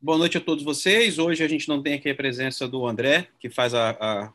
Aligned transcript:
Boa 0.00 0.16
noite 0.16 0.38
a 0.38 0.40
todos 0.40 0.62
vocês. 0.62 1.18
Hoje 1.18 1.42
a 1.42 1.48
gente 1.48 1.68
não 1.68 1.82
tem 1.82 1.94
aqui 1.94 2.08
a 2.08 2.14
presença 2.14 2.68
do 2.68 2.86
André, 2.86 3.28
que 3.40 3.50
faz 3.50 3.74
a, 3.74 3.90
a 3.90 4.32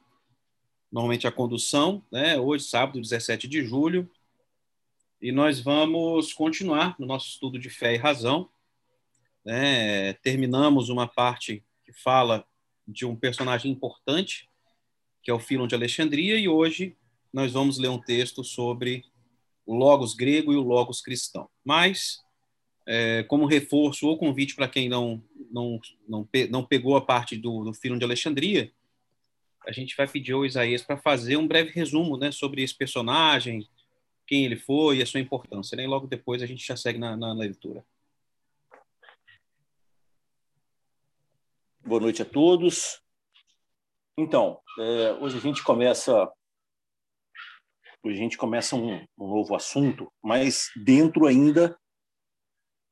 normalmente 0.91 1.25
a 1.25 1.32
condução, 1.32 2.04
né? 2.12 2.38
Hoje, 2.38 2.66
sábado, 2.66 3.00
17 3.00 3.47
de 3.47 3.63
julho. 3.63 4.12
E 5.21 5.31
nós 5.31 5.62
vamos 5.62 6.34
continuar 6.34 6.97
no 6.99 7.05
nosso 7.05 7.29
estudo 7.29 7.57
de 7.57 7.70
fé 7.70 7.94
e 7.94 7.98
razão. 7.98 8.49
Né? 9.45 10.12
Terminamos 10.16 10.89
uma 10.89 11.07
parte 11.07 11.64
que 11.86 11.93
fala 11.93 12.45
de 12.86 13.05
um 13.05 13.16
personagem 13.16 13.71
importante, 13.71 14.50
que 15.23 15.32
é 15.32 15.34
o 15.34 15.39
Filon 15.39 15.66
de 15.66 15.75
Alexandria, 15.75 16.38
e 16.38 16.50
hoje 16.50 16.98
nós 17.32 17.54
vamos 17.54 17.77
ler 17.77 17.88
um 17.88 18.02
texto 18.02 18.43
sobre 18.43 19.05
o 19.66 19.73
Logos 19.73 20.14
grego 20.14 20.52
e 20.52 20.57
o 20.57 20.61
Logos 20.61 21.00
cristão. 21.00 21.50
Mas 21.64 22.21
é, 22.86 23.23
como 23.23 23.45
reforço 23.45 24.08
ou 24.08 24.17
convite 24.17 24.55
para 24.55 24.67
quem 24.67 24.89
não, 24.89 25.23
não, 25.52 25.80
não, 26.08 26.27
não 26.49 26.66
pegou 26.66 26.95
a 26.98 27.02
parte 27.02 27.38
do, 27.38 27.63
do 27.63 27.98
de 27.98 28.03
Alexandria, 28.05 28.71
a 29.66 29.71
gente 29.71 29.95
vai 29.95 30.08
pedir 30.08 30.34
ao 30.34 30.45
Isaías 30.45 30.81
para 30.81 30.98
fazer 30.98 31.38
um 31.38 31.48
breve 31.48 31.72
resumo 31.72 32.17
né, 32.17 32.31
sobre 32.31 32.61
esse 32.61 32.75
personagem, 32.75 33.67
quem 34.27 34.45
ele 34.45 34.58
foi 34.58 34.98
e 34.98 35.02
a 35.02 35.05
sua 35.05 35.20
importância. 35.20 35.75
Né? 35.75 35.84
E 35.84 35.88
logo 35.88 36.08
depois 36.08 36.41
a 36.41 36.45
gente 36.45 36.66
já 36.66 36.75
segue 36.75 36.99
na, 36.99 37.16
na, 37.16 37.34
na 37.34 37.39
leitura. 37.39 37.85
Boa 41.86 42.02
noite 42.02 42.22
a 42.22 42.25
todos. 42.25 43.02
Então, 44.17 44.59
é, 44.80 45.13
hoje 45.13 45.38
a 45.38 45.41
gente 45.41 45.63
começa 45.63 46.31
hoje 48.05 48.17
a 48.17 48.22
gente 48.22 48.38
começa 48.38 48.75
um, 48.75 48.95
um 49.17 49.27
novo 49.27 49.55
assunto, 49.55 50.11
mas 50.22 50.70
dentro 50.75 51.25
ainda 51.25 51.77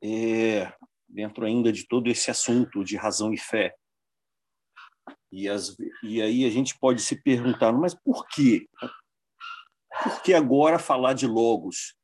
é, 0.04 0.74
dentro 1.08 1.46
ainda 1.46 1.72
de 1.72 1.88
todo 1.88 2.10
esse 2.10 2.32
assunto 2.32 2.84
de 2.84 2.96
razão 2.98 3.34
e 3.34 3.38
fé. 3.38 3.76
E, 5.32 5.48
as, 5.48 5.78
e 6.04 6.22
aí 6.22 6.46
a 6.46 6.50
gente 6.50 6.78
pode 6.78 7.02
se 7.02 7.22
perguntar, 7.22 7.72
mas 7.72 7.94
por 7.94 8.28
quê? 8.28 8.68
Por 10.04 10.22
que 10.24 10.34
agora 10.34 10.80
falar 10.80 11.14
de 11.14 11.28
logos? 11.28 11.96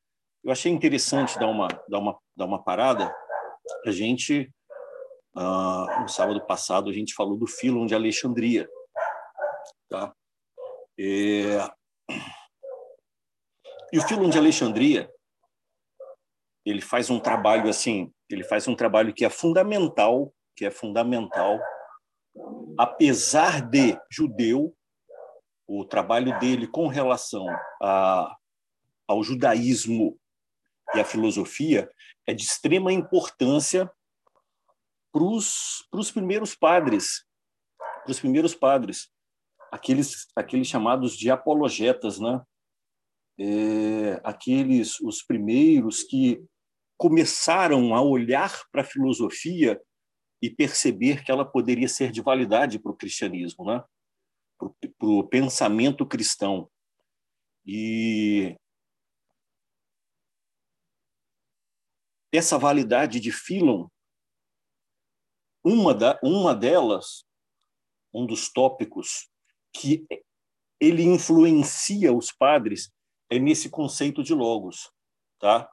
Eu 0.43 0.51
achei 0.51 0.71
interessante 0.71 1.37
dar 1.37 1.47
uma, 1.47 1.67
dar 1.89 1.99
uma, 1.99 2.17
dar 2.35 2.45
uma 2.45 2.63
parada. 2.63 3.13
A 3.85 3.91
gente, 3.91 4.49
ah, 5.35 5.99
no 6.01 6.07
sábado 6.07 6.45
passado, 6.45 6.89
a 6.89 6.93
gente 6.93 7.13
falou 7.13 7.37
do 7.37 7.47
Filon 7.47 7.85
de 7.85 7.95
Alexandria. 7.95 8.67
Tá? 9.89 10.13
É... 10.99 11.69
E 13.91 13.99
o 13.99 14.01
Filon 14.07 14.29
de 14.29 14.37
Alexandria, 14.37 15.09
ele 16.69 16.81
faz 16.81 17.09
um 17.09 17.19
trabalho 17.19 17.69
assim, 17.69 18.11
ele 18.29 18.43
faz 18.43 18.67
um 18.67 18.75
trabalho 18.75 19.13
que 19.13 19.23
é 19.23 19.29
fundamental, 19.29 20.33
que 20.55 20.65
é 20.65 20.71
fundamental, 20.71 21.59
apesar 22.77 23.61
de 23.61 23.97
judeu, 24.11 24.75
o 25.67 25.85
trabalho 25.85 26.37
dele 26.39 26.67
com 26.67 26.87
relação 26.87 27.45
a, 27.81 28.35
ao 29.07 29.23
judaísmo 29.23 30.17
e 30.95 30.99
à 30.99 31.05
filosofia 31.05 31.89
é 32.25 32.33
de 32.33 32.43
extrema 32.43 32.91
importância 32.91 33.89
para 35.11 35.23
os 35.23 36.11
primeiros 36.13 36.55
padres, 36.55 37.25
para 38.03 38.11
os 38.11 38.19
primeiros 38.19 38.53
padres, 38.53 39.09
aqueles 39.71 40.27
aqueles 40.35 40.67
chamados 40.67 41.17
de 41.17 41.29
apologetas, 41.29 42.19
né? 42.19 42.41
É, 43.39 44.19
aqueles 44.23 44.99
os 45.01 45.21
primeiros 45.21 46.03
que 46.03 46.43
começaram 46.97 47.93
a 47.93 48.01
olhar 48.01 48.67
para 48.71 48.81
a 48.81 48.85
filosofia 48.85 49.81
e 50.41 50.49
perceber 50.49 51.23
que 51.23 51.31
ela 51.31 51.45
poderia 51.45 51.87
ser 51.87 52.11
de 52.11 52.21
validade 52.21 52.79
para 52.79 52.91
o 52.91 52.95
cristianismo, 52.95 53.65
né? 53.65 53.83
para 54.57 55.07
o 55.07 55.27
pensamento 55.27 56.05
cristão. 56.05 56.69
E 57.65 58.55
essa 62.31 62.57
validade 62.57 63.19
de 63.19 63.31
Philon, 63.31 63.87
uma, 65.63 65.93
da, 65.93 66.19
uma 66.23 66.55
delas, 66.55 67.25
um 68.13 68.25
dos 68.25 68.51
tópicos 68.51 69.29
que 69.73 70.05
ele 70.79 71.03
influencia 71.03 72.13
os 72.13 72.31
padres 72.31 72.91
é 73.29 73.37
nesse 73.37 73.69
conceito 73.69 74.23
de 74.23 74.33
logos, 74.33 74.91
tá? 75.39 75.69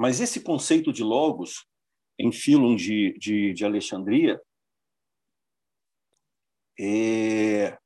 Mas 0.00 0.18
esse 0.18 0.40
conceito 0.40 0.94
de 0.94 1.02
logos, 1.04 1.66
em 2.18 2.32
Filon 2.32 2.74
de, 2.74 3.12
de, 3.18 3.52
de 3.52 3.64
Alexandria, 3.66 4.40
é... 6.78 7.78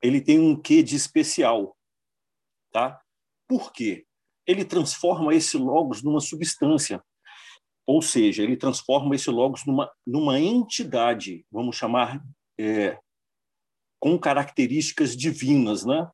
ele 0.00 0.22
tem 0.22 0.40
um 0.40 0.58
quê 0.58 0.82
de 0.82 0.96
especial. 0.96 1.76
Tá? 2.72 2.98
Por 3.46 3.74
quê? 3.74 4.06
Ele 4.46 4.64
transforma 4.64 5.34
esse 5.34 5.58
logos 5.58 6.02
numa 6.02 6.18
substância, 6.18 7.04
ou 7.86 8.00
seja, 8.00 8.42
ele 8.42 8.56
transforma 8.56 9.14
esse 9.14 9.28
logos 9.28 9.66
numa, 9.66 9.92
numa 10.06 10.40
entidade, 10.40 11.44
vamos 11.52 11.76
chamar, 11.76 12.24
é, 12.58 12.98
com 13.98 14.18
características 14.18 15.14
divinas. 15.14 15.84
Né? 15.84 16.10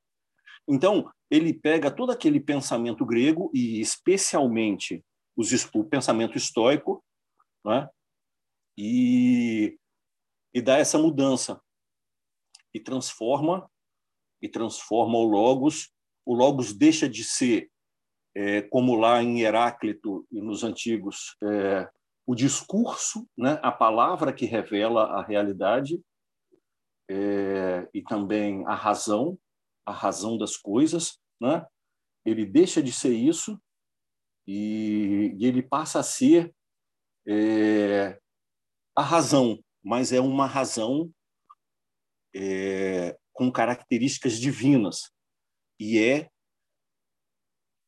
Então, 0.69 1.11
ele 1.31 1.53
pega 1.53 1.91
todo 1.91 2.11
aquele 2.11 2.41
pensamento 2.41 3.05
grego 3.05 3.51
e 3.55 3.81
especialmente 3.81 5.05
os, 5.37 5.53
o 5.75 5.85
pensamento 5.85 6.37
estoico, 6.37 7.05
né? 7.65 7.89
e, 8.77 9.79
e 10.55 10.61
dá 10.61 10.77
essa 10.77 10.99
mudança 10.99 11.61
e 12.75 12.81
transforma 12.81 13.71
e 14.41 14.49
transforma 14.49 15.17
o 15.19 15.25
logos. 15.25 15.91
O 16.25 16.35
logos 16.35 16.73
deixa 16.73 17.09
de 17.09 17.25
ser 17.25 17.71
é, 18.35 18.63
como 18.63 18.97
lá 18.97 19.23
em 19.23 19.41
Heráclito 19.41 20.27
e 20.31 20.41
nos 20.41 20.63
antigos 20.63 21.37
é, 21.43 21.89
o 22.27 22.35
discurso, 22.35 23.27
né? 23.37 23.59
A 23.63 23.73
palavra 23.73 24.33
que 24.33 24.45
revela 24.45 25.05
a 25.05 25.23
realidade 25.23 26.03
é, 27.09 27.89
e 27.95 28.03
também 28.03 28.67
a 28.67 28.75
razão 28.75 29.39
a 29.87 29.93
razão 29.93 30.37
das 30.37 30.57
coisas, 30.57 31.19
né? 31.41 31.65
ele 32.25 32.45
deixa 32.45 32.83
de 32.83 32.93
ser 32.93 33.15
isso 33.15 33.61
e, 34.47 35.35
e 35.39 35.47
ele 35.47 35.63
passa 35.63 36.01
a 36.01 36.03
ser 36.03 36.53
é, 37.27 38.19
a 38.95 39.03
razão, 39.03 39.63
mas 39.83 40.13
é 40.13 40.21
uma 40.21 40.47
razão 40.47 41.11
é, 42.35 43.17
com 43.33 43.51
características 43.51 44.39
divinas 44.39 45.13
e 45.79 45.99
é 45.99 46.29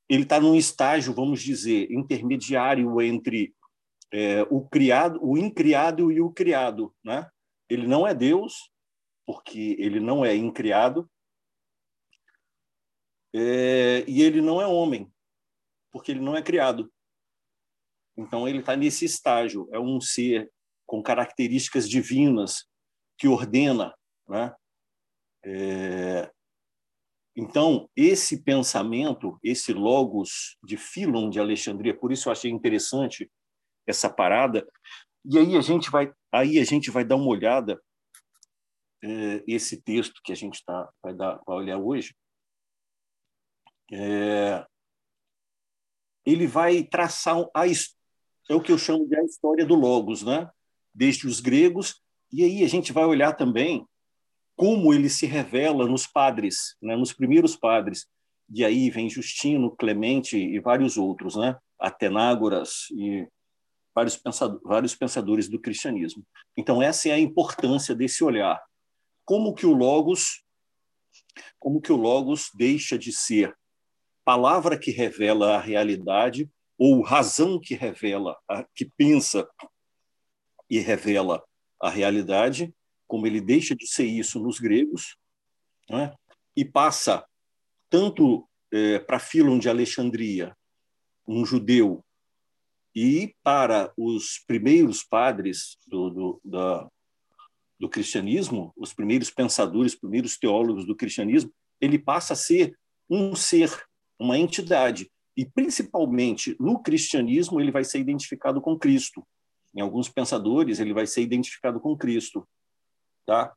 ele 0.09 0.23
está 0.23 0.41
num 0.41 0.55
estágio, 0.55 1.13
vamos 1.13 1.43
dizer, 1.43 1.91
intermediário 1.93 3.01
entre 3.03 3.55
é, 4.13 4.43
o 4.45 4.67
criado, 4.67 5.21
o 5.23 5.37
incriado 5.37 6.11
e 6.11 6.21
o 6.21 6.31
criado, 6.31 6.95
né? 7.05 7.29
Ele 7.69 7.87
não 7.87 8.07
é 8.07 8.15
Deus, 8.15 8.71
porque 9.27 9.77
ele 9.79 10.01
não 10.01 10.25
é 10.25 10.35
incriado, 10.35 11.09
é, 13.41 14.05
e 14.09 14.21
ele 14.23 14.41
não 14.41 14.61
é 14.61 14.67
homem, 14.67 15.09
porque 15.93 16.11
ele 16.11 16.21
não 16.21 16.37
é 16.37 16.43
criado. 16.43 16.93
Então, 18.17 18.49
ele 18.49 18.59
está 18.59 18.75
nesse 18.75 19.05
estágio. 19.05 19.69
É 19.71 19.79
um 19.79 20.01
ser 20.01 20.51
com 20.85 21.01
características 21.01 21.89
divinas 21.89 22.67
que 23.17 23.29
ordena. 23.29 23.95
Né? 24.27 24.53
É... 25.45 26.33
Então, 27.37 27.89
esse 27.95 28.43
pensamento, 28.43 29.39
esse 29.41 29.73
logos 29.73 30.59
de 30.65 30.77
Filon 30.77 31.31
de 31.31 31.39
Alexandria, 31.39 31.97
por 31.97 32.11
isso 32.11 32.29
eu 32.29 32.33
achei 32.33 32.51
interessante 32.51 33.31
essa 33.87 34.11
parada. 34.11 34.67
E 35.25 35.39
aí 35.39 35.57
a 35.57 35.61
gente 35.61 35.91
vai, 35.91 36.13
aí 36.33 36.59
a 36.59 36.65
gente 36.65 36.91
vai 36.91 37.05
dar 37.05 37.15
uma 37.15 37.29
olhada 37.29 37.81
é, 39.01 39.45
esse 39.47 39.81
texto 39.81 40.21
que 40.25 40.33
a 40.33 40.35
gente 40.35 40.65
tá, 40.65 40.93
vai, 41.01 41.15
dar, 41.15 41.41
vai 41.47 41.57
olhar 41.57 41.79
hoje 41.79 42.17
é, 43.93 44.65
ele 46.25 46.47
vai 46.47 46.83
traçar 46.83 47.37
a, 47.55 47.67
é 47.67 48.55
o 48.55 48.61
que 48.61 48.73
eu 48.73 48.79
chamo 48.79 49.07
de 49.07 49.17
a 49.17 49.25
história 49.25 49.65
do 49.65 49.75
Logos, 49.75 50.23
né? 50.23 50.51
desde 50.95 51.27
os 51.29 51.39
gregos, 51.39 52.03
e 52.33 52.43
aí 52.43 52.65
a 52.65 52.69
gente 52.69 52.93
vai 52.93 53.05
olhar 53.05 53.33
também 53.35 53.87
como 54.57 54.93
ele 54.93 55.09
se 55.09 55.27
revela 55.27 55.87
nos 55.87 56.07
padres, 56.07 56.77
né? 56.83 56.97
nos 56.97 57.13
primeiros 57.13 57.55
padres. 57.55 58.07
E 58.53 58.65
aí 58.65 58.91
vem 58.91 59.09
Justino, 59.09 59.77
Clemente 59.77 60.37
e 60.37 60.59
vários 60.59 60.97
outros, 60.97 61.37
né? 61.37 61.57
Atenágoras 61.79 62.89
e 62.91 63.29
vários 63.95 64.17
pensadores, 64.17 64.63
vários 64.65 64.95
pensadores 64.97 65.49
do 65.49 65.61
cristianismo. 65.61 66.25
Então 66.57 66.83
essa 66.83 67.09
é 67.09 67.13
a 67.13 67.19
importância 67.19 67.95
desse 67.95 68.25
olhar. 68.25 68.61
Como 69.25 69.55
que 69.55 69.67
o 69.67 69.73
logos 69.73 70.43
como 71.59 71.81
que 71.81 71.93
o 71.93 71.97
logos 71.97 72.51
deixa 72.55 72.99
de 72.99 73.13
ser 73.13 73.57
palavra 74.29 74.79
que 74.79 74.91
revela 74.91 75.57
a 75.57 75.59
realidade 75.59 76.51
ou 76.77 77.01
razão 77.01 77.59
que 77.59 77.75
revela, 77.75 78.39
a, 78.47 78.63
que 78.75 78.85
pensa 78.85 79.49
e 80.69 80.81
revela 80.81 81.43
a 81.81 81.89
realidade, 81.89 82.71
como 83.07 83.27
ele 83.27 83.41
deixa 83.41 83.75
de 83.75 83.87
ser 83.87 84.05
isso 84.05 84.39
nos 84.39 84.61
gregos, 84.61 85.17
né? 85.89 86.15
e 86.55 86.63
passa 86.63 87.25
tanto 87.89 88.47
é, 88.71 88.99
para 88.99 89.19
Filon 89.19 89.59
de 89.59 89.67
Alexandria, 89.67 90.55
um 91.27 91.43
judeu, 91.47 92.05
e 92.95 93.35
para 93.43 93.91
os 93.97 94.45
primeiros 94.47 95.03
padres 95.03 95.79
do, 95.87 96.11
do, 96.11 96.41
da, 96.45 96.87
do 97.81 97.89
cristianismo, 97.89 98.75
os 98.77 98.93
primeiros 98.93 99.31
pensadores, 99.31 99.95
os 99.95 99.99
primeiros 99.99 100.37
teólogos 100.37 100.85
do 100.85 100.95
cristianismo, 100.95 101.51
ele 101.81 101.99
passa 101.99 102.35
a 102.35 102.37
ser 102.37 102.79
um 103.09 103.35
ser, 103.35 103.88
uma 104.19 104.39
entidade. 104.39 105.11
E, 105.37 105.47
principalmente, 105.47 106.57
no 106.59 106.83
cristianismo, 106.83 107.61
ele 107.61 107.71
vai 107.71 107.85
ser 107.85 108.01
identificado 108.01 108.61
com 108.61 108.79
Cristo. 108.79 109.27
Em 109.75 109.81
alguns 109.81 110.09
pensadores, 110.09 110.81
ele 110.81 110.93
vai 110.93 111.07
ser 111.07 111.23
identificado 111.23 111.79
com 111.79 111.97
Cristo. 111.97 112.47
Tá? 113.25 113.55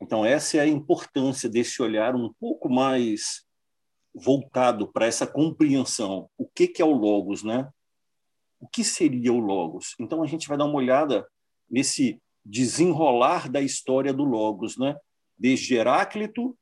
Então, 0.00 0.24
essa 0.24 0.56
é 0.56 0.60
a 0.60 0.66
importância 0.66 1.48
desse 1.48 1.82
olhar 1.82 2.14
um 2.14 2.32
pouco 2.40 2.70
mais 2.70 3.44
voltado 4.14 4.90
para 4.90 5.06
essa 5.06 5.26
compreensão. 5.26 6.30
O 6.38 6.48
que, 6.48 6.66
que 6.66 6.80
é 6.80 6.84
o 6.84 6.92
Logos, 6.92 7.42
né? 7.42 7.68
O 8.60 8.66
que 8.66 8.82
seria 8.82 9.32
o 9.32 9.38
Logos? 9.38 9.94
Então, 10.00 10.22
a 10.22 10.26
gente 10.26 10.48
vai 10.48 10.56
dar 10.56 10.64
uma 10.64 10.76
olhada 10.76 11.28
nesse 11.68 12.20
desenrolar 12.44 13.50
da 13.50 13.60
história 13.60 14.12
do 14.12 14.24
Logos, 14.24 14.78
né? 14.78 14.96
Desde 15.36 15.74
Heráclito 15.74 16.56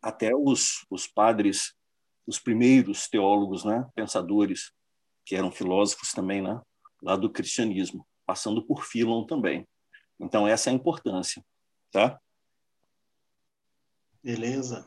até 0.00 0.34
os, 0.34 0.84
os 0.90 1.06
padres, 1.06 1.74
os 2.26 2.38
primeiros 2.38 3.08
teólogos, 3.08 3.64
né? 3.64 3.86
Pensadores, 3.94 4.72
que 5.24 5.34
eram 5.34 5.50
filósofos 5.50 6.12
também, 6.12 6.42
né? 6.42 6.60
Lá 7.02 7.16
do 7.16 7.30
cristianismo, 7.30 8.06
passando 8.26 8.62
por 8.62 8.84
Filon 8.84 9.24
também. 9.24 9.66
Então, 10.20 10.46
essa 10.46 10.70
é 10.70 10.72
a 10.72 10.76
importância, 10.76 11.44
tá? 11.90 12.18
Beleza. 14.22 14.86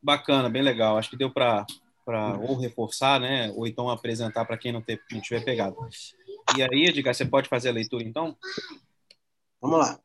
Bacana, 0.00 0.48
bem 0.48 0.62
legal. 0.62 0.96
Acho 0.96 1.10
que 1.10 1.16
deu 1.16 1.32
para 1.32 1.66
ou 2.40 2.56
reforçar, 2.56 3.20
né? 3.20 3.50
Ou 3.56 3.66
então 3.66 3.90
apresentar 3.90 4.44
para 4.44 4.56
quem 4.56 4.72
não, 4.72 4.80
ter, 4.80 5.02
não 5.10 5.20
tiver 5.20 5.44
pegado. 5.44 5.76
E 6.56 6.62
aí, 6.62 6.86
Edgar, 6.86 7.14
você 7.14 7.24
pode 7.24 7.48
fazer 7.48 7.70
a 7.70 7.72
leitura, 7.72 8.04
então? 8.04 8.36
Vamos 9.60 9.78
lá. 9.78 10.00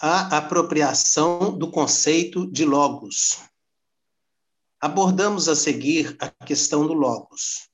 A 0.00 0.38
apropriação 0.38 1.56
do 1.56 1.70
conceito 1.70 2.50
de 2.50 2.64
logos. 2.64 3.51
Abordamos 4.84 5.48
a 5.48 5.54
seguir 5.54 6.16
a 6.18 6.28
questão 6.28 6.84
do 6.84 6.92
logos. 6.92 7.68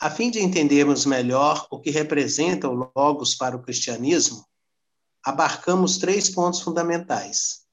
A 0.00 0.08
fim 0.08 0.30
de 0.30 0.38
entendermos 0.38 1.04
melhor 1.04 1.66
o 1.68 1.80
que 1.80 1.90
representa 1.90 2.68
o 2.68 2.92
logos 2.94 3.34
para 3.34 3.56
o 3.56 3.60
cristianismo, 3.60 4.46
abarcamos 5.24 5.98
três 5.98 6.30
pontos 6.30 6.60
fundamentais: 6.60 7.66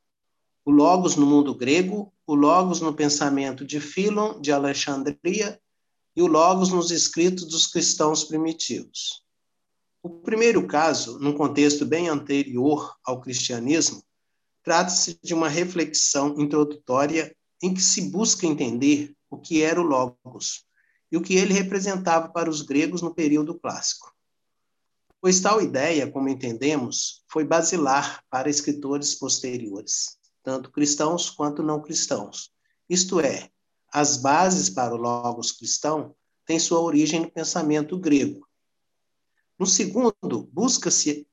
o 0.65 0.71
logos 0.71 1.15
no 1.15 1.27
mundo 1.27 1.53
grego, 1.53 2.11
o 2.25 2.33
logos 2.33 2.81
no 2.81 2.91
pensamento 2.91 3.63
de 3.63 3.79
Filon 3.79 4.41
de 4.41 4.51
Alexandria 4.51 5.61
e 6.15 6.23
o 6.23 6.25
logos 6.25 6.69
nos 6.69 6.89
escritos 6.89 7.45
dos 7.45 7.67
cristãos 7.67 8.23
primitivos. 8.23 9.23
O 10.01 10.09
primeiro 10.09 10.65
caso, 10.65 11.19
num 11.19 11.33
contexto 11.33 11.85
bem 11.85 12.09
anterior 12.09 12.95
ao 13.05 13.21
cristianismo, 13.21 14.03
trata-se 14.63 15.19
de 15.21 15.35
uma 15.35 15.49
reflexão 15.49 16.41
introdutória 16.41 17.31
em 17.61 17.73
que 17.73 17.81
se 17.81 18.09
busca 18.09 18.45
entender 18.45 19.15
o 19.29 19.37
que 19.37 19.61
era 19.61 19.79
o 19.79 19.83
Logos 19.83 20.65
e 21.11 21.17
o 21.17 21.21
que 21.21 21.35
ele 21.35 21.53
representava 21.53 22.29
para 22.29 22.49
os 22.49 22.61
gregos 22.61 23.01
no 23.01 23.13
período 23.13 23.57
clássico. 23.59 24.13
Pois 25.21 25.39
tal 25.39 25.61
ideia, 25.61 26.09
como 26.11 26.29
entendemos, 26.29 27.23
foi 27.27 27.43
basilar 27.43 28.23
para 28.29 28.49
escritores 28.49 29.15
posteriores, 29.15 30.17
tanto 30.43 30.71
cristãos 30.71 31.29
quanto 31.29 31.63
não 31.63 31.81
cristãos. 31.81 32.51
Isto 32.87 33.19
é, 33.19 33.49
as 33.91 34.17
bases 34.17 34.69
para 34.69 34.93
o 34.93 34.97
Logos 34.97 35.51
cristão 35.51 36.15
têm 36.45 36.59
sua 36.59 36.79
origem 36.79 37.21
no 37.21 37.31
pensamento 37.31 37.97
grego, 37.97 38.45
no 39.57 39.65
segundo, 39.65 40.49
busca-se 40.51 41.25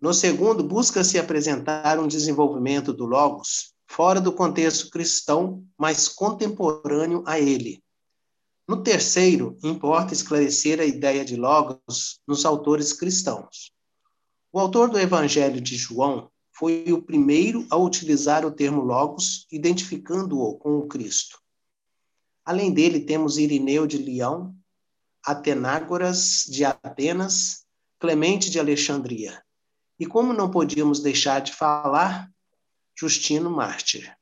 no 0.00 0.14
segundo, 0.14 0.62
busca-se 0.62 1.18
apresentar 1.18 1.98
um 1.98 2.08
desenvolvimento 2.08 2.92
do 2.92 3.04
logos 3.04 3.74
fora 3.86 4.20
do 4.20 4.32
contexto 4.32 4.90
cristão, 4.90 5.64
mas 5.78 6.08
contemporâneo 6.08 7.22
a 7.26 7.38
ele. 7.38 7.82
No 8.68 8.82
terceiro, 8.82 9.56
importa 9.62 10.12
esclarecer 10.12 10.80
a 10.80 10.84
ideia 10.84 11.24
de 11.24 11.36
logos 11.36 12.20
nos 12.26 12.44
autores 12.44 12.92
cristãos. 12.92 13.72
O 14.52 14.58
autor 14.58 14.90
do 14.90 14.98
Evangelho 14.98 15.60
de 15.60 15.76
João 15.76 16.30
foi 16.52 16.84
o 16.90 17.02
primeiro 17.02 17.66
a 17.70 17.76
utilizar 17.76 18.44
o 18.44 18.50
termo 18.50 18.80
logos, 18.80 19.46
identificando-o 19.52 20.56
com 20.56 20.78
o 20.78 20.88
Cristo. 20.88 21.38
Além 22.44 22.72
dele, 22.72 23.00
temos 23.00 23.38
Irineu 23.38 23.86
de 23.86 23.98
Leão, 23.98 24.54
Atenágoras 25.24 26.44
de 26.48 26.64
Atenas, 26.64 27.66
Clemente 27.98 28.50
de 28.50 28.58
Alexandria. 28.58 29.42
E 29.98 30.06
como 30.06 30.32
não 30.32 30.50
podíamos 30.50 31.00
deixar 31.00 31.40
de 31.40 31.52
falar, 31.52 32.30
Justino 32.98 33.50
Mártir. 33.50 34.16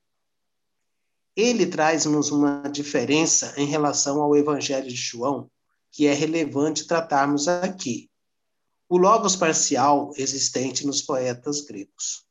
Ele 1.37 1.67
traz-nos 1.67 2.31
uma 2.31 2.69
diferença 2.69 3.55
em 3.57 3.67
relação 3.67 4.21
ao 4.21 4.37
Evangelho 4.37 4.89
de 4.89 4.97
João, 4.97 5.51
que 5.93 6.07
é 6.07 6.13
relevante 6.13 6.87
tratarmos 6.87 7.47
aqui. 7.47 8.11
O 8.89 8.97
logos 8.97 9.37
parcial 9.37 10.13
existente 10.17 10.85
nos 10.85 11.01
poetas 11.01 11.61
gregos. 11.61 12.27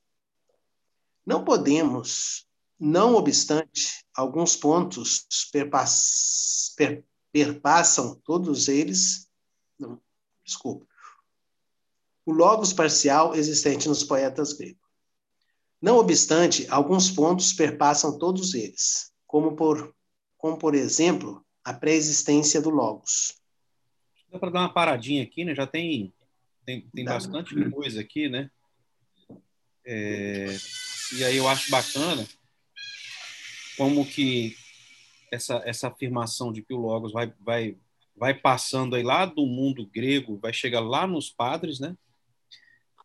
Não 1.25 1.45
podemos, 1.45 2.45
não 2.78 3.16
obstante, 3.16 4.06
alguns 4.13 4.57
pontos 4.57 5.25
perpass, 5.51 6.74
per, 6.75 7.06
perpassam 7.31 8.16
todos 8.24 8.68
eles. 8.68 9.30
Não, 9.80 10.01
desculpa. 10.45 10.86
O 12.25 12.31
logos 12.31 12.74
parcial 12.74 13.34
existente 13.34 13.88
nos 13.88 14.04
poetas 14.04 14.51
gregos. 14.54 14.82
Não 15.83 15.97
obstante, 15.97 16.65
alguns 16.69 17.12
pontos 17.12 17.51
perpassam 17.51 18.18
todos 18.18 18.53
eles, 18.53 19.12
como 19.27 19.53
por, 19.53 19.94
como 20.38 20.57
por 20.57 20.75
exemplo, 20.75 21.45
a 21.62 21.74
pré-existência 21.74 22.62
do 22.62 22.69
logos. 22.69 23.38
Dá 24.31 24.40
para 24.40 24.49
dar 24.49 24.59
uma 24.61 24.73
paradinha 24.73 25.23
aqui, 25.23 25.44
né? 25.44 25.54
Já 25.54 25.68
tem, 25.68 26.13
tem, 26.66 26.87
tem 26.90 27.04
bastante 27.04 27.69
coisa 27.69 27.99
aqui, 27.99 28.30
né? 28.30 28.49
É, 29.85 30.56
e 31.18 31.23
aí 31.25 31.35
eu 31.35 31.49
acho 31.49 31.69
bacana 31.69 32.25
como 33.75 34.06
que 34.06 34.56
essa, 35.30 35.61
essa 35.66 35.90
afirmação 35.90 36.54
de 36.54 36.61
que 36.61 36.73
o 36.73 36.80
Logos 36.80 37.11
vai, 37.11 37.33
vai, 37.42 37.78
vai 38.16 38.33
passando 38.33 38.95
aí 38.95 39.04
lá 39.04 39.25
do 39.25 39.45
mundo 39.45 39.85
grego, 39.85 40.40
vai 40.40 40.54
chegar 40.54 40.80
lá 40.80 41.06
nos 41.06 41.30
padres, 41.30 41.81
né? 41.81 41.97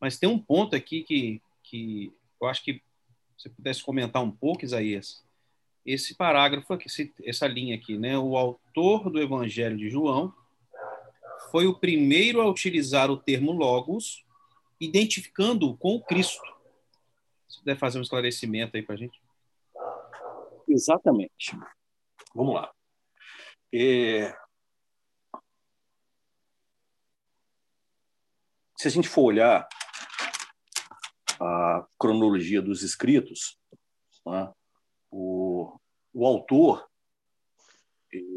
Mas 0.01 0.17
tem 0.17 0.29
um 0.29 0.39
ponto 0.39 0.77
aqui 0.77 1.03
que, 1.03 1.43
que 1.65 2.13
eu 2.41 2.47
acho 2.47 2.65
que 2.65 2.83
você 3.37 3.49
pudesse 3.49 3.83
comentar 3.83 4.23
um 4.23 4.31
pouco, 4.31 4.65
Isaías. 4.65 5.25
Esse 5.85 6.15
parágrafo 6.15 6.73
aqui, 6.73 6.87
essa 7.25 7.47
linha 7.47 7.77
aqui, 7.77 7.97
né? 7.97 8.19
O 8.19 8.37
autor 8.37 9.11
do 9.11 9.21
Evangelho 9.21 9.77
de 9.77 9.89
João 9.89 10.35
foi 11.51 11.67
o 11.67 11.79
primeiro 11.79 12.41
a 12.41 12.49
utilizar 12.49 13.11
o 13.11 13.17
termo 13.17 13.53
Logos, 13.53 14.25
identificando-o 14.81 15.77
com 15.77 15.95
o 15.95 16.05
Cristo. 16.05 16.43
Se 17.49 17.59
puder 17.61 17.79
fazer 17.79 17.99
um 17.99 18.03
esclarecimento 18.03 18.77
aí 18.77 18.83
para 18.83 18.95
a 18.95 18.99
gente. 18.99 19.21
Exatamente. 20.69 21.57
Vamos 22.35 22.55
lá. 22.55 22.71
É... 23.73 24.37
Se 28.77 28.87
a 28.87 28.91
gente 28.91 29.09
for 29.09 29.23
olhar 29.23 29.67
a 31.41 31.87
cronologia 31.99 32.61
dos 32.61 32.83
escritos, 32.83 33.59
né, 34.27 34.53
o, 35.11 35.79
o 36.13 36.27
autor, 36.27 36.87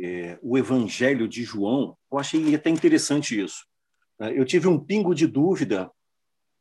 é, 0.04 0.38
o 0.42 0.58
Evangelho 0.58 1.28
de 1.28 1.44
João, 1.44 1.98
eu 2.12 2.18
achei 2.18 2.54
até 2.54 2.70
interessante 2.70 3.40
isso. 3.40 3.66
Né. 4.20 4.38
Eu 4.38 4.46
tive 4.46 4.68
um 4.68 4.80
pingo 4.80 5.16
de 5.16 5.28
dúvida, 5.28 5.92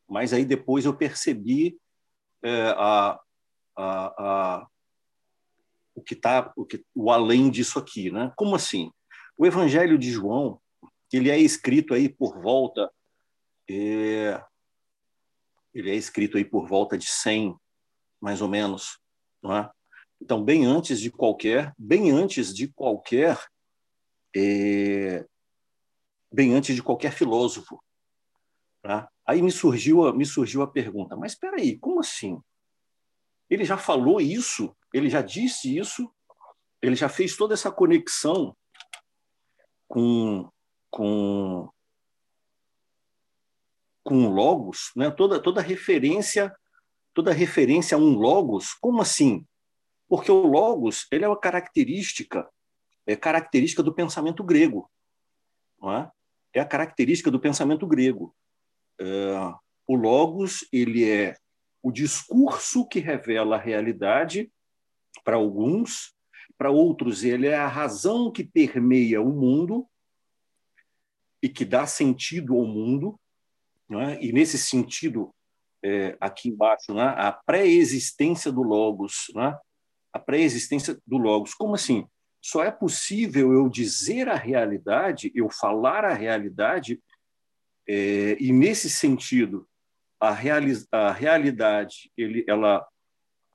mas 0.07 0.33
aí 0.33 0.45
depois 0.45 0.85
eu 0.85 0.95
percebi 0.95 1.77
é, 2.43 2.69
a, 2.77 3.19
a, 3.77 4.05
a, 4.17 4.67
o 5.93 6.01
que 6.01 6.13
está 6.13 6.51
o, 6.55 6.65
o 6.95 7.11
além 7.11 7.49
disso 7.49 7.77
aqui, 7.77 8.09
né? 8.11 8.31
Como 8.35 8.55
assim? 8.55 8.91
O 9.37 9.45
Evangelho 9.45 9.97
de 9.97 10.11
João 10.11 10.59
ele 11.11 11.29
é 11.29 11.37
escrito 11.37 11.93
aí 11.93 12.07
por 12.07 12.41
volta 12.41 12.89
é, 13.69 14.41
ele 15.73 15.91
é 15.91 15.95
escrito 15.95 16.37
aí 16.37 16.45
por 16.45 16.67
volta 16.67 16.97
de 16.97 17.07
100, 17.07 17.55
mais 18.19 18.41
ou 18.41 18.47
menos, 18.47 18.99
não 19.41 19.55
é? 19.55 19.69
Então, 20.21 20.43
bem 20.43 20.65
antes 20.65 20.99
de 20.99 21.09
qualquer, 21.09 21.73
bem 21.77 22.11
antes 22.11 22.53
de 22.53 22.67
qualquer 22.67 23.39
é, 24.35 25.25
bem 26.31 26.53
antes 26.53 26.75
de 26.75 26.83
qualquer 26.83 27.11
filósofo. 27.11 27.83
Tá? 28.81 29.09
Aí 29.25 29.41
me 29.41 29.51
surgiu, 29.51 30.13
me 30.13 30.25
surgiu 30.25 30.61
a 30.61 30.67
pergunta: 30.67 31.15
mas 31.15 31.33
espera 31.33 31.57
aí, 31.57 31.77
como 31.77 31.99
assim? 31.99 32.41
Ele 33.49 33.65
já 33.65 33.77
falou 33.77 34.21
isso? 34.21 34.75
Ele 34.93 35.09
já 35.09 35.21
disse 35.21 35.77
isso? 35.77 36.09
Ele 36.81 36.95
já 36.95 37.09
fez 37.09 37.35
toda 37.35 37.53
essa 37.53 37.71
conexão 37.71 38.55
com 39.87 40.49
com 40.89 41.69
com 44.03 44.29
logos, 44.29 44.91
né? 44.95 45.09
Toda 45.11 45.41
toda 45.41 45.61
referência 45.61 46.53
toda 47.13 47.33
referência 47.33 47.95
a 47.95 47.99
um 47.99 48.15
logos, 48.15 48.73
como 48.73 49.01
assim? 49.01 49.45
Porque 50.07 50.31
o 50.31 50.45
logos 50.45 51.07
ele 51.11 51.25
é 51.25 51.27
uma 51.27 51.39
característica 51.39 52.49
é 53.05 53.15
característica 53.15 53.81
do 53.83 53.93
pensamento 53.93 54.43
grego, 54.43 54.89
não 55.79 55.91
é? 55.91 56.11
É 56.53 56.59
a 56.59 56.65
característica 56.65 57.31
do 57.31 57.39
pensamento 57.39 57.87
grego. 57.87 58.35
É, 58.99 59.05
o 59.87 59.95
logos 59.95 60.67
ele 60.71 61.09
é 61.09 61.35
o 61.81 61.91
discurso 61.91 62.87
que 62.87 62.99
revela 62.99 63.55
a 63.55 63.59
realidade 63.59 64.51
para 65.23 65.35
alguns, 65.35 66.13
para 66.57 66.69
outros 66.69 67.23
ele 67.23 67.47
é 67.47 67.55
a 67.55 67.67
razão 67.67 68.31
que 68.31 68.43
permeia 68.43 69.21
o 69.21 69.31
mundo 69.31 69.87
e 71.41 71.49
que 71.49 71.65
dá 71.65 71.87
sentido 71.87 72.55
ao 72.55 72.65
mundo, 72.65 73.19
é? 73.99 74.23
e 74.23 74.31
nesse 74.31 74.57
sentido 74.57 75.33
é, 75.83 76.15
aqui 76.21 76.49
embaixo, 76.49 76.93
né, 76.93 77.13
a 77.17 77.31
pré-existência 77.31 78.51
do 78.51 78.61
logos, 78.61 79.25
né, 79.33 79.57
a 80.13 80.19
pré-existência 80.19 80.97
do 81.05 81.17
logos. 81.17 81.53
Como 81.53 81.73
assim? 81.73 82.05
Só 82.41 82.63
é 82.63 82.71
possível 82.71 83.53
eu 83.53 83.67
dizer 83.67 84.29
a 84.29 84.35
realidade, 84.35 85.31
eu 85.35 85.49
falar 85.49 86.05
a 86.05 86.13
realidade, 86.13 87.01
é, 87.87 88.37
e 88.39 88.51
nesse 88.51 88.89
sentido 88.89 89.67
a, 90.19 90.31
reali 90.31 90.73
a 90.91 91.11
realidade 91.11 92.11
ele, 92.15 92.45
ela 92.47 92.87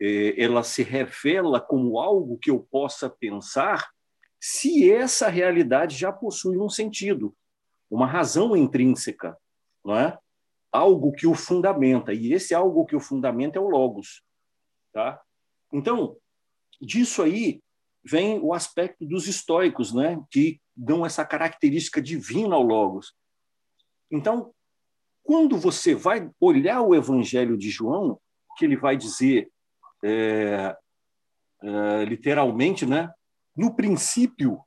é, 0.01 0.43
ela 0.43 0.63
se 0.63 0.83
revela 0.83 1.61
como 1.61 1.99
algo 1.99 2.39
que 2.39 2.51
eu 2.51 2.61
possa 2.61 3.09
pensar, 3.09 3.89
se 4.41 4.93
essa 4.93 5.29
realidade 5.29 5.97
já 5.97 6.13
possui 6.13 6.59
um 6.59 6.69
sentido, 6.69 7.35
uma 7.91 8.07
razão 8.07 8.57
intrínseca, 8.57 9.37
não 9.85 9.97
é? 9.97 10.19
Algo 10.77 11.13
que 11.13 11.27
o 11.27 11.35
fundamenta, 11.35 12.13
e 12.13 12.33
esse 12.33 12.55
algo 12.55 12.85
que 12.85 12.95
o 12.95 13.01
fundamenta 13.01 13.59
é 13.59 13.61
o 13.61 13.69
logos. 13.69 14.23
Tá? 14.93 15.21
Então, 15.73 16.17
disso 16.81 17.23
aí 17.23 17.61
vem 18.05 18.39
o 18.41 18.53
aspecto 18.53 19.05
dos 19.05 19.27
estoicos, 19.27 19.93
né, 19.93 20.23
que 20.31 20.61
dão 20.77 21.05
essa 21.05 21.25
característica 21.25 22.01
divina 22.01 22.55
ao 22.55 22.63
logos. 22.63 23.15
Então, 24.11 24.55
quando 25.25 25.59
você 25.59 25.95
vai 25.95 26.31
olhar 26.39 26.83
o 26.83 26.95
Evangelho 26.95 27.57
de 27.57 27.69
João, 27.69 28.21
que 28.57 28.65
ele 28.65 28.77
vai 28.77 28.97
dizer 28.97 29.51
é, 30.05 30.77
é, 31.63 32.05
literalmente, 32.05 32.87
né, 32.87 33.13
no 33.57 33.75
princípio, 33.75 34.61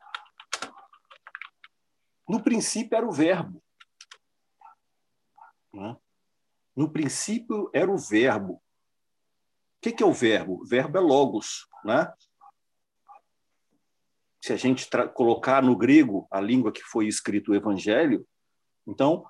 no 2.27 2.43
princípio 2.43 2.97
era 2.97 3.07
o 3.07 3.11
verbo. 3.11 3.63
Né? 5.73 5.97
No 6.75 6.91
princípio 6.91 7.69
era 7.73 7.91
o 7.91 7.97
verbo. 7.97 8.53
O 8.53 8.61
que, 9.81 10.03
é 10.03 10.05
o 10.05 10.13
verbo? 10.13 10.61
O 10.61 10.65
verbo 10.65 10.97
é 10.97 11.01
logos. 11.01 11.67
Né? 11.83 12.11
Se 14.41 14.53
a 14.53 14.55
gente 14.55 14.89
colocar 15.13 15.61
no 15.61 15.75
grego 15.75 16.27
a 16.31 16.39
língua 16.39 16.71
que 16.71 16.81
foi 16.81 17.07
escrito 17.07 17.51
o 17.51 17.55
evangelho, 17.55 18.27
então 18.87 19.29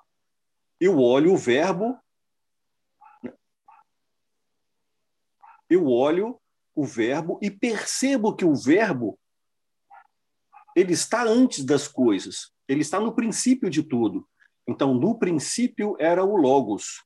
eu 0.78 0.98
olho 0.98 1.32
o 1.32 1.36
verbo, 1.36 1.98
eu 5.68 5.86
olho 5.86 6.40
o 6.74 6.84
verbo 6.84 7.38
e 7.42 7.50
percebo 7.50 8.34
que 8.34 8.44
o 8.44 8.54
verbo 8.54 9.18
ele 10.74 10.92
está 10.92 11.24
antes 11.24 11.64
das 11.64 11.88
coisas, 11.88 12.52
ele 12.68 12.80
está 12.80 13.00
no 13.00 13.14
princípio 13.14 13.68
de 13.68 13.82
tudo. 13.82 14.29
Então, 14.70 14.94
no 14.94 15.18
princípio 15.18 15.96
era 15.98 16.24
o 16.24 16.36
Logos, 16.36 17.04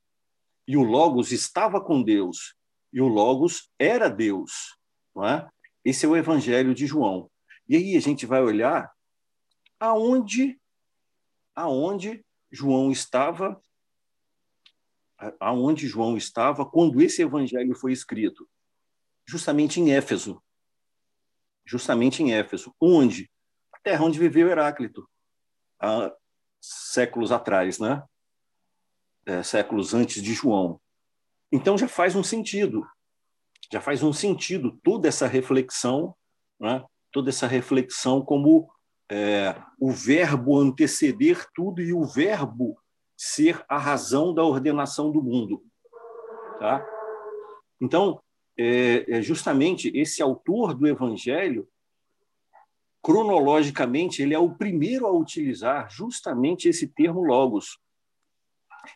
e 0.67 0.77
o 0.77 0.83
Logos 0.83 1.31
estava 1.31 1.81
com 1.81 2.03
Deus, 2.03 2.55
e 2.93 3.01
o 3.01 3.07
Logos 3.07 3.71
era 3.79 4.07
Deus. 4.07 4.77
Não 5.15 5.25
é? 5.27 5.49
Esse 5.83 6.05
é 6.05 6.09
o 6.09 6.15
Evangelho 6.15 6.75
de 6.75 6.85
João. 6.85 7.27
E 7.67 7.75
aí 7.75 7.97
a 7.97 7.99
gente 7.99 8.23
vai 8.27 8.43
olhar 8.43 8.93
aonde, 9.79 10.61
aonde 11.55 12.23
João 12.51 12.91
estava, 12.91 13.59
aonde 15.39 15.87
João 15.87 16.15
estava 16.15 16.67
quando 16.67 17.01
esse 17.01 17.23
Evangelho 17.23 17.73
foi 17.73 17.91
escrito, 17.91 18.47
justamente 19.27 19.81
em 19.81 19.91
Éfeso, 19.91 20.39
justamente 21.65 22.21
em 22.21 22.31
Éfeso, 22.31 22.75
onde 22.79 23.27
a 23.73 23.79
terra 23.79 24.05
onde 24.05 24.19
viveu 24.19 24.49
Heráclito, 24.49 25.09
séculos 26.65 27.31
atrás, 27.31 27.79
né? 27.79 28.03
É, 29.25 29.41
séculos 29.43 29.93
antes 29.93 30.21
de 30.21 30.33
João. 30.33 30.79
Então 31.51 31.77
já 31.77 31.87
faz 31.87 32.15
um 32.15 32.23
sentido, 32.23 32.85
já 33.71 33.81
faz 33.81 34.03
um 34.03 34.13
sentido 34.13 34.79
toda 34.83 35.07
essa 35.07 35.27
reflexão, 35.27 36.15
né? 36.59 36.83
toda 37.11 37.29
essa 37.29 37.47
reflexão 37.47 38.21
como 38.21 38.69
é, 39.09 39.55
o 39.79 39.91
verbo 39.91 40.59
anteceder 40.59 41.45
tudo 41.53 41.81
e 41.81 41.93
o 41.93 42.03
verbo 42.03 42.77
ser 43.17 43.63
a 43.69 43.77
razão 43.77 44.33
da 44.33 44.43
ordenação 44.43 45.11
do 45.11 45.21
mundo. 45.21 45.63
Tá? 46.59 46.85
Então, 47.81 48.21
é, 48.57 49.17
é 49.17 49.21
justamente 49.21 49.91
esse 49.95 50.21
autor 50.21 50.73
do 50.73 50.87
Evangelho 50.87 51.67
cronologicamente, 53.05 54.23
ele 54.23 54.33
é 54.33 54.39
o 54.39 54.55
primeiro 54.55 55.05
a 55.05 55.11
utilizar 55.11 55.87
justamente 55.91 56.67
esse 56.67 56.87
termo 56.87 57.23
logos. 57.23 57.77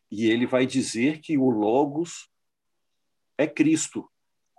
E 0.09 0.25
ele 0.25 0.47
vai 0.47 0.65
dizer 0.65 1.21
que 1.21 1.37
o 1.37 1.51
logos 1.51 2.27
é 3.37 3.45
Cristo. 3.45 4.09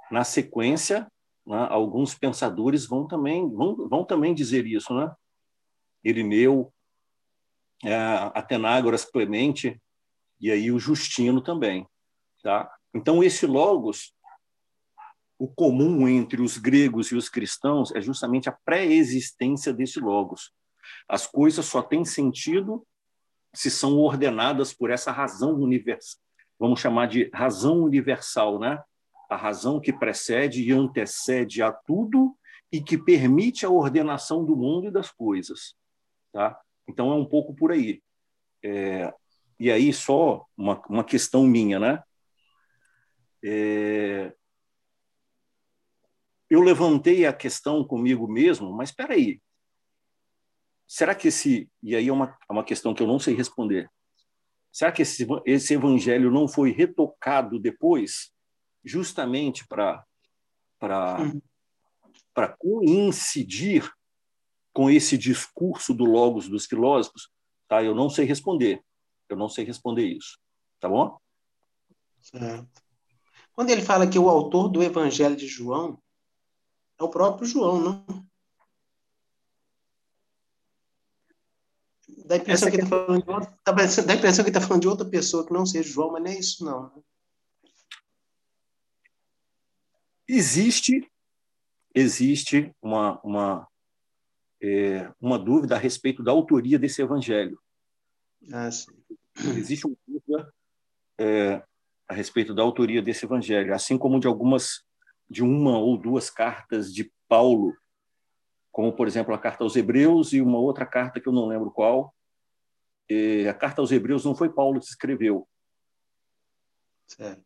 Na 0.08 0.22
sequência, 0.22 1.10
né, 1.44 1.66
alguns 1.68 2.14
pensadores 2.14 2.86
vão 2.86 3.08
também 3.08 3.50
vão, 3.50 3.88
vão 3.88 4.04
também 4.04 4.32
dizer 4.32 4.64
isso, 4.66 4.94
né? 4.94 5.12
Irineu, 6.04 6.72
é, 7.84 7.96
Atenágoras 8.32 9.04
Clemente 9.04 9.82
e 10.40 10.48
aí 10.48 10.70
o 10.70 10.78
Justino 10.78 11.40
também, 11.40 11.88
tá? 12.40 12.72
Então 12.94 13.20
esse 13.20 13.46
logos 13.46 14.14
o 15.40 15.48
comum 15.48 16.06
entre 16.06 16.42
os 16.42 16.58
gregos 16.58 17.10
e 17.10 17.16
os 17.16 17.30
cristãos 17.30 17.90
é 17.92 18.00
justamente 18.02 18.50
a 18.50 18.52
pré-existência 18.52 19.72
desse 19.72 19.98
logos. 19.98 20.52
As 21.08 21.26
coisas 21.26 21.64
só 21.64 21.80
têm 21.80 22.04
sentido 22.04 22.86
se 23.54 23.70
são 23.70 23.96
ordenadas 23.96 24.74
por 24.74 24.90
essa 24.90 25.10
razão 25.10 25.54
universal. 25.54 26.20
Vamos 26.58 26.78
chamar 26.78 27.06
de 27.06 27.30
razão 27.32 27.82
universal, 27.82 28.58
né? 28.58 28.82
A 29.30 29.36
razão 29.36 29.80
que 29.80 29.94
precede 29.94 30.62
e 30.62 30.72
antecede 30.72 31.62
a 31.62 31.72
tudo 31.72 32.36
e 32.70 32.82
que 32.82 32.98
permite 32.98 33.64
a 33.64 33.70
ordenação 33.70 34.44
do 34.44 34.54
mundo 34.54 34.88
e 34.88 34.92
das 34.92 35.10
coisas, 35.10 35.74
tá? 36.34 36.60
Então 36.86 37.10
é 37.10 37.14
um 37.14 37.24
pouco 37.24 37.54
por 37.54 37.72
aí. 37.72 38.02
É, 38.62 39.10
e 39.58 39.70
aí 39.70 39.90
só 39.90 40.44
uma, 40.54 40.82
uma 40.86 41.02
questão 41.02 41.44
minha, 41.44 41.78
né? 41.78 42.02
É, 43.42 44.34
eu 46.50 46.60
levantei 46.60 47.24
a 47.24 47.32
questão 47.32 47.84
comigo 47.84 48.26
mesmo, 48.26 48.72
mas 48.72 48.90
espera 48.90 49.14
aí, 49.14 49.40
será 50.86 51.14
que 51.14 51.28
esse 51.28 51.70
e 51.80 51.94
aí 51.94 52.08
é 52.08 52.12
uma, 52.12 52.36
é 52.48 52.52
uma 52.52 52.64
questão 52.64 52.92
que 52.92 53.00
eu 53.02 53.06
não 53.06 53.20
sei 53.20 53.34
responder. 53.34 53.88
Será 54.72 54.92
que 54.92 55.02
esse, 55.02 55.26
esse 55.46 55.74
evangelho 55.74 56.30
não 56.30 56.46
foi 56.46 56.72
retocado 56.72 57.58
depois, 57.58 58.32
justamente 58.84 59.66
para 59.66 60.04
para 60.78 61.32
para 62.34 62.56
coincidir 62.56 63.90
com 64.72 64.90
esse 64.90 65.16
discurso 65.18 65.94
do 65.94 66.04
logos 66.04 66.48
dos 66.48 66.66
filósofos? 66.66 67.30
Tá? 67.68 67.82
Eu 67.82 67.94
não 67.94 68.10
sei 68.10 68.24
responder. 68.24 68.82
Eu 69.28 69.36
não 69.36 69.48
sei 69.48 69.64
responder 69.64 70.04
isso. 70.04 70.38
Tá 70.80 70.88
bom? 70.88 71.18
Certo. 72.20 72.82
Quando 73.52 73.70
ele 73.70 73.82
fala 73.82 74.08
que 74.08 74.18
o 74.18 74.28
autor 74.28 74.68
do 74.68 74.82
Evangelho 74.82 75.36
de 75.36 75.46
João 75.46 76.00
é 77.00 77.04
o 77.04 77.08
próprio 77.08 77.46
João, 77.46 77.80
não? 77.80 78.04
Dá 82.26 82.34
a 82.36 82.38
impressão, 82.38 82.70
que 82.70 82.76
ele 82.76 82.84
está 82.84 82.96
falando, 82.96 83.24
de 83.24 84.44
que 84.44 84.50
está 84.50 84.60
falando 84.60 84.82
de 84.82 84.88
outra 84.88 85.08
pessoa 85.08 85.44
que 85.44 85.52
não 85.52 85.66
seja 85.66 85.88
João, 85.88 86.12
mas 86.12 86.22
não 86.22 86.30
é 86.30 86.38
isso, 86.38 86.64
não. 86.64 86.82
Né? 86.84 87.02
Existe, 90.28 91.10
existe 91.92 92.72
uma, 92.80 93.20
uma, 93.22 93.68
é, 94.62 95.12
uma 95.20 95.38
dúvida 95.38 95.74
a 95.74 95.78
respeito 95.78 96.22
da 96.22 96.30
autoria 96.30 96.78
desse 96.78 97.02
evangelho. 97.02 97.60
Ah, 98.52 98.70
sim. 98.70 98.92
Existe 99.56 99.86
uma 99.86 99.96
dúvida 100.06 100.54
é, 101.18 101.62
a 102.06 102.14
respeito 102.14 102.54
da 102.54 102.62
autoria 102.62 103.02
desse 103.02 103.24
evangelho, 103.24 103.74
assim 103.74 103.98
como 103.98 104.20
de 104.20 104.28
algumas, 104.28 104.84
de 105.30 105.44
uma 105.44 105.78
ou 105.78 105.96
duas 105.96 106.28
cartas 106.28 106.92
de 106.92 107.10
Paulo, 107.28 107.72
como, 108.72 108.92
por 108.92 109.06
exemplo, 109.06 109.32
a 109.32 109.38
carta 109.38 109.62
aos 109.62 109.76
Hebreus 109.76 110.32
e 110.32 110.40
uma 110.40 110.58
outra 110.58 110.84
carta 110.84 111.20
que 111.20 111.28
eu 111.28 111.32
não 111.32 111.46
lembro 111.46 111.70
qual. 111.70 112.12
A 113.48 113.54
carta 113.54 113.80
aos 113.80 113.92
Hebreus 113.92 114.24
não 114.24 114.34
foi 114.34 114.52
Paulo 114.52 114.80
que 114.80 114.86
escreveu. 114.86 115.48
Certo. 117.06 117.44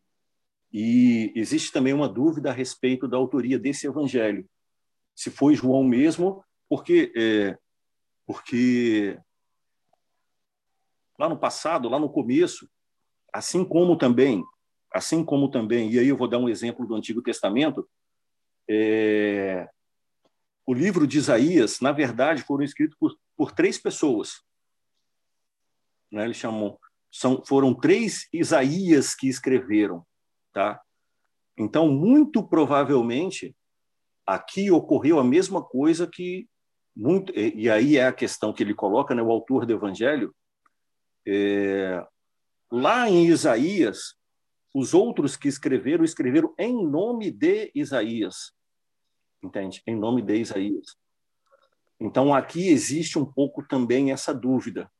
E 0.72 1.32
existe 1.36 1.70
também 1.70 1.92
uma 1.92 2.08
dúvida 2.08 2.50
a 2.50 2.52
respeito 2.52 3.06
da 3.06 3.16
autoria 3.16 3.58
desse 3.58 3.86
evangelho. 3.86 4.48
Se 5.14 5.30
foi 5.30 5.54
João 5.54 5.84
mesmo, 5.84 6.44
porque, 6.68 7.12
é, 7.16 7.56
porque 8.26 9.18
lá 11.18 11.28
no 11.28 11.38
passado, 11.38 11.88
lá 11.88 11.98
no 11.98 12.10
começo, 12.10 12.68
assim 13.32 13.64
como 13.64 13.96
também, 13.96 14.44
assim 14.94 15.24
como 15.24 15.50
também, 15.50 15.90
e 15.90 15.98
aí 15.98 16.08
eu 16.08 16.16
vou 16.16 16.28
dar 16.28 16.38
um 16.38 16.48
exemplo 16.48 16.86
do 16.86 16.94
Antigo 16.94 17.20
Testamento, 17.20 17.88
é, 18.70 19.68
o 20.64 20.72
livro 20.72 21.06
de 21.06 21.18
Isaías, 21.18 21.80
na 21.80 21.92
verdade, 21.92 22.42
foram 22.42 22.64
escritos 22.64 22.96
por, 22.96 23.18
por 23.36 23.52
três 23.52 23.76
pessoas. 23.76 24.42
Né? 26.10 26.24
Eles 26.24 26.36
chamam, 26.36 26.78
são, 27.10 27.44
foram 27.44 27.74
três 27.74 28.28
Isaías 28.32 29.14
que 29.14 29.28
escreveram. 29.28 30.06
Tá? 30.52 30.80
Então, 31.58 31.88
muito 31.88 32.46
provavelmente, 32.46 33.54
aqui 34.24 34.70
ocorreu 34.70 35.18
a 35.18 35.24
mesma 35.24 35.62
coisa 35.62 36.06
que 36.06 36.48
muito 36.96 37.32
e 37.36 37.68
aí 37.68 37.96
é 37.96 38.06
a 38.06 38.12
questão 38.12 38.52
que 38.52 38.62
ele 38.62 38.72
coloca, 38.72 39.16
né, 39.16 39.20
o 39.20 39.30
autor 39.30 39.66
do 39.66 39.72
Evangelho, 39.72 40.32
é, 41.26 42.06
lá 42.70 43.08
em 43.08 43.26
Isaías, 43.26 44.14
os 44.74 44.92
outros 44.92 45.36
que 45.36 45.46
escreveram 45.46 46.04
escreveram 46.04 46.52
em 46.58 46.84
nome 46.84 47.30
de 47.30 47.70
Isaías, 47.74 48.52
entende? 49.40 49.80
Em 49.86 49.96
nome 49.96 50.20
de 50.20 50.36
Isaías. 50.36 50.96
Então 52.00 52.34
aqui 52.34 52.68
existe 52.68 53.16
um 53.16 53.24
pouco 53.24 53.66
também 53.66 54.10
essa 54.10 54.34
dúvida, 54.34 54.90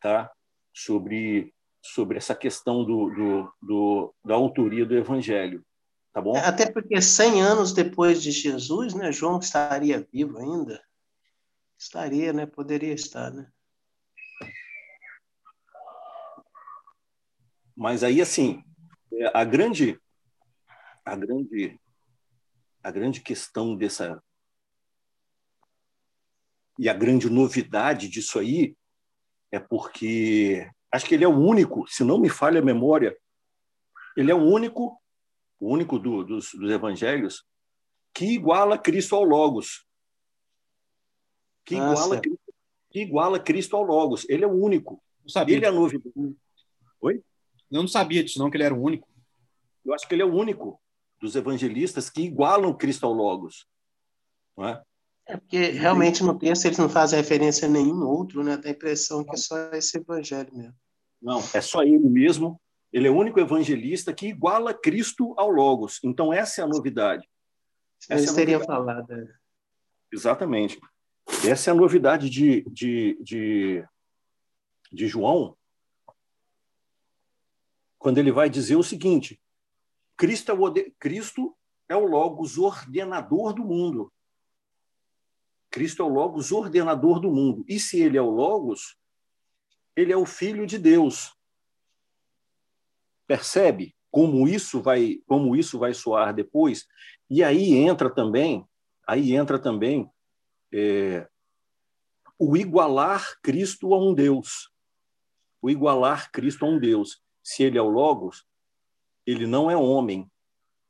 tá? 0.00 0.30
Sobre 0.72 1.52
sobre 1.86 2.16
essa 2.16 2.34
questão 2.34 2.82
do, 2.82 3.10
do, 3.10 3.52
do, 3.60 4.14
da 4.24 4.34
autoria 4.34 4.86
do 4.86 4.96
Evangelho. 4.96 5.62
Tá 6.14 6.20
bom? 6.22 6.34
É, 6.34 6.40
até 6.40 6.70
porque 6.70 6.98
100 7.00 7.42
anos 7.42 7.74
depois 7.74 8.22
de 8.22 8.30
Jesus, 8.30 8.94
né, 8.94 9.12
João 9.12 9.38
estaria 9.38 10.06
vivo 10.10 10.38
ainda. 10.38 10.82
Estaria, 11.76 12.32
né? 12.32 12.46
Poderia 12.46 12.94
estar, 12.94 13.30
né? 13.30 13.50
Mas 17.76 18.02
aí, 18.02 18.22
assim, 18.22 18.64
a 19.32 19.44
grande, 19.44 20.00
a 21.04 21.16
grande, 21.16 21.80
a 22.82 22.90
grande 22.90 23.20
questão 23.20 23.76
dessa 23.76 24.22
e 26.78 26.88
a 26.88 26.94
grande 26.94 27.30
novidade 27.30 28.08
disso 28.08 28.38
aí 28.38 28.76
é 29.52 29.60
porque 29.60 30.68
Acho 30.94 31.06
que 31.06 31.14
ele 31.16 31.24
é 31.24 31.28
o 31.28 31.36
único, 31.36 31.84
se 31.88 32.04
não 32.04 32.18
me 32.18 32.28
falha 32.28 32.60
a 32.60 32.64
memória, 32.64 33.18
ele 34.16 34.30
é 34.30 34.34
o 34.34 34.44
único, 34.44 34.96
o 35.58 35.68
único 35.68 35.98
do, 35.98 36.22
dos, 36.22 36.52
dos 36.54 36.70
evangelhos 36.70 37.44
que 38.14 38.26
iguala 38.26 38.78
Cristo 38.78 39.16
ao 39.16 39.24
Logos. 39.24 39.84
Que 41.64 41.74
ah, 41.74 41.90
iguala, 41.90 42.20
Cristo, 42.20 42.54
que 42.90 43.00
iguala 43.00 43.40
Cristo 43.40 43.74
ao 43.74 43.82
Logos. 43.82 44.24
Ele 44.28 44.44
é 44.44 44.46
o 44.46 44.52
único. 44.52 45.02
Não 45.20 45.28
sabia 45.28 45.56
ele 45.56 45.66
é 45.66 45.70
novidade. 45.72 46.14
Oi? 47.00 47.20
Eu 47.70 47.82
não 47.82 47.88
sabia 47.88 48.22
disso, 48.22 48.38
não, 48.38 48.50
que 48.50 48.56
ele 48.56 48.64
era 48.64 48.74
o 48.74 48.82
único. 48.82 49.08
Eu 49.84 49.94
acho 49.94 50.06
que 50.06 50.14
ele 50.14 50.22
é 50.22 50.26
o 50.26 50.34
único 50.34 50.80
dos 51.20 51.36
evangelistas 51.36 52.10
que 52.10 52.22
igualam 52.22 52.74
Cristo 52.74 53.06
ao 53.06 53.12
Logos. 53.12 53.66
Não 54.56 54.68
é? 54.68 54.82
É 55.26 55.36
porque 55.38 55.70
realmente 55.70 56.22
no 56.22 56.38
texto 56.38 56.66
eles 56.66 56.78
não 56.78 56.88
fazem 56.88 57.18
referência 57.18 57.66
a 57.66 57.70
nenhum 57.70 58.06
outro, 58.06 58.44
né? 58.44 58.56
Dá 58.56 58.68
a 58.68 58.72
impressão 58.72 59.24
que 59.24 59.34
é 59.34 59.36
só 59.36 59.56
esse 59.72 59.96
evangelho 59.96 60.54
mesmo. 60.54 60.74
Não, 61.20 61.42
é 61.54 61.60
só 61.60 61.82
ele 61.82 62.08
mesmo. 62.08 62.60
Ele 62.92 63.08
é 63.08 63.10
o 63.10 63.16
único 63.16 63.40
evangelista 63.40 64.12
que 64.12 64.28
iguala 64.28 64.74
Cristo 64.74 65.34
ao 65.38 65.50
Logos. 65.50 65.98
Então, 66.04 66.32
essa 66.32 66.60
é 66.60 66.64
a 66.64 66.68
novidade. 66.68 67.26
Essa 68.08 68.20
Eles 68.20 68.32
é 68.32 68.34
teriam 68.34 68.60
falado. 68.60 69.10
É. 69.10 69.26
Exatamente. 70.12 70.78
Essa 71.48 71.70
é 71.70 71.72
a 71.72 71.76
novidade 71.76 72.28
de, 72.28 72.62
de, 72.70 73.18
de, 73.22 73.84
de 74.92 75.08
João, 75.08 75.56
quando 78.04 78.18
ele 78.18 78.30
vai 78.30 78.50
dizer 78.50 78.76
o 78.76 78.82
seguinte: 78.82 79.40
Cristo 80.14 80.52
é 80.52 80.54
o, 80.54 80.74
Cristo 80.98 81.56
é 81.88 81.96
o 81.96 82.04
Logos 82.04 82.58
ordenador 82.58 83.54
do 83.54 83.64
mundo. 83.64 84.12
Cristo 85.70 86.02
é 86.02 86.04
o 86.04 86.10
Logos 86.10 86.52
ordenador 86.52 87.18
do 87.18 87.32
mundo. 87.32 87.64
E 87.66 87.80
se 87.80 87.98
ele 88.02 88.18
é 88.18 88.20
o 88.20 88.28
Logos, 88.28 88.98
ele 89.96 90.12
é 90.12 90.16
o 90.18 90.26
filho 90.26 90.66
de 90.66 90.76
Deus. 90.76 91.34
Percebe 93.26 93.96
como 94.10 94.46
isso 94.46 94.82
vai, 94.82 95.22
como 95.26 95.56
isso 95.56 95.78
vai 95.78 95.94
soar 95.94 96.34
depois? 96.34 96.86
E 97.30 97.42
aí 97.42 97.72
entra 97.72 98.14
também, 98.14 98.68
aí 99.08 99.34
entra 99.34 99.58
também 99.58 100.10
é, 100.70 101.26
o 102.38 102.54
igualar 102.54 103.40
Cristo 103.40 103.94
a 103.94 103.98
um 103.98 104.12
Deus. 104.12 104.70
O 105.62 105.70
igualar 105.70 106.30
Cristo 106.30 106.66
a 106.66 106.68
um 106.68 106.78
Deus. 106.78 107.23
Se 107.44 107.62
ele 107.62 107.78
é 107.78 107.82
o 107.82 107.88
Logos, 107.88 108.46
ele 109.26 109.46
não 109.46 109.70
é 109.70 109.76
homem, 109.76 110.28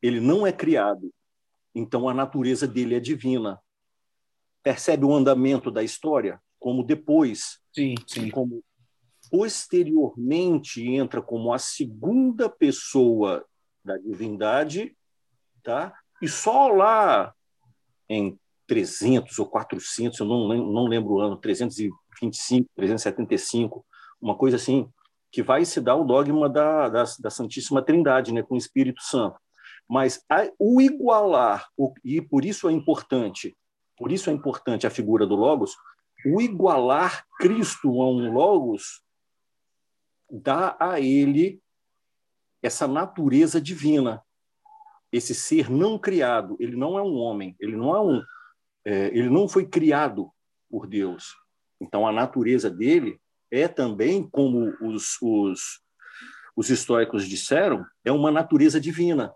ele 0.01 0.21
não 0.21 0.47
é 0.47 0.53
criado. 0.53 1.13
Então 1.75 2.09
a 2.09 2.15
natureza 2.15 2.69
dele 2.69 2.95
é 2.95 3.01
divina. 3.01 3.61
Percebe 4.63 5.05
o 5.05 5.13
andamento 5.13 5.71
da 5.71 5.83
história? 5.83 6.41
Como 6.59 6.85
depois, 6.85 7.61
sim, 7.75 7.95
sim. 8.07 8.31
como 8.31 8.65
posteriormente 9.31 10.87
entra 10.87 11.21
como 11.21 11.53
a 11.53 11.59
segunda 11.59 12.49
pessoa 12.49 13.45
da 13.85 13.99
divindade, 13.99 14.97
tá? 15.63 15.93
E 16.23 16.29
só 16.29 16.69
lá 16.69 17.35
em 18.09 18.39
300 18.67 19.39
ou 19.39 19.47
400, 19.47 20.21
eu 20.21 20.27
não, 20.27 20.49
não 20.49 20.87
lembro 20.87 21.15
o 21.15 21.21
ano, 21.21 21.37
325, 21.37 22.69
375, 22.77 23.85
uma 24.21 24.37
coisa 24.37 24.57
assim, 24.57 24.89
que 25.35 25.43
vai 25.43 25.65
se 25.65 25.81
dar 25.81 25.97
o 25.97 26.05
dogma 26.05 26.49
da, 26.49 26.89
da, 26.89 27.03
da 27.19 27.29
Santíssima 27.29 27.83
Trindade, 27.83 28.33
né, 28.33 28.41
com 28.41 28.55
o 28.55 28.59
Espírito 28.59 29.03
Santo. 29.03 29.37
Mas 29.91 30.25
a, 30.31 30.49
o 30.61 30.81
igualar, 30.81 31.69
o, 31.77 31.93
e 32.05 32.23
por 32.23 32.45
isso 32.45 32.69
é 32.69 32.73
importante, 32.73 33.53
por 33.97 34.13
isso 34.13 34.31
é 34.31 34.33
importante 34.33 34.87
a 34.87 34.91
figura 34.91 35.27
do 35.27 35.35
Logos, 35.35 35.75
o 36.25 36.41
igualar 36.41 37.27
Cristo 37.41 38.01
a 38.01 38.09
um 38.09 38.33
Logos 38.33 39.03
dá 40.31 40.77
a 40.79 41.01
ele 41.01 41.61
essa 42.63 42.87
natureza 42.87 43.61
divina, 43.61 44.23
esse 45.11 45.35
ser 45.35 45.69
não 45.69 45.99
criado. 45.99 46.57
Ele 46.61 46.77
não 46.77 46.97
é 46.97 47.03
um 47.03 47.17
homem, 47.17 47.57
ele 47.59 47.77
não 47.77 47.97
é 47.97 48.01
um, 48.01 48.23
é, 48.85 49.07
ele 49.07 49.29
não 49.29 49.49
foi 49.49 49.67
criado 49.67 50.31
por 50.71 50.87
Deus. 50.87 51.35
Então 51.81 52.07
a 52.07 52.13
natureza 52.13 52.71
dele 52.71 53.21
é 53.51 53.69
também, 53.69 54.29
como 54.29 54.75
os, 54.81 55.17
os, 55.21 55.81
os 56.57 56.71
históricos 56.71 57.29
disseram, 57.29 57.85
é 58.05 58.13
uma 58.13 58.31
natureza 58.31 58.81
divina. 58.81 59.33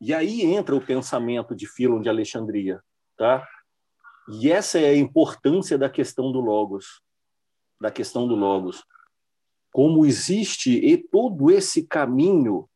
E 0.00 0.12
aí 0.12 0.42
entra 0.42 0.74
o 0.74 0.84
pensamento 0.84 1.54
de 1.54 1.66
Filon 1.66 2.00
de 2.00 2.08
Alexandria, 2.08 2.82
tá? 3.16 3.46
E 4.40 4.50
essa 4.50 4.78
é 4.78 4.90
a 4.90 4.96
importância 4.96 5.78
da 5.78 5.88
questão 5.88 6.32
do 6.32 6.40
logos, 6.40 7.00
da 7.80 7.90
questão 7.90 8.26
do 8.26 8.34
logos 8.34 8.84
como 9.74 10.06
existe 10.06 10.70
e 10.70 10.96
todo 10.96 11.50
esse 11.50 11.84
caminho 11.84 12.70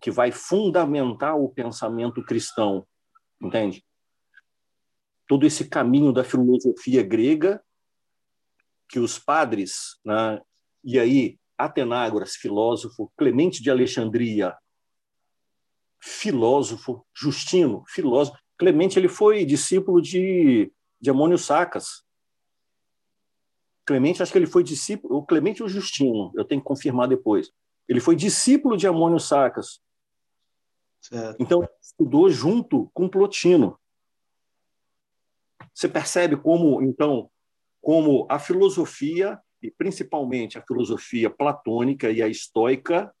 que 0.00 0.10
vai 0.10 0.32
fundamentar 0.32 1.36
o 1.36 1.50
pensamento 1.50 2.24
cristão, 2.24 2.86
entende? 3.38 3.84
Todo 5.28 5.44
esse 5.44 5.68
caminho 5.68 6.10
da 6.10 6.24
filosofia 6.24 7.02
grega 7.02 7.62
que 8.88 8.98
os 8.98 9.18
padres, 9.18 9.98
né, 10.04 10.40
e 10.82 10.98
aí 10.98 11.38
Atenágoras, 11.56 12.36
filósofo, 12.36 13.12
Clemente 13.16 13.62
de 13.62 13.70
Alexandria, 13.70 14.56
filósofo, 16.00 17.04
Justino, 17.12 17.82
filósofo. 17.88 18.38
Clemente 18.56 18.98
ele 18.98 19.08
foi 19.08 19.44
discípulo 19.44 20.00
de, 20.00 20.72
de 21.00 21.10
Amônio 21.10 21.36
Sacas, 21.36 22.04
Clemente, 23.88 24.22
acho 24.22 24.30
que 24.30 24.36
ele 24.36 24.46
foi 24.46 24.62
discípulo, 24.62 25.16
o 25.16 25.24
Clemente 25.24 25.62
ou 25.62 25.68
Justino, 25.68 26.30
eu 26.36 26.44
tenho 26.44 26.60
que 26.60 26.66
confirmar 26.66 27.08
depois. 27.08 27.50
Ele 27.88 28.00
foi 28.00 28.14
discípulo 28.14 28.76
de 28.76 28.86
Amônio 28.86 29.18
Sacas. 29.18 29.80
Certo. 31.00 31.38
Então, 31.40 31.66
estudou 31.80 32.28
junto 32.28 32.90
com 32.92 33.08
Plotino. 33.08 33.80
Você 35.72 35.88
percebe 35.88 36.36
como, 36.36 36.82
então, 36.82 37.30
como 37.80 38.26
a 38.28 38.38
filosofia 38.38 39.40
e 39.62 39.70
principalmente 39.70 40.58
a 40.58 40.62
filosofia 40.62 41.28
platônica 41.28 42.10
e 42.10 42.22
a 42.22 42.28
estoica, 42.28 43.12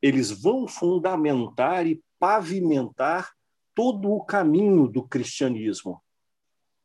eles 0.00 0.30
vão 0.30 0.66
fundamentar 0.66 1.86
e 1.86 2.02
pavimentar 2.18 3.30
todo 3.74 4.10
o 4.10 4.24
caminho 4.24 4.86
do 4.86 5.02
cristianismo. 5.02 6.00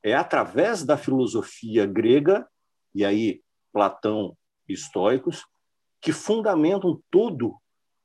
É 0.04 0.14
através 0.14 0.84
da 0.84 0.98
filosofia 0.98 1.86
grega, 1.86 2.48
e 2.94 3.04
aí 3.04 3.42
Platão 3.72 4.38
e 4.68 4.74
estoicos, 4.74 5.46
que 6.00 6.14
fundamentam 6.14 7.02
todo 7.12 7.56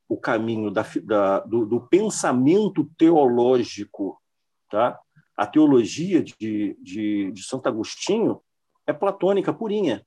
o 0.08 0.16
caminho 0.16 0.70
da, 0.70 0.84
da, 1.04 1.40
do, 1.40 1.64
do, 1.64 1.80
pensamento 1.82 2.90
teológico. 2.98 4.20
Tá? 4.68 4.98
A 5.36 5.46
teologia 5.46 6.22
de, 6.22 6.76
de, 6.80 7.30
de 7.30 7.42
Santo 7.44 7.68
Agostinho 7.68 8.42
é 8.90 8.92
platônica 8.92 9.52
purinha. 9.52 10.06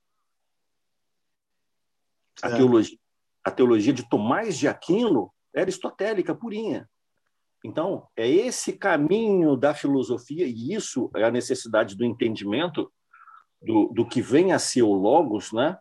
A, 2.42 2.48
é. 2.48 2.56
teologia, 2.56 2.98
a 3.42 3.50
teologia 3.50 3.92
de 3.92 4.08
Tomás 4.08 4.58
de 4.58 4.68
Aquino 4.68 5.32
é 5.54 5.60
aristotélica 5.60 6.34
purinha. 6.34 6.88
Então, 7.64 8.08
é 8.16 8.28
esse 8.28 8.74
caminho 8.74 9.56
da 9.56 9.74
filosofia, 9.74 10.46
e 10.46 10.74
isso 10.74 11.10
é 11.16 11.24
a 11.24 11.30
necessidade 11.30 11.96
do 11.96 12.04
entendimento 12.04 12.92
do, 13.62 13.88
do 13.88 14.06
que 14.06 14.20
vem 14.20 14.52
a 14.52 14.58
ser 14.58 14.82
o 14.82 14.92
Logos, 14.92 15.52
né? 15.52 15.78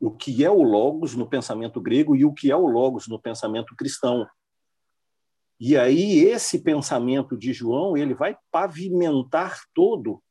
o 0.00 0.10
que 0.10 0.44
é 0.44 0.50
o 0.50 0.62
Logos 0.62 1.14
no 1.14 1.28
pensamento 1.28 1.80
grego 1.80 2.14
e 2.14 2.24
o 2.24 2.32
que 2.32 2.50
é 2.50 2.56
o 2.56 2.66
Logos 2.66 3.08
no 3.08 3.20
pensamento 3.20 3.74
cristão. 3.74 4.26
E 5.58 5.76
aí 5.76 6.20
esse 6.20 6.62
pensamento 6.62 7.36
de 7.36 7.52
João 7.52 7.96
ele 7.96 8.14
vai 8.14 8.36
pavimentar 8.50 9.58
todo, 9.74 10.22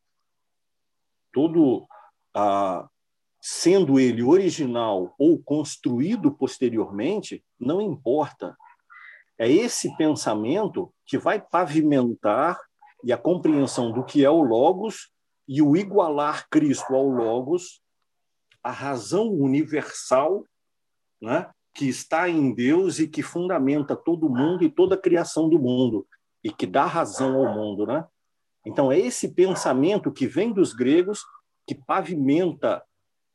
todo 1.38 1.88
ah, 2.36 2.90
sendo 3.40 4.00
ele 4.00 4.24
original 4.24 5.14
ou 5.20 5.38
construído 5.38 6.32
posteriormente, 6.32 7.46
não 7.60 7.80
importa. 7.80 8.58
É 9.38 9.48
esse 9.48 9.96
pensamento 9.98 10.92
que 11.06 11.16
vai 11.16 11.40
pavimentar 11.40 12.60
e 13.04 13.14
a 13.14 13.18
compreensão 13.20 13.92
do 13.92 14.04
que 14.04 14.26
é 14.26 14.30
o 14.32 14.42
Logos 14.42 15.12
e 15.48 15.62
o 15.62 15.78
igualar 15.78 16.50
Cristo 16.50 16.96
ao 16.96 17.08
Logos, 17.08 17.84
a 18.64 18.72
razão 18.72 19.30
universal 19.30 20.44
né, 21.22 21.52
que 21.72 21.88
está 21.88 22.28
em 22.28 22.52
Deus 22.52 22.98
e 22.98 23.08
que 23.08 23.22
fundamenta 23.22 23.96
todo 23.96 24.28
mundo 24.28 24.64
e 24.64 24.72
toda 24.72 24.96
a 24.96 25.00
criação 25.00 25.48
do 25.48 25.60
mundo, 25.60 26.08
e 26.44 26.52
que 26.52 26.66
dá 26.66 26.88
razão 26.88 27.36
ao 27.36 27.54
mundo. 27.54 27.86
Né? 27.86 28.04
Então, 28.68 28.92
é 28.92 29.00
esse 29.00 29.34
pensamento 29.34 30.12
que 30.12 30.28
vem 30.28 30.52
dos 30.52 30.74
gregos 30.74 31.24
que 31.66 31.74
pavimenta 31.74 32.84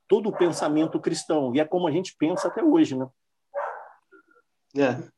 todo 0.07 0.29
o 0.29 0.37
pensamento 0.37 1.01
cristão, 1.01 1.55
e 1.55 1.61
é 1.61 1.65
como 1.65 1.89
a 1.89 1.91
gente 1.91 2.15
pensa 2.19 2.49
até 2.49 2.63
hoje. 2.63 2.95
Né? 2.95 3.09
É. 4.77 5.11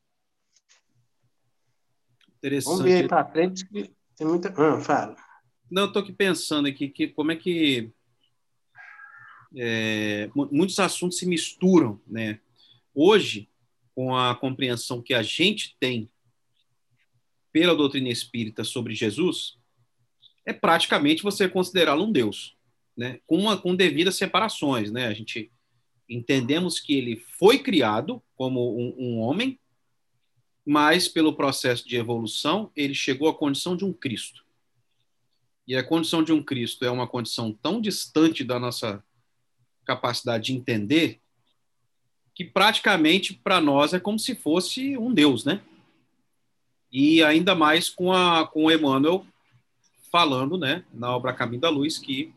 Interessante. 2.37 2.77
Vamos 2.77 2.85
ver 2.85 3.01
aí 3.01 3.07
para 3.07 3.29
frente 3.29 3.67
que 3.67 3.93
tem 4.15 4.25
muita. 4.25 4.53
Ah, 4.55 4.79
fala. 4.79 5.15
Não, 5.69 5.85
estou 5.85 6.01
aqui 6.01 6.13
pensando 6.13 6.67
aqui 6.67 6.87
que 6.87 7.09
como 7.09 7.31
é 7.31 7.35
que 7.35 7.91
é, 9.57 10.29
muitos 10.33 10.79
assuntos 10.79 11.17
se 11.17 11.25
misturam, 11.25 11.99
né? 12.07 12.39
Hoje, 12.93 13.49
com 13.93 14.15
a 14.15 14.33
compreensão 14.35 15.01
que 15.01 15.13
a 15.13 15.21
gente 15.21 15.75
tem 15.77 16.09
pela 17.51 17.75
doutrina 17.75 18.09
espírita 18.09 18.63
sobre 18.63 18.93
Jesus, 18.93 19.57
é 20.45 20.53
praticamente 20.53 21.23
você 21.23 21.49
considerá-lo 21.49 22.05
um 22.05 22.11
Deus, 22.11 22.55
né? 22.95 23.19
Com, 23.25 23.37
uma, 23.37 23.57
com 23.57 23.75
devidas 23.75 24.15
separações, 24.15 24.91
né? 24.91 25.07
A 25.07 25.13
gente 25.13 25.51
entendemos 26.07 26.79
que 26.79 26.93
ele 26.93 27.17
foi 27.17 27.59
criado 27.59 28.21
como 28.35 28.77
um, 28.77 28.95
um 28.97 29.19
homem, 29.19 29.59
mas 30.65 31.07
pelo 31.07 31.35
processo 31.35 31.87
de 31.87 31.95
evolução 31.95 32.71
ele 32.75 32.93
chegou 32.93 33.27
à 33.27 33.33
condição 33.33 33.75
de 33.75 33.83
um 33.83 33.91
Cristo. 33.91 34.45
E 35.67 35.75
a 35.75 35.83
condição 35.83 36.23
de 36.23 36.31
um 36.31 36.43
Cristo 36.43 36.85
é 36.85 36.91
uma 36.91 37.07
condição 37.07 37.51
tão 37.51 37.81
distante 37.81 38.43
da 38.43 38.59
nossa 38.59 39.03
capacidade 39.83 40.45
de 40.45 40.53
entender 40.53 41.19
que 42.35 42.43
praticamente 42.43 43.33
para 43.33 43.59
nós 43.59 43.93
é 43.93 43.99
como 43.99 44.19
se 44.19 44.35
fosse 44.35 44.97
um 44.97 45.11
Deus, 45.11 45.43
né? 45.43 45.61
E 46.91 47.23
ainda 47.23 47.55
mais 47.55 47.89
com, 47.89 48.13
a, 48.13 48.47
com 48.47 48.69
Emmanuel 48.69 49.25
falando, 50.15 50.57
né, 50.57 50.85
na 50.93 51.13
obra 51.13 51.33
Caminho 51.33 51.59
da 51.59 51.69
Luz, 51.69 51.97
que 51.97 52.33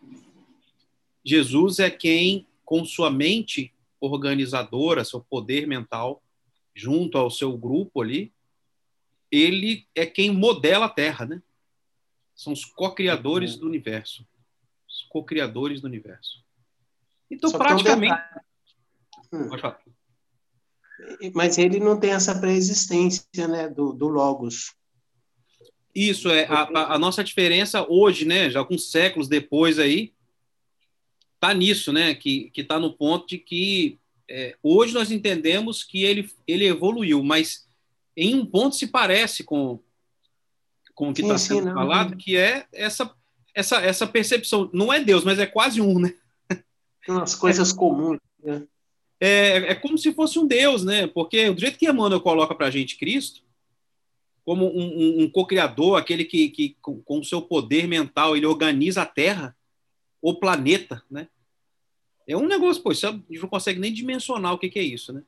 Jesus 1.25 1.79
é 1.79 1.89
quem, 1.89 2.45
com 2.65 2.85
sua 2.85 3.09
mente 3.09 3.73
organizadora, 4.01 5.05
seu 5.05 5.21
poder 5.21 5.65
mental, 5.65 6.21
junto 6.75 7.17
ao 7.17 7.31
seu 7.31 7.57
grupo 7.57 8.03
ali, 8.03 8.33
ele 9.31 9.87
é 9.95 10.05
quem 10.05 10.33
modela 10.33 10.87
a 10.87 10.89
Terra, 10.89 11.25
né? 11.25 11.41
São 12.35 12.53
os 12.53 12.65
co-criadores 12.65 13.55
uhum. 13.55 13.61
do 13.61 13.67
universo. 13.67 14.27
Os 14.89 15.07
co-criadores 15.09 15.81
do 15.81 15.87
universo. 15.87 16.45
Então, 17.31 17.49
Só 17.49 17.59
praticamente. 17.59 18.21
Um 19.33 19.49
Pode 19.51 19.63
falar. 19.63 19.81
Mas 21.33 21.59
ele 21.59 21.79
não 21.79 22.01
tem 22.01 22.11
essa 22.11 22.41
pré-existência 22.41 23.47
né, 23.47 23.69
do, 23.69 23.93
do 23.93 24.09
Logos. 24.09 24.75
Isso, 25.95 26.31
é. 26.31 26.47
A, 26.47 26.95
a, 26.95 26.99
nossa 26.99 27.25
diferença 27.25 27.85
hoje, 27.89 28.25
né, 28.25 28.51
já 28.51 28.59
alguns 28.61 28.91
séculos 28.91 29.29
depois 29.29 29.79
aí, 29.79 30.13
tá 31.41 31.53
nisso, 31.55 31.93
né? 31.93 32.15
Que 32.15 32.51
está 32.57 32.79
no 32.79 32.93
ponto 32.93 33.27
de 33.27 33.39
que 33.39 33.99
é, 34.29 34.57
hoje 34.63 34.93
nós 34.93 35.11
entendemos 35.11 35.83
que 35.83 36.05
ele, 36.05 36.31
ele 36.47 36.67
evoluiu, 36.67 37.23
mas 37.23 37.67
em 38.17 38.35
um 38.35 38.45
ponto 38.45 38.77
se 38.77 38.89
parece 38.89 39.43
com, 39.45 39.81
com 40.95 41.11
o 41.11 41.15
que 41.15 41.23
está 41.23 41.39
sendo 41.39 41.69
sim, 41.69 41.75
falado, 41.75 42.17
que 42.17 42.37
é 42.37 42.67
essa, 42.73 43.11
essa, 43.55 43.81
essa 43.81 44.07
percepção. 44.07 44.69
Não 44.73 44.93
é 44.93 45.01
Deus, 45.01 45.25
mas 45.25 45.39
é 45.39 45.47
quase 45.47 45.81
um, 45.81 45.99
né? 45.99 46.15
As 47.09 47.35
coisas 47.35 47.73
é, 47.73 47.77
comuns. 47.77 48.19
Né? 48.43 48.67
É, 49.21 49.57
é 49.71 49.75
como 49.75 49.97
se 49.97 50.13
fosse 50.13 50.39
um 50.39 50.47
Deus, 50.47 50.85
né? 50.85 51.07
Porque 51.07 51.51
do 51.51 51.61
jeito 51.61 51.79
que 51.79 51.89
Emmanuel 51.89 52.21
coloca 52.21 52.55
para 52.55 52.67
a 52.67 52.71
gente 52.71 52.97
Cristo, 52.99 53.43
como 54.49 54.65
um, 54.67 54.81
um, 54.81 55.23
um 55.25 55.31
co-criador, 55.31 55.99
aquele 55.99 56.25
que, 56.25 56.49
que 56.49 56.75
com 56.81 57.19
o 57.19 57.23
seu 57.23 57.43
poder 57.43 57.87
mental, 57.87 58.35
ele 58.35 58.47
organiza 58.47 59.03
a 59.03 59.05
Terra, 59.05 59.55
o 60.23 60.37
planeta, 60.37 61.03
né? 61.11 61.29
É 62.27 62.35
um 62.35 62.47
negócio, 62.47 62.83
pô, 62.83 62.89
a 62.89 62.95
gente 62.95 63.43
não 63.43 63.49
consegue 63.49 63.79
nem 63.79 63.93
dimensionar 63.93 64.55
o 64.55 64.59
que, 64.59 64.71
que 64.71 64.79
é 64.79 64.83
isso, 64.83 65.13
né? 65.13 65.23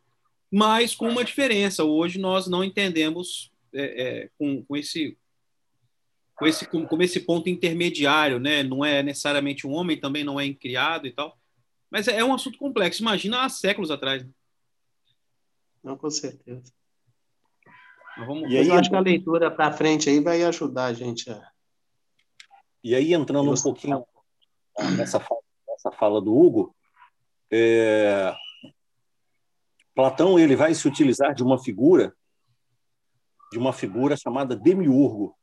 Mas 0.51 0.95
com 0.95 1.07
uma 1.07 1.23
diferença, 1.23 1.85
hoje 1.85 2.19
nós 2.19 2.47
não 2.47 2.65
entendemos 2.65 3.53
é, 3.75 3.83
é, 3.83 4.31
com, 4.39 4.65
com 4.65 4.75
esse 4.75 5.19
com 6.35 6.47
esse, 6.47 6.67
com, 6.67 6.87
com, 6.87 7.03
esse 7.03 7.21
ponto 7.21 7.51
intermediário, 7.51 8.39
né? 8.39 8.63
Não 8.63 8.83
é 8.83 9.03
necessariamente 9.03 9.67
um 9.67 9.73
homem, 9.73 10.01
também 10.01 10.25
não 10.25 10.41
é 10.41 10.47
incriado 10.47 11.07
e 11.07 11.13
tal. 11.13 11.39
Mas 11.91 12.09
é, 12.09 12.21
é 12.21 12.25
um 12.25 12.33
assunto 12.33 12.57
complexo. 12.57 13.03
Imagina 13.03 13.45
há 13.45 13.51
séculos 13.51 13.91
atrás. 13.91 14.25
Né? 14.25 14.31
Não, 15.85 15.95
com 15.95 16.09
certeza. 16.09 16.73
Vamos... 18.27 18.51
E 18.51 18.59
aí, 18.59 18.69
eu 18.69 18.75
acho 18.75 18.91
que 18.91 18.97
a 18.97 19.01
leitura 19.01 19.51
para 19.51 19.73
frente 19.73 20.09
aí 20.09 20.21
vai 20.21 20.43
ajudar 20.43 20.87
a 20.87 20.93
gente 20.93 21.31
a... 21.31 21.51
E 22.83 22.95
aí, 22.95 23.13
entrando 23.13 23.51
um 23.51 23.63
pouquinho 23.63 24.05
nessa 24.97 25.21
fala, 25.21 25.41
nessa 25.69 25.91
fala 25.93 26.21
do 26.21 26.35
Hugo, 26.37 26.75
é... 27.51 28.35
Platão 29.95 30.39
ele 30.39 30.57
vai 30.57 30.75
se 30.75 30.87
utilizar 30.87 31.35
de 31.35 31.43
uma 31.43 31.59
figura, 31.59 32.15
de 33.53 33.59
uma 33.59 33.73
figura 33.73 34.17
chamada 34.17 34.57
demiurgo. 34.57 35.37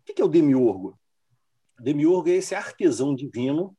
O 0.00 0.14
que 0.14 0.22
é 0.22 0.24
o 0.24 0.28
demiurgo? 0.28 0.98
Demiurgo 1.80 2.28
é 2.28 2.32
esse 2.32 2.54
artesão 2.54 3.14
divino 3.14 3.76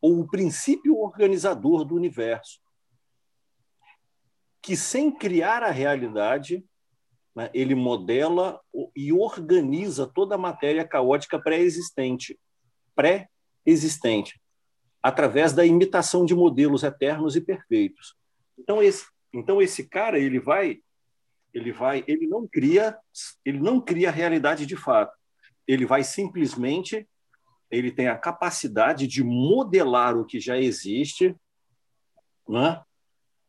ou 0.00 0.20
o 0.20 0.28
princípio 0.28 0.98
organizador 0.98 1.84
do 1.84 1.94
universo, 1.94 2.60
que 4.62 4.76
sem 4.76 5.10
criar 5.10 5.62
a 5.62 5.70
realidade, 5.70 6.64
né, 7.34 7.50
ele 7.52 7.74
modela 7.74 8.60
e 8.94 9.12
organiza 9.12 10.06
toda 10.06 10.36
a 10.36 10.38
matéria 10.38 10.86
caótica 10.86 11.38
pré-existente, 11.38 12.38
pré-existente, 12.94 14.40
através 15.02 15.52
da 15.52 15.66
imitação 15.66 16.24
de 16.24 16.34
modelos 16.34 16.82
eternos 16.84 17.34
e 17.34 17.40
perfeitos. 17.40 18.14
Então 18.56 18.82
esse, 18.82 19.04
então 19.32 19.60
esse 19.60 19.88
cara 19.88 20.18
ele 20.18 20.38
vai, 20.38 20.80
ele 21.52 21.72
vai, 21.72 22.04
ele 22.06 22.26
não 22.28 22.46
cria, 22.46 22.96
ele 23.44 23.58
não 23.58 23.80
cria 23.80 24.08
a 24.08 24.12
realidade 24.12 24.64
de 24.64 24.76
fato 24.76 25.20
ele 25.66 25.86
vai 25.86 26.02
simplesmente 26.02 27.08
ele 27.70 27.90
tem 27.90 28.08
a 28.08 28.18
capacidade 28.18 29.06
de 29.06 29.24
modelar 29.24 30.14
o 30.14 30.26
que 30.26 30.38
já 30.38 30.58
existe, 30.58 31.34
né? 32.46 32.82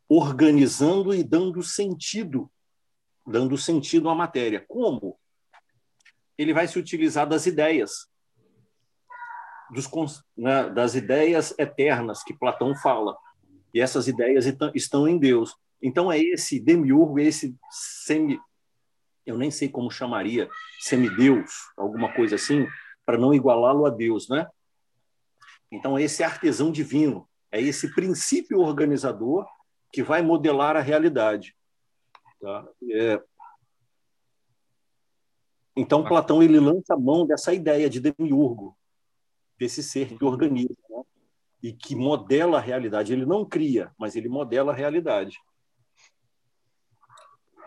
Organizando 0.08 1.14
e 1.14 1.24
dando 1.24 1.62
sentido, 1.62 2.50
dando 3.26 3.56
sentido 3.56 4.08
à 4.08 4.14
matéria. 4.14 4.64
Como? 4.68 5.18
Ele 6.36 6.52
vai 6.52 6.68
se 6.68 6.78
utilizar 6.78 7.26
das 7.28 7.46
ideias. 7.46 8.08
dos, 9.70 9.88
né, 10.36 10.68
das 10.70 10.94
ideias 10.94 11.54
eternas 11.58 12.22
que 12.22 12.38
Platão 12.38 12.74
fala. 12.76 13.16
E 13.72 13.80
essas 13.80 14.06
ideias 14.06 14.46
estão 14.74 15.08
em 15.08 15.18
Deus. 15.18 15.56
Então 15.82 16.10
é 16.10 16.18
esse 16.18 16.60
demiurgo, 16.60 17.18
esse 17.18 17.56
semi, 17.70 18.38
eu 19.26 19.36
nem 19.36 19.50
sei 19.50 19.68
como 19.68 19.90
chamaria, 19.90 20.48
semideus, 20.80 21.52
alguma 21.76 22.12
coisa 22.14 22.36
assim, 22.36 22.66
para 23.04 23.18
não 23.18 23.34
igualá-lo 23.34 23.84
a 23.84 23.90
Deus, 23.90 24.28
né? 24.28 24.46
Então 25.72 25.98
é 25.98 26.02
esse 26.02 26.22
artesão 26.22 26.70
divino, 26.70 27.28
é 27.50 27.60
esse 27.60 27.94
princípio 27.94 28.60
organizador 28.60 29.46
que 29.94 30.02
vai 30.02 30.22
modelar 30.22 30.76
a 30.76 30.80
realidade. 30.80 31.54
Tá? 32.40 32.68
É... 32.90 33.22
Então 35.76 36.04
Platão 36.04 36.42
ele 36.42 36.58
lança 36.58 36.94
a 36.94 36.98
mão 36.98 37.24
dessa 37.24 37.54
ideia 37.54 37.88
de 37.88 38.00
demiurgo, 38.00 38.76
desse 39.56 39.84
ser 39.84 40.18
que 40.18 40.24
organiza 40.24 40.74
né? 40.90 41.02
e 41.62 41.72
que 41.72 41.94
modela 41.94 42.58
a 42.58 42.60
realidade. 42.60 43.12
Ele 43.12 43.24
não 43.24 43.44
cria, 43.44 43.92
mas 43.96 44.16
ele 44.16 44.28
modela 44.28 44.72
a 44.72 44.74
realidade. 44.74 45.38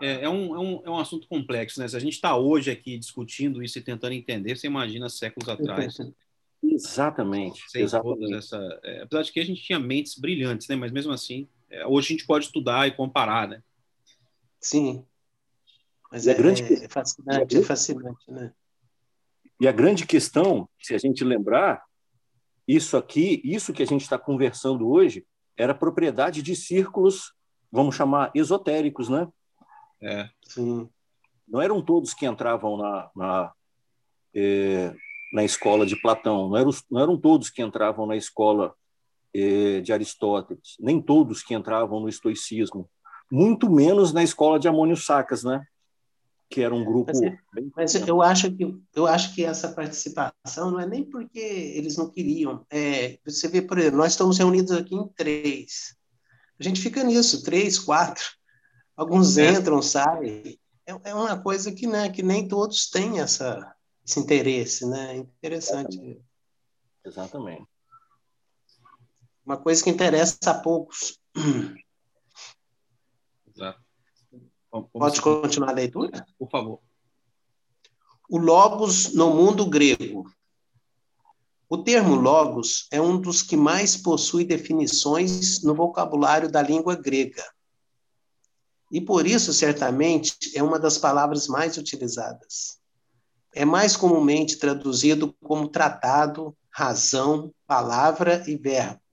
É, 0.02 0.24
é, 0.24 0.28
um, 0.28 0.54
é, 0.54 0.58
um, 0.58 0.82
é 0.84 0.90
um 0.90 0.98
assunto 0.98 1.26
complexo, 1.28 1.80
né? 1.80 1.88
Se 1.88 1.96
a 1.96 2.00
gente 2.00 2.12
está 2.12 2.36
hoje 2.36 2.70
aqui 2.70 2.98
discutindo 2.98 3.62
isso 3.62 3.78
e 3.78 3.82
tentando 3.82 4.12
entender, 4.12 4.54
você 4.54 4.66
imagina 4.66 5.08
séculos 5.08 5.48
atrás. 5.48 5.96
Exatamente. 6.62 7.64
Sem 7.70 7.82
exatamente. 7.82 8.34
Essa, 8.34 8.80
é, 8.84 9.02
apesar 9.02 9.22
de 9.22 9.32
que 9.32 9.40
a 9.40 9.44
gente 9.44 9.62
tinha 9.62 9.78
mentes 9.78 10.18
brilhantes, 10.18 10.68
né? 10.68 10.76
Mas 10.76 10.92
mesmo 10.92 11.10
assim, 11.10 11.48
hoje 11.86 12.08
a 12.08 12.16
gente 12.16 12.26
pode 12.26 12.46
estudar 12.46 12.86
e 12.86 12.92
comparar, 12.92 13.48
né? 13.48 13.62
Sim. 14.60 15.04
Mas 16.10 16.26
é, 16.26 16.34
grande... 16.34 16.62
é 16.62 16.88
fascinante, 16.88 17.56
é 17.58 17.62
fascinante, 17.62 18.30
né? 18.30 18.52
E 19.60 19.66
a 19.66 19.72
grande 19.72 20.06
questão, 20.06 20.68
se 20.80 20.94
a 20.94 20.98
gente 20.98 21.24
lembrar, 21.24 21.82
isso 22.66 22.96
aqui, 22.96 23.40
isso 23.44 23.72
que 23.72 23.82
a 23.82 23.86
gente 23.86 24.02
está 24.02 24.18
conversando 24.18 24.88
hoje, 24.88 25.26
era 25.56 25.74
propriedade 25.74 26.42
de 26.42 26.54
círculos, 26.54 27.34
vamos 27.70 27.96
chamar 27.96 28.30
esotéricos, 28.34 29.08
né? 29.08 29.28
É. 30.00 30.28
Sim. 30.44 30.88
Não 31.46 31.60
eram 31.60 31.82
todos 31.82 32.14
que 32.14 32.26
entravam 32.26 32.76
na, 32.76 33.10
na, 33.16 33.52
eh, 34.34 34.94
na 35.32 35.44
escola 35.44 35.84
de 35.84 36.00
Platão, 36.00 36.50
não 36.50 36.56
eram, 36.56 36.70
não 36.90 37.00
eram 37.00 37.18
todos 37.18 37.50
que 37.50 37.62
entravam 37.62 38.06
na 38.06 38.16
escola 38.16 38.74
de 39.82 39.92
Aristóteles, 39.92 40.76
nem 40.80 41.00
todos 41.00 41.42
que 41.42 41.54
entravam 41.54 42.00
no 42.00 42.08
estoicismo, 42.08 42.88
muito 43.30 43.70
menos 43.70 44.12
na 44.12 44.22
escola 44.22 44.58
de 44.58 44.68
Amônio 44.68 44.96
Sacas, 44.96 45.44
né? 45.44 45.64
que 46.48 46.62
era 46.62 46.74
um 46.74 46.84
grupo. 46.84 47.12
Mas, 47.14 47.70
mas 47.76 47.94
eu 48.08 48.22
acho 48.22 48.50
que 48.52 48.74
eu 48.94 49.06
acho 49.06 49.34
que 49.34 49.44
essa 49.44 49.68
participação 49.68 50.70
não 50.70 50.80
é 50.80 50.86
nem 50.86 51.04
porque 51.04 51.38
eles 51.38 51.96
não 51.96 52.08
queriam. 52.08 52.64
É, 52.70 53.18
você 53.24 53.48
vê, 53.48 53.60
por 53.60 53.78
exemplo, 53.78 53.98
nós 53.98 54.12
estamos 54.12 54.38
reunidos 54.38 54.72
aqui 54.72 54.94
em 54.94 55.06
três. 55.08 55.94
A 56.58 56.62
gente 56.62 56.80
fica 56.80 57.04
nisso, 57.04 57.42
três, 57.42 57.78
quatro. 57.78 58.24
Alguns 58.96 59.36
é. 59.36 59.52
entram, 59.52 59.80
saem. 59.82 60.58
É, 60.86 61.10
é 61.10 61.14
uma 61.14 61.38
coisa 61.40 61.70
que, 61.70 61.86
né, 61.86 62.08
que 62.08 62.22
nem 62.22 62.48
todos 62.48 62.88
têm 62.88 63.20
essa, 63.20 63.74
esse 64.04 64.18
interesse, 64.18 64.86
né? 64.86 65.16
Interessante. 65.16 65.96
Exatamente. 65.96 66.24
Exatamente. 67.04 67.77
Uma 69.48 69.56
coisa 69.56 69.82
que 69.82 69.88
interessa 69.88 70.36
a 70.44 70.52
poucos. 70.52 71.18
Exato. 73.56 73.80
Pode 74.92 75.22
continuar 75.22 75.70
a 75.70 75.72
leitura? 75.72 76.26
Por 76.38 76.50
favor. 76.50 76.82
O 78.28 78.36
logos 78.36 79.14
no 79.14 79.32
mundo 79.32 79.64
grego. 79.64 80.30
O 81.66 81.78
termo 81.78 82.14
logos 82.14 82.88
é 82.90 83.00
um 83.00 83.18
dos 83.18 83.40
que 83.40 83.56
mais 83.56 83.96
possui 83.96 84.44
definições 84.44 85.62
no 85.62 85.74
vocabulário 85.74 86.52
da 86.52 86.60
língua 86.60 86.94
grega. 86.94 87.50
E 88.92 89.00
por 89.00 89.26
isso, 89.26 89.54
certamente, 89.54 90.36
é 90.54 90.62
uma 90.62 90.78
das 90.78 90.98
palavras 90.98 91.48
mais 91.48 91.78
utilizadas. 91.78 92.78
É 93.54 93.64
mais 93.64 93.96
comumente 93.96 94.58
traduzido 94.58 95.34
como 95.42 95.68
tratado, 95.68 96.54
razão, 96.70 97.50
palavra 97.66 98.44
e 98.46 98.54
verbo. 98.54 99.07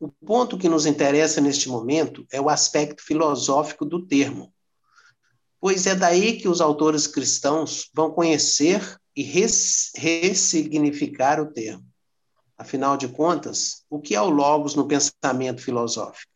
O 0.00 0.08
ponto 0.08 0.56
que 0.56 0.68
nos 0.68 0.86
interessa 0.86 1.40
neste 1.40 1.68
momento 1.68 2.24
é 2.30 2.40
o 2.40 2.48
aspecto 2.48 3.02
filosófico 3.02 3.84
do 3.84 4.06
termo, 4.06 4.54
pois 5.60 5.86
é 5.86 5.94
daí 5.94 6.38
que 6.38 6.48
os 6.48 6.60
autores 6.60 7.08
cristãos 7.08 7.90
vão 7.92 8.12
conhecer 8.12 8.80
e 9.16 9.24
res 9.24 9.90
ressignificar 9.96 11.40
o 11.40 11.52
termo. 11.52 11.84
Afinal 12.56 12.96
de 12.96 13.08
contas, 13.08 13.84
o 13.90 14.00
que 14.00 14.14
é 14.14 14.20
o 14.20 14.30
Logos 14.30 14.76
no 14.76 14.86
pensamento 14.86 15.60
filosófico? 15.60 16.32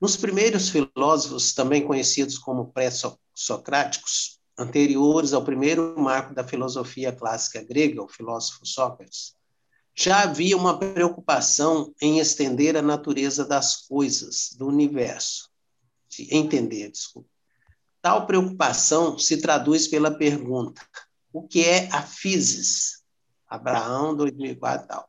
Nos 0.00 0.16
primeiros 0.16 0.70
filósofos, 0.70 1.52
também 1.52 1.86
conhecidos 1.86 2.38
como 2.38 2.72
pré-socráticos, 2.72 4.40
anteriores 4.58 5.32
ao 5.32 5.44
primeiro 5.44 5.98
marco 5.98 6.34
da 6.34 6.42
filosofia 6.42 7.12
clássica 7.12 7.62
grega, 7.62 8.02
o 8.02 8.08
filósofo 8.08 8.66
Sócrates, 8.66 9.36
já 9.94 10.22
havia 10.22 10.56
uma 10.56 10.78
preocupação 10.78 11.94
em 12.00 12.18
estender 12.18 12.76
a 12.76 12.82
natureza 12.82 13.44
das 13.44 13.86
coisas, 13.86 14.50
do 14.56 14.66
universo, 14.66 15.50
de 16.08 16.34
entender, 16.34 16.90
desculpa. 16.90 17.28
Tal 18.00 18.26
preocupação 18.26 19.18
se 19.18 19.40
traduz 19.40 19.86
pela 19.86 20.10
pergunta: 20.10 20.84
o 21.32 21.46
que 21.46 21.64
é 21.64 21.88
a 21.92 22.02
physis? 22.02 23.02
Abraão, 23.46 24.16
2004 24.16 24.88
tal. 24.88 25.08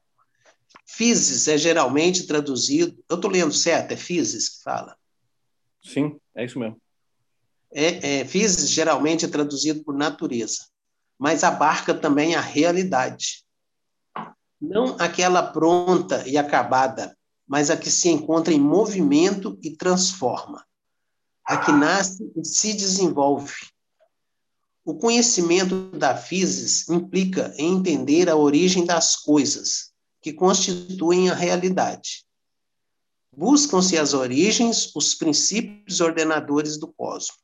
Physis 0.85 1.47
é 1.47 1.57
geralmente 1.57 2.27
traduzido. 2.27 3.03
Eu 3.09 3.15
estou 3.15 3.31
lendo 3.31 3.53
certo? 3.53 3.93
É 3.93 3.97
physis 3.97 4.49
que 4.49 4.63
fala? 4.63 4.95
Sim, 5.83 6.19
é 6.35 6.45
isso 6.45 6.59
mesmo. 6.59 6.79
É, 7.71 8.19
é, 8.19 8.25
physis 8.25 8.69
geralmente 8.69 9.25
é 9.25 9.27
traduzido 9.27 9.83
por 9.83 9.95
natureza, 9.95 10.67
mas 11.17 11.43
abarca 11.43 11.95
também 11.95 12.35
a 12.35 12.41
realidade. 12.41 13.42
Não 14.65 14.95
aquela 14.97 15.43
pronta 15.43 16.25
e 16.25 16.37
acabada, 16.37 17.17
mas 17.45 17.69
a 17.69 17.75
que 17.75 17.91
se 17.91 18.07
encontra 18.07 18.53
em 18.53 18.59
movimento 18.61 19.59
e 19.61 19.75
transforma. 19.75 20.65
A 21.45 21.57
que 21.57 21.73
nasce 21.73 22.31
e 22.33 22.45
se 22.45 22.73
desenvolve. 22.73 23.53
O 24.85 24.95
conhecimento 24.95 25.91
da 25.97 26.15
physis 26.15 26.87
implica 26.87 27.53
em 27.57 27.73
entender 27.73 28.29
a 28.29 28.37
origem 28.37 28.85
das 28.85 29.17
coisas, 29.17 29.91
que 30.21 30.31
constituem 30.31 31.29
a 31.29 31.33
realidade. 31.33 32.25
Buscam-se 33.35 33.97
as 33.97 34.13
origens, 34.13 34.95
os 34.95 35.13
princípios 35.13 35.99
ordenadores 35.99 36.79
do 36.79 36.87
cosmos. 36.87 37.37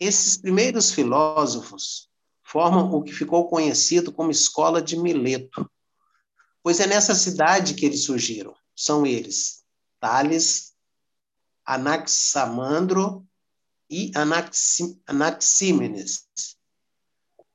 Esses 0.00 0.38
primeiros 0.38 0.90
filósofos 0.90 2.10
formam 2.52 2.92
o 2.92 3.02
que 3.02 3.14
ficou 3.14 3.48
conhecido 3.48 4.12
como 4.12 4.30
Escola 4.30 4.82
de 4.82 4.94
Mileto, 4.98 5.66
pois 6.62 6.80
é 6.80 6.86
nessa 6.86 7.14
cidade 7.14 7.72
que 7.72 7.86
eles 7.86 8.04
surgiram. 8.04 8.54
São 8.76 9.06
eles 9.06 9.64
Tales, 9.98 10.74
Anaximandro 11.64 13.26
e 13.88 14.12
Anaxímenes. 15.06 16.28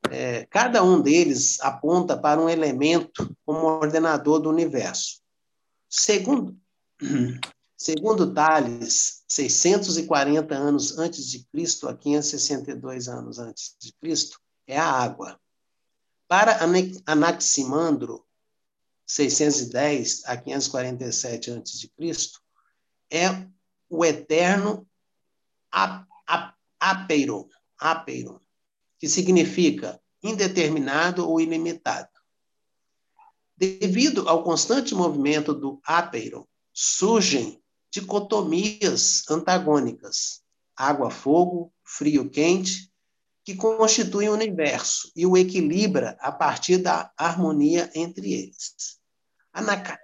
É, 0.09 0.47
cada 0.47 0.83
um 0.83 0.99
deles 0.99 1.59
aponta 1.59 2.17
para 2.17 2.41
um 2.41 2.49
elemento 2.49 3.37
como 3.45 3.67
ordenador 3.67 4.39
do 4.39 4.49
universo. 4.49 5.21
Segundo, 5.87 6.57
segundo 7.77 8.33
Tales, 8.33 9.23
640 9.27 10.55
anos 10.55 10.97
antes 10.97 11.29
de 11.29 11.45
Cristo 11.51 11.87
a 11.87 11.95
562 11.95 13.07
anos 13.09 13.37
antes 13.37 13.75
de 13.79 13.93
Cristo, 14.01 14.39
é 14.67 14.77
a 14.77 14.85
água. 14.85 15.39
Para 16.27 16.59
Anaximandro, 17.05 18.25
610 19.05 20.25
a 20.25 20.35
547 20.35 21.51
antes 21.51 21.79
de 21.79 21.87
Cristo, 21.87 22.41
é 23.09 23.47
o 23.89 24.03
eterno 24.03 24.85
apeiron, 26.79 27.47
apeiron 27.79 28.39
que 28.99 29.07
significa 29.07 30.01
indeterminado 30.21 31.27
ou 31.27 31.39
ilimitado. 31.39 32.09
Devido 33.55 34.27
ao 34.27 34.43
constante 34.43 34.93
movimento 34.93 35.53
do 35.53 35.79
ápero, 35.83 36.47
surgem 36.73 37.61
dicotomias 37.91 39.23
antagônicas: 39.29 40.43
água-fogo, 40.75 41.73
frio-quente, 41.83 42.86
que 43.47 43.55
constituem 43.55 44.27
o 44.27 44.33
universo 44.33 45.09
e 45.15 45.25
o 45.25 45.37
equilibra 45.37 46.17
a 46.19 46.33
partir 46.33 46.79
da 46.79 47.09
harmonia 47.15 47.89
entre 47.95 48.33
eles. 48.33 48.99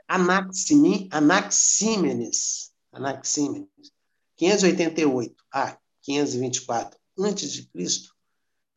Anaxímenes, 0.08 1.10
Anaxímenes, 2.94 3.68
588 4.38 5.36
a 5.52 5.78
524 6.04 6.98
a.C., 7.20 7.68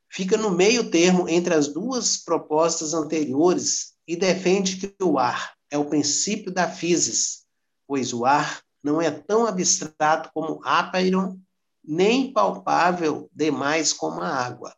fica 0.09 0.37
no 0.37 0.51
meio 0.51 0.91
termo 0.91 1.29
entre 1.29 1.55
as 1.55 1.69
duas 1.69 2.17
propostas 2.17 2.93
anteriores 2.93 3.95
e 4.05 4.17
defende 4.17 4.79
que 4.79 4.93
o 5.01 5.17
ar 5.17 5.55
é 5.71 5.79
o 5.79 5.85
princípio 5.85 6.51
da 6.53 6.69
física, 6.69 7.45
pois 7.87 8.13
o 8.13 8.25
ar 8.25 8.61
não 8.83 9.01
é 9.01 9.13
tão 9.13 9.47
abstrato 9.47 10.29
como 10.35 10.61
Apeiron, 10.65 11.39
nem 11.87 12.33
palpável 12.33 13.31
demais 13.33 13.93
como 13.93 14.21
a 14.21 14.29
água. 14.29 14.77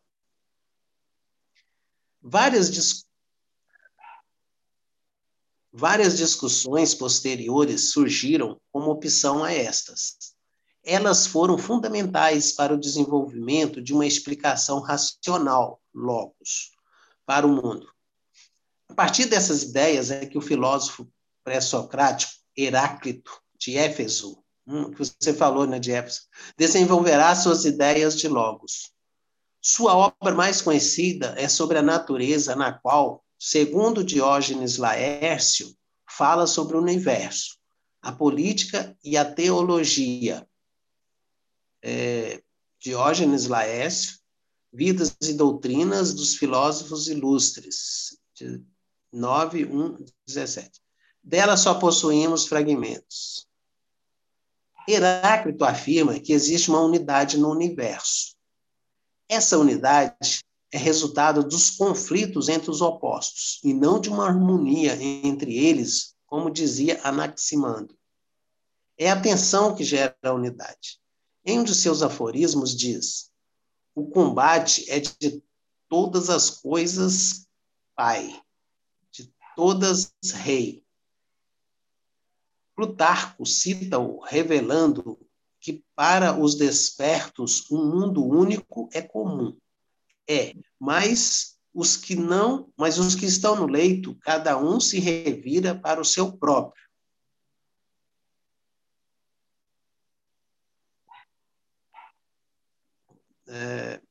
Várias, 2.21 2.69
dis... 2.69 3.05
Várias 5.71 6.17
discussões 6.17 6.93
posteriores 6.93 7.91
surgiram 7.91 8.59
como 8.71 8.91
opção 8.91 9.43
a 9.43 9.51
estas. 9.51 10.35
Elas 10.83 11.25
foram 11.25 11.57
fundamentais 11.57 12.51
para 12.51 12.73
o 12.73 12.79
desenvolvimento 12.79 13.81
de 13.81 13.93
uma 13.93 14.05
explicação 14.05 14.79
racional, 14.79 15.81
logos, 15.93 16.71
para 17.25 17.45
o 17.45 17.49
mundo. 17.49 17.91
A 18.87 18.93
partir 18.93 19.25
dessas 19.25 19.63
ideias 19.63 20.09
é 20.09 20.25
que 20.25 20.37
o 20.37 20.41
filósofo 20.41 21.07
pré-socrático 21.43 22.31
Heráclito 22.57 23.31
de 23.57 23.77
Éfeso, 23.77 24.43
hum, 24.69 24.91
que 24.91 24.99
você 24.99 25.33
falou, 25.33 25.65
né, 25.65 25.79
de 25.79 25.91
Éfeso, 25.91 26.21
desenvolverá 26.57 27.35
suas 27.35 27.65
ideias 27.65 28.15
de 28.15 28.27
logos. 28.27 28.93
Sua 29.61 29.95
obra 29.95 30.33
mais 30.33 30.61
conhecida 30.61 31.33
é 31.37 31.49
sobre 31.49 31.77
a 31.77 31.81
natureza, 31.81 32.55
na 32.55 32.71
qual, 32.71 33.25
segundo 33.37 34.03
Diógenes 34.03 34.77
Laércio, 34.77 35.75
fala 36.07 36.47
sobre 36.47 36.77
o 36.77 36.81
universo, 36.81 37.57
a 38.01 38.11
política 38.11 38.97
e 39.03 39.17
a 39.17 39.25
teologia. 39.25 40.47
É, 41.81 42.41
Diógenes 42.79 43.47
Laércio, 43.47 44.19
Vidas 44.71 45.17
e 45.21 45.33
Doutrinas 45.33 46.13
dos 46.13 46.35
Filósofos 46.35 47.07
Ilustres, 47.07 48.17
9, 49.11 49.65
1, 49.65 50.05
17. 50.25 50.81
Dela 51.21 51.57
só 51.57 51.73
possuímos 51.73 52.47
fragmentos. 52.47 53.48
Heráclito 54.87 55.63
afirma 55.63 56.19
que 56.19 56.33
existe 56.33 56.69
uma 56.69 56.81
unidade 56.81 57.37
no 57.37 57.49
universo. 57.49 58.35
Essa 59.27 59.57
unidade 59.57 60.43
é 60.71 60.77
resultado 60.77 61.43
dos 61.43 61.71
conflitos 61.71 62.49
entre 62.49 62.69
os 62.69 62.81
opostos, 62.81 63.59
e 63.63 63.73
não 63.73 63.99
de 63.99 64.09
uma 64.09 64.27
harmonia 64.27 64.95
entre 65.01 65.57
eles, 65.57 66.15
como 66.25 66.49
dizia 66.49 66.99
Anaximandro. 67.03 67.97
É 68.97 69.09
a 69.09 69.19
tensão 69.19 69.75
que 69.75 69.83
gera 69.83 70.15
a 70.23 70.33
unidade. 70.33 70.99
Em 71.45 71.59
um 71.59 71.63
de 71.63 71.73
seus 71.73 72.01
aforismos 72.01 72.75
diz: 72.75 73.31
o 73.95 74.07
combate 74.07 74.89
é 74.89 74.99
de 74.99 75.43
todas 75.87 76.29
as 76.29 76.49
coisas 76.49 77.47
pai, 77.95 78.39
de 79.11 79.33
todas 79.55 80.13
rei. 80.33 80.83
Plutarco 82.79 83.45
cita-o 83.45 84.21
revelando 84.21 85.19
que 85.59 85.83
para 85.93 86.39
os 86.39 86.55
despertos 86.55 87.69
um 87.69 87.83
mundo 87.83 88.25
único 88.25 88.87
é 88.93 89.01
comum. 89.01 89.59
É, 90.25 90.53
mas 90.79 91.59
os 91.73 91.97
que 91.97 92.15
não, 92.15 92.71
mas 92.77 92.97
os 92.97 93.15
que 93.15 93.25
estão 93.25 93.57
no 93.57 93.65
leito, 93.65 94.17
cada 94.21 94.57
um 94.57 94.79
se 94.79 94.97
revira 94.97 95.77
para 95.77 95.99
o 95.99 96.05
seu 96.05 96.31
próprio. 96.31 96.81
É, 103.49 104.01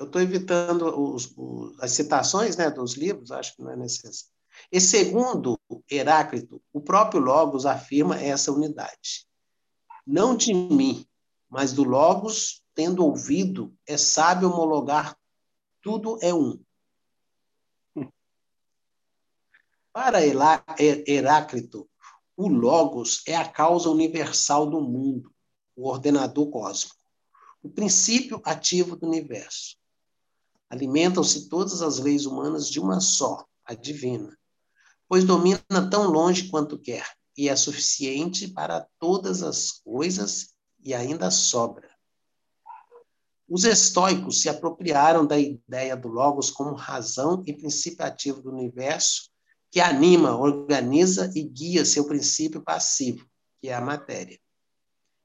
eu 0.00 0.06
estou 0.06 0.20
evitando 0.20 0.82
os, 1.00 1.32
os, 1.36 1.78
as 1.80 1.92
citações 1.92 2.56
né, 2.56 2.72
dos 2.72 2.94
livros, 2.94 3.30
acho 3.30 3.54
que 3.54 3.62
não 3.62 3.70
é 3.70 3.76
necessário. 3.76 4.35
E 4.70 4.80
segundo 4.80 5.58
Heráclito, 5.90 6.62
o 6.72 6.80
próprio 6.80 7.20
Logos 7.20 7.64
afirma 7.66 8.20
essa 8.20 8.50
unidade. 8.50 9.26
Não 10.06 10.36
de 10.36 10.52
mim, 10.52 11.06
mas 11.48 11.72
do 11.72 11.84
Logos, 11.84 12.62
tendo 12.74 13.04
ouvido, 13.04 13.74
é 13.86 13.96
sábio 13.96 14.50
homologar 14.50 15.16
tudo 15.80 16.18
é 16.20 16.34
um. 16.34 16.60
Para 19.92 20.18
Heráclito, 20.76 21.88
o 22.36 22.48
Logos 22.48 23.22
é 23.26 23.36
a 23.36 23.48
causa 23.48 23.88
universal 23.88 24.68
do 24.68 24.80
mundo, 24.80 25.32
o 25.76 25.88
ordenador 25.88 26.50
cósmico, 26.50 26.96
o 27.62 27.70
princípio 27.70 28.42
ativo 28.44 28.96
do 28.96 29.06
universo. 29.06 29.76
Alimentam-se 30.68 31.48
todas 31.48 31.80
as 31.80 31.98
leis 31.98 32.26
humanas 32.26 32.68
de 32.68 32.80
uma 32.80 33.00
só, 33.00 33.46
a 33.64 33.72
divina 33.72 34.36
pois 35.08 35.24
domina 35.24 35.90
tão 35.90 36.10
longe 36.10 36.48
quanto 36.48 36.78
quer, 36.78 37.06
e 37.36 37.48
é 37.48 37.56
suficiente 37.56 38.48
para 38.48 38.86
todas 38.98 39.42
as 39.42 39.70
coisas 39.70 40.54
e 40.82 40.94
ainda 40.94 41.30
sobra. 41.30 41.88
Os 43.48 43.64
estoicos 43.64 44.40
se 44.40 44.48
apropriaram 44.48 45.24
da 45.24 45.38
ideia 45.38 45.96
do 45.96 46.08
Logos 46.08 46.50
como 46.50 46.74
razão 46.74 47.42
e 47.46 47.52
princípio 47.52 48.04
ativo 48.04 48.42
do 48.42 48.50
universo, 48.50 49.30
que 49.70 49.80
anima, 49.80 50.36
organiza 50.36 51.30
e 51.34 51.42
guia 51.42 51.84
seu 51.84 52.06
princípio 52.06 52.60
passivo, 52.62 53.24
que 53.60 53.68
é 53.68 53.74
a 53.74 53.80
matéria. 53.80 54.40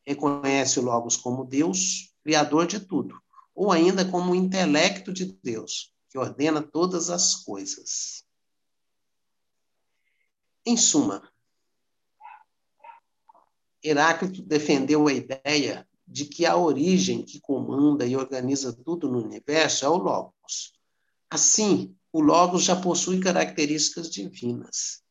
Reconhece 0.06 0.80
o 0.80 0.84
Logos 0.84 1.18
como 1.18 1.46
Deus, 1.46 2.14
criador 2.24 2.68
de 2.68 2.80
tudo, 2.80 3.20
ou 3.56 3.72
ainda 3.72 4.06
como 4.06 4.34
o 4.34 4.36
intelecto 4.36 5.12
de 5.12 5.38
Deus, 5.42 5.92
que 6.10 6.18
ordena 6.18 6.62
todas 6.62 7.10
as 7.10 7.36
coisas. 7.36 8.24
Em 10.66 10.78
suma, 10.78 11.24
Heráclito 13.84 14.44
defendeu 14.44 15.08
a 15.08 15.14
ideia 15.14 15.88
de 16.08 16.26
que 16.26 16.46
a 16.46 16.56
origem 16.56 17.24
que 17.24 17.40
comanda 17.40 18.06
e 18.06 18.16
organiza 18.16 18.72
tudo 18.72 19.10
no 19.10 19.24
universo 19.24 19.86
é 19.86 19.90
o 19.90 19.98
Logos. 19.98 20.74
Assim, 21.30 21.96
o 22.14 22.22
Logos 22.22 22.64
já 22.64 22.76
possui 22.76 23.20
características 23.20 24.10
divinas. 24.10 25.02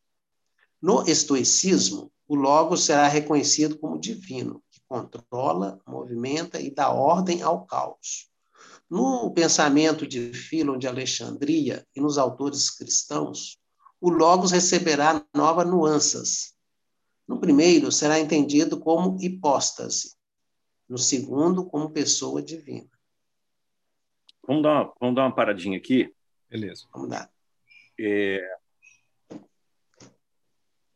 No 0.81 1.03
estoicismo, 1.09 2.13
o 2.29 2.37
Logos 2.37 2.85
será 2.85 3.09
reconhecido 3.09 3.79
como 3.79 3.99
divino, 3.99 4.63
que 4.71 4.81
controla, 4.87 5.81
movimenta 5.87 6.61
e 6.61 6.71
dá 6.71 6.91
ordem 6.91 7.43
ao 7.43 7.67
caos. 7.67 8.31
No 8.89 9.33
pensamento 9.33 10.07
de 10.07 10.33
Filon 10.33 10.79
de 10.79 10.87
Alexandria 10.87 11.87
e 11.95 12.01
nos 12.01 12.19
autores 12.19 12.71
cristãos, 12.71 13.59
o 14.01 14.09
Logos 14.09 14.51
receberá 14.51 15.25
novas 15.35 15.67
nuances. 15.67 16.57
No 17.29 17.39
primeiro, 17.39 17.93
será 17.93 18.19
entendido 18.19 18.81
como 18.81 19.21
hipóstase. 19.21 20.17
No 20.89 20.99
segundo, 20.99 21.67
como 21.67 21.91
pessoa 21.91 22.43
divina. 22.43 22.91
Vamos 24.47 24.63
dar 24.63 24.83
uma, 24.83 24.95
vamos 24.99 25.15
dar 25.15 25.23
uma 25.23 25.35
paradinha 25.35 25.79
aqui. 25.79 26.13
Beleza. 26.49 26.89
Vamos 26.93 27.11
dar. 27.11 27.31
É... 27.99 28.41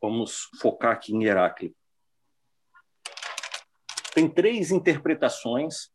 Vamos 0.01 0.49
focar 0.59 0.93
aqui 0.93 1.13
em 1.13 1.23
Heráclito. 1.23 1.75
Tem 4.13 4.29
três 4.29 4.71
interpretações 4.71 5.89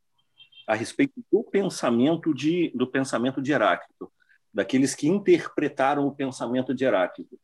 a 0.67 0.75
respeito 0.75 1.15
do 1.31 1.43
pensamento 1.43 2.33
de, 2.33 2.71
do 2.75 2.87
pensamento 2.87 3.43
de 3.43 3.53
Heráclito 3.53 4.11
daqueles 4.53 4.95
que 4.95 5.09
interpretaram 5.09 6.07
o 6.07 6.15
pensamento 6.15 6.75
de 6.75 6.85
Heráclito. 6.85 7.39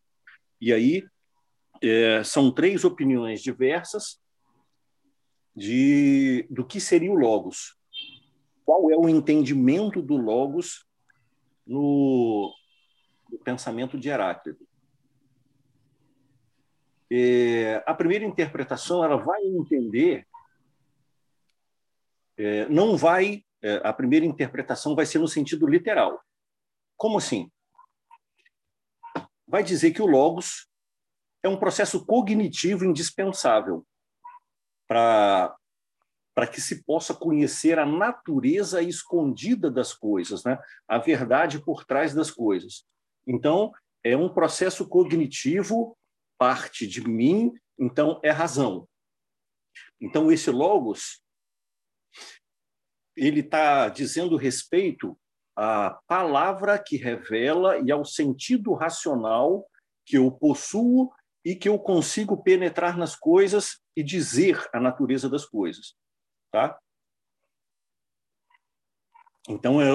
E 0.60 0.72
aí 0.72 1.04
é, 1.82 2.22
são 2.24 2.50
três 2.50 2.84
opiniões 2.84 3.42
diversas 3.42 4.20
de 5.54 6.46
do 6.50 6.64
que 6.64 6.80
seria 6.80 7.10
o 7.10 7.14
logos. 7.14 7.76
Qual 8.64 8.90
é 8.90 8.96
o 8.96 9.08
entendimento 9.08 10.02
do 10.02 10.16
logos 10.16 10.86
no, 11.66 12.52
no 13.30 13.38
pensamento 13.38 13.98
de 13.98 14.08
Heráclito? 14.08 14.66
É, 17.10 17.82
a 17.86 17.94
primeira 17.94 18.24
interpretação 18.24 19.04
ela 19.04 19.16
vai 19.16 19.40
entender, 19.44 20.26
é, 22.36 22.68
não 22.68 22.96
vai, 22.96 23.44
é, 23.62 23.80
a 23.84 23.92
primeira 23.92 24.26
interpretação 24.26 24.96
vai 24.96 25.06
ser 25.06 25.20
no 25.20 25.28
sentido 25.28 25.68
literal. 25.68 26.20
Como 26.96 27.18
assim? 27.18 27.50
Vai 29.46 29.62
dizer 29.62 29.92
que 29.92 30.02
o 30.02 30.06
logos 30.06 30.68
é 31.42 31.48
um 31.48 31.58
processo 31.58 32.04
cognitivo 32.04 32.84
indispensável 32.84 33.86
para 34.88 35.56
para 36.34 36.46
que 36.46 36.60
se 36.60 36.84
possa 36.84 37.14
conhecer 37.14 37.78
a 37.78 37.86
natureza 37.86 38.82
escondida 38.82 39.70
das 39.70 39.94
coisas, 39.94 40.44
né? 40.44 40.58
a 40.86 40.98
verdade 40.98 41.58
por 41.58 41.86
trás 41.86 42.12
das 42.12 42.30
coisas. 42.30 42.84
Então, 43.26 43.72
é 44.04 44.14
um 44.14 44.28
processo 44.28 44.86
cognitivo, 44.86 45.96
parte 46.38 46.86
de 46.86 47.00
mim, 47.00 47.54
então 47.78 48.20
é 48.22 48.30
razão. 48.30 48.86
Então, 49.98 50.30
esse 50.30 50.50
logos, 50.50 51.22
ele 53.16 53.40
está 53.40 53.88
dizendo 53.88 54.36
respeito 54.36 55.18
a 55.56 55.98
palavra 56.06 56.78
que 56.78 56.96
revela 56.96 57.78
e 57.78 57.90
ao 57.90 58.04
sentido 58.04 58.74
racional 58.74 59.66
que 60.04 60.18
eu 60.18 60.30
possuo 60.30 61.10
e 61.44 61.56
que 61.56 61.68
eu 61.68 61.78
consigo 61.78 62.42
penetrar 62.42 62.98
nas 62.98 63.16
coisas 63.16 63.80
e 63.96 64.02
dizer 64.02 64.68
a 64.72 64.78
natureza 64.78 65.30
das 65.30 65.46
coisas, 65.46 65.96
tá? 66.52 66.78
Então, 69.48 69.80
é, 69.80 69.86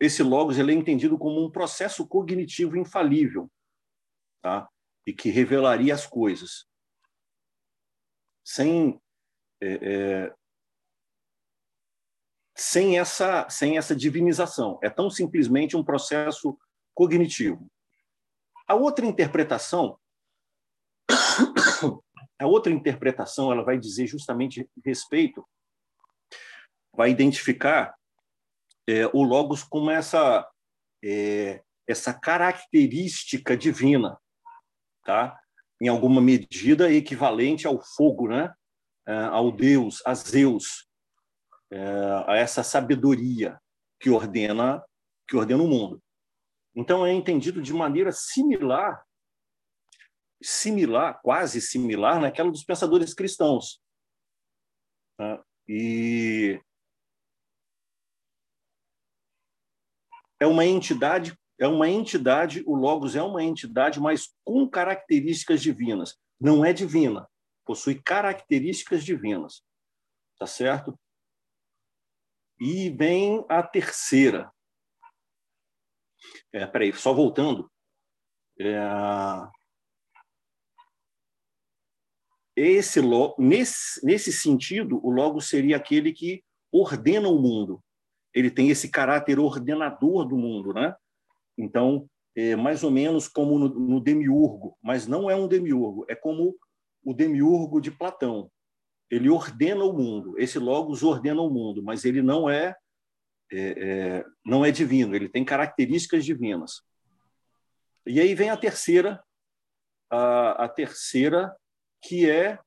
esse 0.00 0.22
logos 0.22 0.58
ele 0.58 0.72
é 0.72 0.74
entendido 0.74 1.16
como 1.16 1.44
um 1.44 1.50
processo 1.50 2.06
cognitivo 2.06 2.76
infalível, 2.76 3.50
tá? 4.42 4.68
E 5.06 5.12
que 5.12 5.30
revelaria 5.30 5.94
as 5.94 6.06
coisas. 6.06 6.66
Sem 8.44 9.00
é, 9.62 9.74
é, 9.74 10.34
sem 12.56 12.98
essa 12.98 13.48
sem 13.48 13.76
essa 13.76 13.94
divinização. 13.94 14.78
É 14.82 14.88
tão 14.88 15.10
simplesmente 15.10 15.76
um 15.76 15.84
processo 15.84 16.58
cognitivo. 16.94 17.66
A 18.66 18.74
outra 18.74 19.04
interpretação 19.04 19.98
a 22.38 22.46
outra 22.46 22.72
interpretação 22.72 23.52
ela 23.52 23.62
vai 23.62 23.78
dizer 23.78 24.06
justamente 24.06 24.68
respeito, 24.84 25.46
vai 26.94 27.10
identificar 27.10 27.94
é, 28.88 29.06
o 29.08 29.22
logos 29.22 29.62
como 29.62 29.90
essa 29.90 30.48
é, 31.04 31.62
essa 31.86 32.12
característica 32.12 33.56
divina, 33.56 34.18
tá? 35.04 35.38
Em 35.80 35.88
alguma 35.88 36.20
medida 36.20 36.90
equivalente 36.90 37.66
ao 37.66 37.80
fogo, 37.80 38.28
né? 38.28 38.52
É, 39.06 39.14
ao 39.26 39.52
Deus, 39.52 40.02
a 40.04 40.14
Zeus, 40.14 40.85
a 42.26 42.36
essa 42.36 42.62
sabedoria 42.62 43.60
que 44.00 44.10
ordena 44.10 44.84
que 45.26 45.36
ordena 45.36 45.62
o 45.62 45.68
mundo. 45.68 46.02
Então 46.74 47.04
é 47.04 47.12
entendido 47.12 47.60
de 47.60 47.72
maneira 47.72 48.12
similar, 48.12 49.04
similar, 50.42 51.20
quase 51.22 51.60
similar 51.60 52.20
naquela 52.20 52.50
dos 52.50 52.64
pensadores 52.64 53.14
cristãos. 53.14 53.80
Tá? 55.16 55.42
E 55.66 56.60
é 60.38 60.46
uma 60.46 60.64
entidade, 60.64 61.36
é 61.58 61.66
uma 61.66 61.88
entidade, 61.88 62.62
o 62.66 62.76
Logos 62.76 63.16
é 63.16 63.22
uma 63.22 63.42
entidade, 63.42 63.98
mas 63.98 64.34
com 64.44 64.68
características 64.68 65.62
divinas. 65.62 66.16
Não 66.38 66.64
é 66.64 66.72
divina, 66.72 67.26
possui 67.64 68.00
características 68.00 69.02
divinas. 69.02 69.64
Tá 70.38 70.46
certo? 70.46 70.96
E 72.60 72.90
vem 72.90 73.44
a 73.48 73.62
terceira. 73.62 74.50
É, 76.52 76.66
peraí, 76.66 76.92
só 76.92 77.12
voltando. 77.12 77.70
É, 78.58 78.78
esse, 82.56 83.00
nesse, 83.38 84.04
nesse 84.04 84.32
sentido, 84.32 84.98
o 85.04 85.10
Logos 85.10 85.48
seria 85.48 85.76
aquele 85.76 86.12
que 86.12 86.42
ordena 86.72 87.28
o 87.28 87.38
mundo, 87.38 87.82
ele 88.34 88.50
tem 88.50 88.70
esse 88.70 88.90
caráter 88.90 89.38
ordenador 89.38 90.26
do 90.26 90.36
mundo, 90.36 90.72
né? 90.72 90.94
Então, 91.56 92.08
é 92.34 92.54
mais 92.54 92.84
ou 92.84 92.90
menos 92.90 93.28
como 93.28 93.58
no, 93.58 93.68
no 93.68 94.00
demiurgo, 94.00 94.76
mas 94.82 95.06
não 95.06 95.30
é 95.30 95.34
um 95.34 95.48
demiurgo, 95.48 96.04
é 96.08 96.14
como 96.14 96.54
o 97.02 97.14
demiurgo 97.14 97.80
de 97.80 97.90
Platão. 97.90 98.50
Ele 99.10 99.28
ordena 99.30 99.84
o 99.84 99.92
mundo, 99.92 100.38
esse 100.38 100.58
logos 100.58 101.02
ordena 101.02 101.40
o 101.40 101.50
mundo, 101.50 101.82
mas 101.82 102.04
ele 102.04 102.22
não 102.22 102.50
é, 102.50 102.74
é, 103.52 103.58
é 103.58 104.24
não 104.44 104.64
é 104.64 104.70
divino, 104.70 105.14
ele 105.14 105.28
tem 105.28 105.44
características 105.44 106.24
divinas. 106.24 106.82
E 108.04 108.20
aí 108.20 108.34
vem 108.34 108.50
a 108.50 108.56
terceira, 108.56 109.22
a, 110.10 110.64
a 110.64 110.68
terceira 110.68 111.56
que 112.02 112.28
é, 112.28 112.58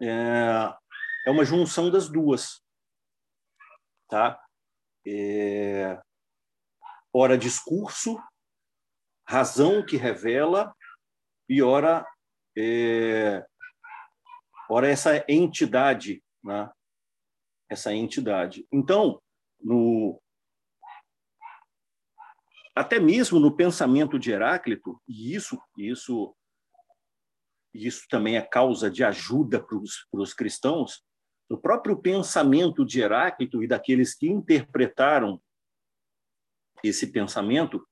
é 0.00 0.74
é 1.26 1.30
uma 1.30 1.44
junção 1.44 1.90
das 1.90 2.06
duas 2.06 2.62
tá? 4.14 4.40
É... 5.06 6.00
Ora 7.12 7.36
discurso, 7.36 8.16
razão 9.28 9.84
que 9.84 9.96
revela 9.96 10.74
e 11.48 11.62
ora 11.62 12.06
é... 12.56 13.44
ora 14.68 14.88
essa 14.88 15.24
entidade, 15.28 16.22
né? 16.42 16.70
Essa 17.68 17.92
entidade. 17.94 18.66
Então, 18.72 19.20
no 19.60 20.20
até 22.76 22.98
mesmo 22.98 23.38
no 23.38 23.54
pensamento 23.54 24.18
de 24.18 24.32
Heráclito, 24.32 25.00
e 25.06 25.32
isso, 25.32 25.62
isso, 25.78 26.36
isso 27.72 28.04
também 28.08 28.36
é 28.36 28.42
causa 28.42 28.90
de 28.90 29.04
ajuda 29.04 29.64
para 29.64 29.78
os 30.12 30.34
cristãos, 30.34 31.04
no 31.48 31.60
próprio 31.60 31.96
pensamento 31.96 32.84
de 32.84 33.00
Heráclito 33.00 33.62
e 33.62 33.68
daqueles 33.68 34.14
que 34.14 34.28
interpretaram 34.28 35.40
esse 36.82 37.12
pensamento, 37.12 37.86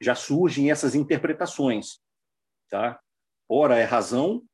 já 0.00 0.14
surgem 0.14 0.70
essas 0.70 0.94
interpretações, 0.94 2.00
tá? 2.68 3.00
Ora 3.48 3.78
é 3.78 3.84
razão, 3.84 4.46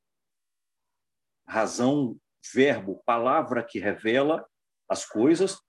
razão, 1.46 2.18
verbo, 2.52 3.02
palavra 3.04 3.62
que 3.62 3.78
revela 3.78 4.46
as 4.88 5.04
coisas, 5.04 5.60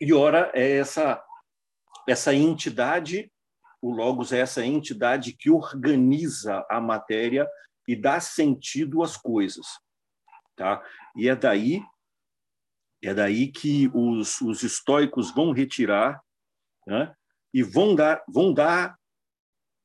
e 0.00 0.12
ora 0.12 0.50
é 0.54 0.78
essa 0.78 1.22
essa 2.08 2.32
entidade, 2.32 3.32
o 3.82 3.90
logos 3.90 4.32
é 4.32 4.38
essa 4.38 4.64
entidade 4.64 5.32
que 5.32 5.50
organiza 5.50 6.64
a 6.70 6.80
matéria 6.80 7.48
e 7.88 7.96
dá 7.96 8.20
sentido 8.20 9.02
às 9.02 9.16
coisas. 9.16 9.66
Tá? 10.54 10.84
E 11.16 11.28
é 11.28 11.34
daí 11.34 11.82
é 13.02 13.12
daí 13.12 13.50
que 13.50 13.88
os, 13.92 14.40
os 14.40 14.62
estoicos 14.62 15.32
vão 15.34 15.52
retirar 15.52 16.20
né? 16.86 17.14
e 17.52 17.62
vão 17.62 17.94
dar 17.94 18.24
vão 18.28 18.54
dar 18.54 18.96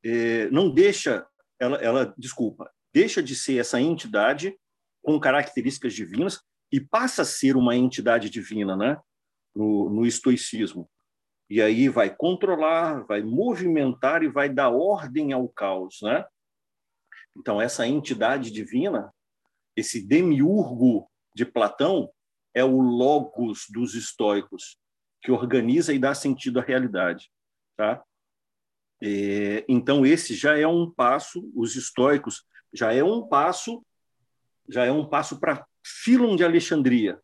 é, 0.03 0.49
não 0.49 0.73
deixa 0.73 1.27
ela, 1.59 1.77
ela 1.77 2.13
desculpa 2.17 2.71
deixa 2.93 3.21
de 3.21 3.35
ser 3.35 3.59
essa 3.59 3.79
entidade 3.79 4.57
com 5.01 5.19
características 5.19 5.93
divinas 5.93 6.41
e 6.71 6.79
passa 6.79 7.23
a 7.23 7.25
ser 7.25 7.55
uma 7.55 7.75
entidade 7.75 8.29
divina, 8.29 8.75
né? 8.75 8.97
No, 9.55 9.89
no 9.89 10.05
estoicismo. 10.05 10.89
E 11.49 11.61
aí 11.61 11.89
vai 11.89 12.13
controlar, 12.15 13.05
vai 13.05 13.21
movimentar 13.21 14.23
e 14.23 14.29
vai 14.29 14.47
dar 14.47 14.69
ordem 14.69 15.33
ao 15.33 15.49
caos, 15.49 15.99
né? 16.01 16.25
Então 17.35 17.61
essa 17.61 17.85
entidade 17.85 18.51
divina 18.51 19.11
esse 19.75 20.05
demiurgo 20.05 21.09
de 21.35 21.45
Platão 21.45 22.11
é 22.53 22.63
o 22.63 22.81
logos 22.81 23.65
dos 23.69 23.95
estoicos, 23.95 24.77
que 25.21 25.31
organiza 25.31 25.93
e 25.93 25.99
dá 25.99 26.13
sentido 26.13 26.59
à 26.59 26.63
realidade. 26.63 27.31
Tá? 27.77 28.03
É, 29.01 29.63
então, 29.67 30.05
esse 30.05 30.35
já 30.35 30.57
é 30.57 30.67
um 30.67 30.89
passo, 30.91 31.49
os 31.55 31.75
estoicos, 31.75 32.43
já 32.73 32.93
é 32.93 33.03
um 33.03 33.27
passo, 33.27 33.83
já 34.69 34.85
é 34.85 34.91
um 34.91 35.07
passo 35.07 35.39
para 35.39 35.65
Filon 35.83 36.35
de 36.35 36.43
Alexandria. 36.43 37.19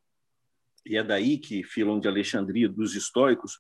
E 0.86 0.98
é 0.98 1.04
daí 1.04 1.38
que 1.38 1.64
Filon 1.64 2.00
de 2.00 2.08
Alexandria, 2.08 2.68
dos 2.68 2.95
estoicos, 2.95 3.60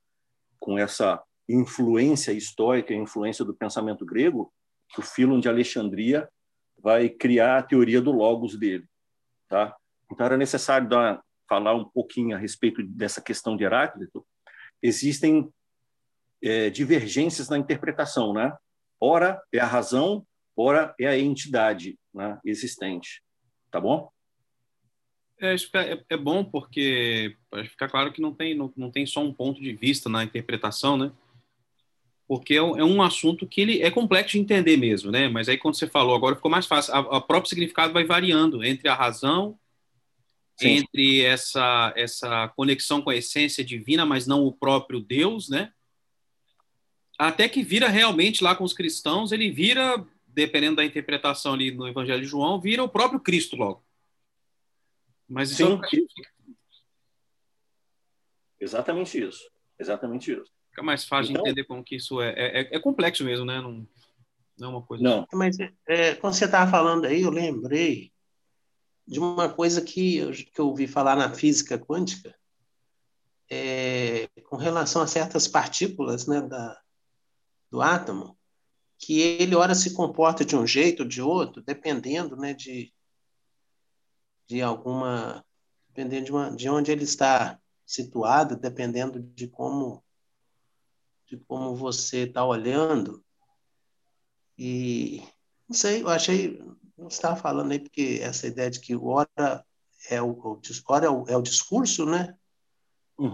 com 0.59 0.77
essa 0.77 1.21
influência 1.47 2.31
estoica, 2.31 2.93
influência 2.93 3.45
do 3.45 3.53
pensamento 3.53 4.05
grego, 4.05 4.53
o 4.97 5.01
Filon 5.01 5.39
de 5.39 5.47
Alexandria 5.47 6.27
vai 6.77 7.09
criar 7.09 7.57
a 7.57 7.63
teoria 7.63 8.01
do 8.01 8.11
logos 8.11 8.57
dele, 8.57 8.85
tá? 9.47 9.75
Então 10.11 10.25
era 10.25 10.37
necessário 10.37 10.87
dar, 10.87 11.21
falar 11.47 11.73
um 11.73 11.85
pouquinho 11.85 12.35
a 12.35 12.39
respeito 12.39 12.83
dessa 12.83 13.21
questão 13.21 13.55
de 13.55 13.63
Heráclito. 13.63 14.25
Existem 14.81 15.49
é, 16.41 16.69
divergências 16.69 17.49
na 17.49 17.57
interpretação, 17.57 18.33
né? 18.33 18.55
Ora 18.99 19.41
é 19.51 19.59
a 19.59 19.65
razão, 19.65 20.25
ora 20.57 20.93
é 20.99 21.07
a 21.07 21.17
entidade 21.17 21.97
né, 22.13 22.39
existente, 22.43 23.21
tá 23.71 23.79
bom? 23.79 24.09
É, 25.39 25.53
é, 25.53 26.03
é 26.09 26.17
bom 26.17 26.43
porque 26.43 27.37
para 27.49 27.63
ficar 27.63 27.87
claro 27.87 28.11
que 28.11 28.21
não 28.21 28.33
tem, 28.33 28.55
não, 28.55 28.73
não 28.75 28.91
tem 28.91 29.05
só 29.05 29.21
um 29.21 29.31
ponto 29.31 29.61
de 29.61 29.71
vista 29.71 30.09
na 30.09 30.23
interpretação, 30.23 30.97
né? 30.97 31.11
porque 32.27 32.55
é, 32.55 32.57
é 32.57 32.83
um 32.83 33.01
assunto 33.01 33.47
que 33.47 33.61
ele 33.61 33.81
é 33.81 33.89
complexo 33.89 34.33
de 34.33 34.39
entender 34.39 34.75
mesmo, 34.75 35.09
né? 35.09 35.29
Mas 35.29 35.47
aí 35.47 35.57
quando 35.57 35.75
você 35.75 35.87
falou 35.87 36.15
agora 36.15 36.35
ficou 36.35 36.51
mais 36.51 36.65
fácil. 36.65 36.93
A 36.93 37.21
próprio 37.21 37.49
significado 37.49 37.93
vai 37.93 38.03
variando 38.03 38.63
entre 38.63 38.89
a 38.89 38.93
razão, 38.93 39.57
Sim. 40.59 40.69
entre 40.69 41.21
essa 41.21 41.93
essa 41.95 42.49
conexão 42.49 43.01
com 43.01 43.09
a 43.09 43.15
essência 43.15 43.63
divina, 43.63 44.05
mas 44.05 44.27
não 44.27 44.43
o 44.43 44.51
próprio 44.51 44.99
Deus, 44.99 45.47
né? 45.47 45.71
Até 47.17 47.47
que 47.47 47.63
vira 47.63 47.87
realmente 47.87 48.43
lá 48.43 48.55
com 48.55 48.63
os 48.63 48.73
cristãos, 48.73 49.31
ele 49.31 49.49
vira, 49.49 50.05
dependendo 50.37 50.75
da 50.75 50.85
interpretação 50.85 51.55
ali 51.55 51.71
no 51.71 51.87
Evangelho 51.87 52.21
de 52.21 52.27
João, 52.27 52.61
vira 52.61 52.83
o 52.83 52.89
próprio 52.89 53.19
Cristo 53.19 53.55
logo. 53.55 53.83
Mas 55.27 55.49
isso 55.49 55.65
Sim. 55.89 56.07
Exatamente 58.59 59.19
isso. 59.19 59.49
Exatamente 59.79 60.31
isso. 60.31 60.51
Fica 60.69 60.83
mais 60.83 61.05
fácil 61.05 61.31
então, 61.31 61.43
de 61.43 61.49
entender 61.49 61.63
como 61.63 61.83
que 61.83 61.95
isso 61.95 62.21
é. 62.21 62.33
É, 62.37 62.75
é 62.75 62.79
complexo 62.79 63.23
mesmo, 63.23 63.45
né? 63.45 63.59
Não, 63.59 63.87
não 64.59 64.67
é 64.67 64.71
uma 64.73 64.81
coisa. 64.83 65.03
Não. 65.03 65.27
Mas 65.33 65.57
é, 65.87 66.13
quando 66.13 66.35
você 66.35 66.45
estava 66.45 66.69
falando 66.69 67.05
aí, 67.05 67.23
eu 67.23 67.31
lembrei 67.31 68.11
de 69.07 69.19
uma 69.19 69.49
coisa 69.49 69.81
que 69.81 70.17
eu, 70.17 70.31
que 70.31 70.59
eu 70.61 70.67
ouvi 70.67 70.85
falar 70.85 71.15
na 71.15 71.33
física 71.33 71.79
quântica, 71.79 72.35
é, 73.49 74.27
com 74.43 74.55
relação 74.55 75.01
a 75.01 75.07
certas 75.07 75.47
partículas 75.47 76.27
né, 76.27 76.41
da, 76.41 76.79
do 77.71 77.81
átomo, 77.81 78.36
que 78.99 79.19
ele, 79.19 79.55
ora, 79.55 79.75
se 79.75 79.93
comporta 79.93 80.43
de 80.43 80.55
um 80.55 80.65
jeito 80.65 81.03
ou 81.03 81.09
de 81.09 81.21
outro, 81.21 81.61
dependendo 81.61 82.35
né, 82.35 82.53
de, 82.53 82.93
de 84.47 84.61
alguma. 84.61 85.45
dependendo 85.89 86.25
de, 86.25 86.31
uma, 86.31 86.55
de 86.55 86.69
onde 86.69 86.91
ele 86.91 87.03
está 87.03 87.59
situado, 87.85 88.55
dependendo 88.55 89.19
de 89.19 89.47
como 89.47 90.03
de 91.27 91.37
como 91.37 91.75
você 91.75 92.19
está 92.19 92.45
olhando. 92.45 93.23
E 94.57 95.21
não 95.67 95.75
sei, 95.75 96.01
eu 96.01 96.09
achei, 96.09 96.63
não 96.97 97.07
estava 97.07 97.35
falando 97.35 97.71
aí 97.71 97.79
porque 97.79 98.19
essa 98.21 98.47
ideia 98.47 98.71
de 98.71 98.79
que 98.79 98.95
hora 98.95 99.65
é 100.09 100.21
o, 100.21 100.59
hora 100.87 101.05
é 101.05 101.09
o, 101.09 101.25
é 101.27 101.37
o 101.37 101.41
discurso, 101.41 102.05
né? 102.05 102.35
Uhum. 103.17 103.33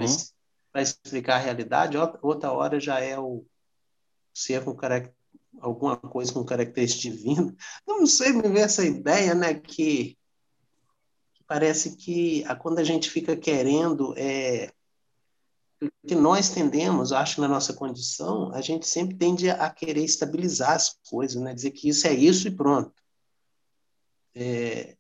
Para 0.72 0.82
explicar 0.82 1.36
a 1.36 1.40
realidade, 1.40 1.98
outra 2.22 2.52
hora 2.52 2.80
já 2.80 3.00
é 3.00 3.18
o 3.20 3.46
ser 4.34 4.64
com 4.66 4.76
caracter, 4.76 5.14
alguma 5.60 5.98
coisa 5.98 6.34
com 6.34 6.44
característica 6.44 7.16
divina. 7.16 7.56
Não 7.88 8.06
sei, 8.06 8.34
me 8.34 8.42
ver 8.50 8.62
essa 8.62 8.86
ideia, 8.86 9.34
né? 9.34 9.54
Que, 9.54 10.18
que 11.34 11.44
parece 11.48 11.96
que 11.96 12.44
a, 12.46 12.56
quando 12.56 12.80
a 12.80 12.84
gente 12.84 13.10
fica 13.10 13.36
querendo 13.36 14.14
é, 14.18 14.72
que 16.06 16.16
nós 16.16 16.50
tendemos, 16.50 17.12
acho, 17.12 17.42
na 17.42 17.48
nossa 17.48 17.74
condição, 17.74 18.54
a 18.54 18.62
gente 18.62 18.88
sempre 18.88 19.16
tende 19.16 19.50
a 19.50 19.70
querer 19.70 20.04
estabilizar 20.04 20.72
as 20.72 20.98
coisas, 21.10 21.42
né? 21.42 21.54
dizer 21.54 21.72
que 21.72 21.90
isso 21.90 22.08
é 22.08 22.14
isso 22.14 22.48
e 22.48 22.52
pronto. 22.52 22.94
É, 24.36 24.98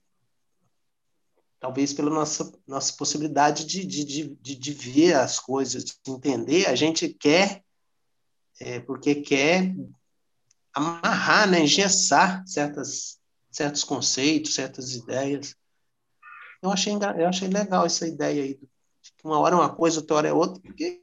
talvez 1.59 1.93
pela 1.93 2.09
nossa, 2.09 2.51
nossa 2.67 2.93
possibilidade 2.93 3.65
de, 3.65 3.85
de, 3.85 4.35
de, 4.35 4.55
de, 4.55 4.73
ver 4.73 5.15
as 5.15 5.39
coisas, 5.39 5.83
de 5.83 6.11
entender, 6.11 6.67
a 6.67 6.75
gente 6.75 7.09
quer, 7.09 7.63
é, 8.59 8.79
porque 8.81 9.15
quer 9.15 9.73
amarrar, 10.73 11.49
né? 11.49 11.61
engessar 11.61 12.45
certas, 12.47 13.19
certos 13.51 13.83
conceitos, 13.83 14.55
certas 14.55 14.95
ideias. 14.95 15.55
Eu 16.61 16.71
achei, 16.71 16.93
eu 16.93 17.27
achei 17.27 17.47
legal 17.47 17.85
essa 17.85 18.07
ideia 18.07 18.43
aí 18.43 18.53
do 18.55 18.67
uma 19.23 19.39
hora 19.39 19.55
é 19.55 19.57
uma 19.57 19.73
coisa, 19.73 19.99
outra 19.99 20.15
hora 20.17 20.27
é 20.27 20.33
outra, 20.33 20.61
porque 20.61 21.01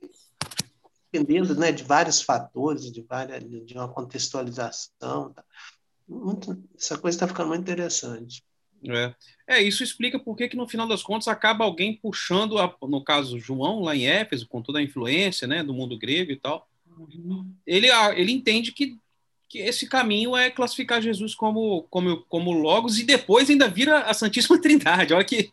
dependendo 1.12 1.54
né, 1.56 1.72
de 1.72 1.82
vários 1.82 2.22
fatores, 2.22 2.90
de, 2.90 3.02
várias, 3.02 3.42
de 3.42 3.74
uma 3.74 3.88
contextualização. 3.88 5.32
Tá? 5.32 5.44
Muito, 6.08 6.62
essa 6.78 6.96
coisa 6.98 7.16
está 7.16 7.26
ficando 7.26 7.48
muito 7.48 7.62
interessante. 7.62 8.42
É. 8.88 9.14
é, 9.46 9.62
isso 9.62 9.82
explica 9.82 10.18
por 10.18 10.36
que, 10.36 10.56
no 10.56 10.68
final 10.68 10.88
das 10.88 11.02
contas, 11.02 11.28
acaba 11.28 11.64
alguém 11.64 11.96
puxando, 11.96 12.58
a, 12.58 12.74
no 12.82 13.04
caso 13.04 13.38
João, 13.38 13.80
lá 13.80 13.94
em 13.94 14.06
Éfeso, 14.06 14.48
com 14.48 14.62
toda 14.62 14.78
a 14.78 14.82
influência 14.82 15.46
né, 15.46 15.62
do 15.62 15.74
mundo 15.74 15.98
grego 15.98 16.30
e 16.30 16.36
tal, 16.36 16.66
uhum. 16.96 17.52
ele, 17.66 17.88
ele 18.14 18.32
entende 18.32 18.72
que, 18.72 18.96
que 19.50 19.58
esse 19.58 19.88
caminho 19.88 20.36
é 20.36 20.48
classificar 20.48 21.02
Jesus 21.02 21.34
como, 21.34 21.82
como, 21.90 22.22
como 22.28 22.52
Logos 22.52 23.00
e 23.00 23.04
depois 23.04 23.50
ainda 23.50 23.68
vira 23.68 24.02
a 24.02 24.14
Santíssima 24.14 24.58
Trindade. 24.62 25.12
Olha 25.12 25.24
que, 25.24 25.52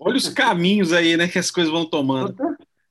Olha 0.00 0.16
os 0.16 0.28
caminhos 0.28 0.92
aí, 0.92 1.16
né, 1.16 1.28
que 1.28 1.38
as 1.38 1.52
coisas 1.52 1.72
vão 1.72 1.88
tomando. 1.88 2.34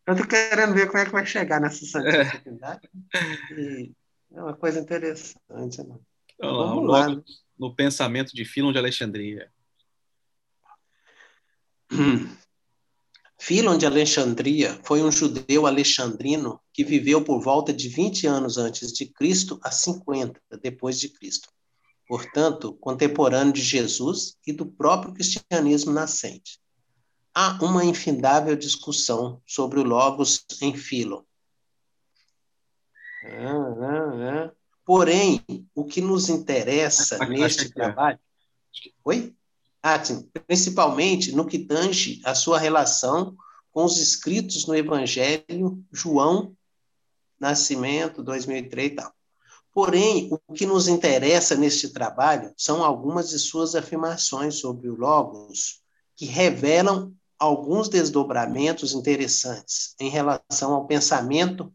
Eu 0.08 0.16
tô, 0.16 0.26
querendo 0.26 0.74
ver 0.74 0.88
como 0.88 1.00
é 1.00 1.06
que 1.06 1.12
vai 1.12 1.26
chegar 1.26 1.60
nessa 1.60 1.86
santidade. 1.86 2.89
É. 3.14 3.89
é 4.36 4.41
uma 4.41 4.56
coisa 4.56 4.80
interessante, 4.80 5.84
né? 5.84 5.95
Então, 6.36 6.56
Vamos 6.56 6.89
lá, 6.89 7.10
né? 7.10 7.22
no 7.58 7.76
pensamento 7.76 8.34
de 8.34 8.45
Filon 8.45 8.72
de 8.72 8.78
Alexandria. 8.78 9.52
Filon 13.39 13.77
de 13.77 13.85
Alexandria 13.85 14.79
foi 14.83 15.01
um 15.01 15.11
judeu 15.11 15.65
alexandrino 15.65 16.59
que 16.73 16.83
viveu 16.83 17.23
por 17.23 17.41
volta 17.41 17.73
de 17.73 17.87
20 17.87 18.27
anos 18.27 18.57
antes 18.57 18.91
de 18.91 19.05
Cristo 19.05 19.59
a 19.63 19.71
50 19.71 20.39
depois 20.61 20.99
de 20.99 21.09
Cristo. 21.09 21.49
Portanto, 22.07 22.73
contemporâneo 22.73 23.53
de 23.53 23.61
Jesus 23.61 24.35
e 24.45 24.51
do 24.51 24.65
próprio 24.65 25.13
cristianismo 25.13 25.91
nascente 25.93 26.59
há 27.33 27.57
uma 27.61 27.85
infindável 27.85 28.55
discussão 28.55 29.41
sobre 29.45 29.79
o 29.79 29.83
Logos 29.83 30.45
em 30.61 30.75
Filo. 30.75 31.25
Ah. 33.23 34.51
Porém, 34.85 35.41
o 35.73 35.85
que 35.85 36.01
nos 36.01 36.27
interessa 36.27 37.25
neste 37.27 37.69
trabalho. 37.69 38.19
Oi? 39.05 39.33
Sim. 40.03 40.30
Principalmente 40.45 41.32
no 41.32 41.45
que 41.45 41.59
tange 41.59 42.21
a 42.25 42.36
sua 42.36 42.59
relação 42.59 43.36
com 43.71 43.86
os 43.86 43.97
escritos 43.97 44.65
no 44.67 44.75
Evangelho, 44.75 45.84
João, 45.91 46.55
Nascimento, 47.39 48.21
2003 48.21 48.91
e 48.91 48.95
tal. 48.95 49.13
Porém, 49.71 50.30
o 50.32 50.53
que 50.53 50.65
nos 50.65 50.88
interessa 50.88 51.55
neste 51.55 51.89
trabalho 51.89 52.51
são 52.57 52.84
algumas 52.84 53.30
de 53.30 53.39
suas 53.39 53.75
afirmações 53.75 54.55
sobre 54.55 54.89
o 54.89 54.95
Logos, 54.95 55.82
que 56.15 56.25
revelam 56.25 57.13
alguns 57.38 57.88
desdobramentos 57.88 58.93
interessantes 58.93 59.95
em 59.99 60.09
relação 60.09 60.73
ao 60.73 60.86
pensamento 60.86 61.71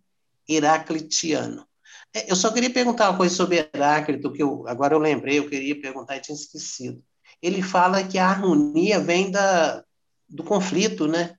heraclitiano. 0.47 1.67
É, 2.13 2.31
eu 2.31 2.37
só 2.37 2.53
queria 2.53 2.71
perguntar 2.71 3.09
uma 3.09 3.17
coisa 3.17 3.35
sobre 3.35 3.71
Heráclito, 3.75 4.31
que 4.33 4.43
eu, 4.43 4.69
agora 4.69 4.95
eu 4.95 4.99
lembrei, 4.99 5.39
eu 5.39 5.49
queria 5.49 5.81
perguntar 5.81 6.17
e 6.17 6.21
tinha 6.21 6.37
esquecido. 6.37 7.03
Ele 7.45 7.61
fala 7.61 8.03
que 8.03 8.17
a 8.17 8.27
harmonia 8.27 8.99
vem 8.99 9.31
da, 9.31 9.85
do 10.27 10.43
conflito, 10.43 11.07
né? 11.07 11.37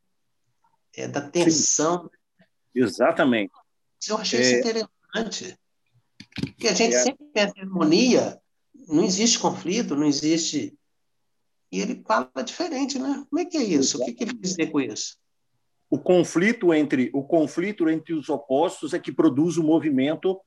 É, 0.96 1.08
da 1.08 1.20
tensão. 1.20 2.04
Sim. 2.04 2.84
Exatamente. 2.84 3.52
Eu 4.08 4.18
achei 4.18 4.40
é... 4.40 4.44
isso 4.44 4.56
interessante. 4.60 5.58
Porque 6.36 6.68
a 6.68 6.76
gente 6.76 6.94
é... 6.94 7.00
sempre 7.00 7.26
pensa 7.34 7.54
em 7.58 7.62
harmonia, 7.62 8.40
não 8.88 9.04
existe 9.04 9.40
conflito, 9.40 9.96
não 9.96 10.06
existe 10.06 10.78
e 11.72 11.82
ele 11.82 12.04
fala 12.08 12.30
diferente, 12.44 13.00
né? 13.00 13.26
Como 13.28 13.42
é 13.42 13.46
que 13.46 13.58
é 13.58 13.64
isso? 13.64 14.00
O 14.00 14.06
que, 14.06 14.14
que 14.14 14.24
ele 14.26 14.36
quis 14.36 14.52
dizer 14.52 14.72
com 14.72 14.80
isso? 14.80 15.18
O 15.90 15.98
conflito 15.98 16.72
entre 16.72 17.10
o 17.16 17.24
conflito 17.24 17.90
entre 17.90 18.14
os 18.14 18.30
opostos 18.30 18.94
é 18.94 19.00
que 19.00 19.12
produz 19.12 19.58
o 19.58 19.64
movimento 19.64 20.40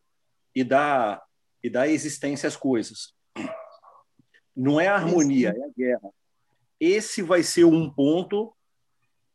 e 0.54 0.62
dá 0.62 1.20
e 1.64 1.68
dá 1.68 1.88
existência 1.88 2.46
às 2.46 2.56
coisas. 2.56 3.12
Não 4.58 4.80
é 4.80 4.88
a 4.88 4.96
harmonia, 4.96 5.54
é 5.56 5.64
a 5.64 5.70
guerra. 5.76 6.10
Esse 6.80 7.22
vai 7.22 7.42
ser 7.42 7.64
um 7.64 7.90
ponto 7.90 8.52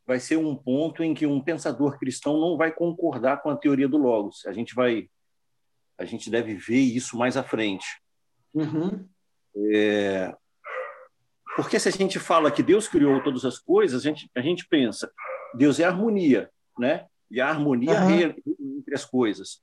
vai 0.06 0.20
ser 0.20 0.36
um 0.36 0.54
ponto 0.54 1.02
em 1.02 1.14
que 1.14 1.26
um 1.26 1.40
pensador 1.40 1.98
cristão 1.98 2.38
não 2.38 2.58
vai 2.58 2.74
concordar 2.74 3.42
com 3.42 3.50
a 3.50 3.56
teoria 3.56 3.88
do 3.88 3.98
logos. 3.98 4.46
A 4.46 4.52
gente 4.52 4.76
vai 4.76 5.10
a 5.98 6.04
gente 6.04 6.30
deve 6.30 6.56
ver 6.56 6.80
isso 6.80 7.18
mais 7.18 7.38
à 7.38 7.44
frente. 7.44 7.86
Uhum. 8.54 9.08
É, 9.56 10.36
porque 11.56 11.80
se 11.80 11.88
a 11.88 11.92
gente 11.92 12.20
fala 12.20 12.52
que 12.52 12.64
Deus 12.64 12.88
criou 12.88 13.22
todas 13.24 13.46
as 13.46 13.60
coisas, 13.60 14.02
a 14.02 14.10
gente, 14.10 14.30
a 14.36 14.42
gente 14.42 14.68
pensa, 14.68 15.12
Deus 15.54 15.80
é 15.80 15.84
harmonia, 15.84 16.50
né? 16.78 17.06
E 17.30 17.40
a 17.40 17.50
harmonia 17.50 17.92
uhum. 18.02 18.80
entre 18.80 18.94
as 18.94 19.06
coisas. 19.06 19.62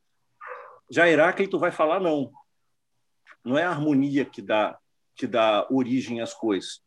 Já 0.91 1.09
Heráclito 1.09 1.59
vai 1.59 1.71
falar 1.71 2.01
não. 2.01 2.33
Não 3.45 3.59
é 3.59 3.65
a 3.65 3.71
harmonia 3.71 4.25
que 4.25 4.41
dá 4.41 4.79
que 5.17 5.27
dá 5.27 5.67
origem 5.71 6.21
às 6.21 6.35
coisas, 6.35 6.81